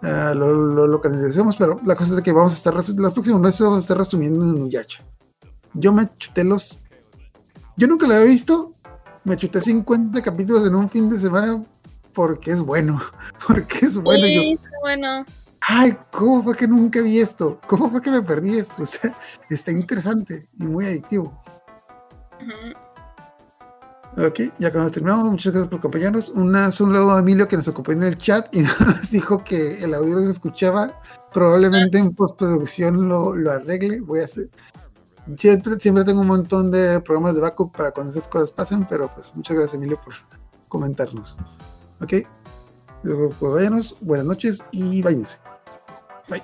[0.02, 3.60] ah, lo, lo localizaremos, pero la cosa es que vamos a estar, los próximos meses
[3.60, 5.02] vamos a estar resumiendo en Nuyacha.
[5.74, 6.80] Yo me chuté los.
[7.76, 8.72] Yo nunca lo había visto.
[9.24, 11.62] Me chuté 50 capítulos en un fin de semana
[12.14, 13.00] porque es bueno.
[13.46, 14.26] Porque es bueno.
[14.26, 15.24] sí, Yo, bueno.
[15.60, 17.60] ay, ¿cómo fue que nunca vi esto?
[17.66, 18.82] ¿Cómo fue que me perdí esto?
[18.82, 19.14] O sea,
[19.50, 21.42] está interesante y muy adictivo.
[22.40, 22.85] Ujú.
[24.16, 26.30] Ok, ya cuando terminamos, muchas gracias por acompañarnos.
[26.30, 29.84] Una, un saludo a Emilio que nos acompañó en el chat y nos dijo que
[29.84, 31.00] el audio se escuchaba.
[31.32, 34.00] Probablemente en postproducción lo, lo arregle.
[34.00, 34.48] Voy a hacer.
[35.36, 39.12] Siempre, siempre tengo un montón de programas de backup para cuando esas cosas pasen, pero
[39.12, 40.14] pues muchas gracias Emilio por
[40.68, 41.36] comentarnos.
[42.00, 42.14] Ok,
[43.02, 45.38] pues váyanos, buenas noches y váyanse.
[46.28, 46.42] Bye.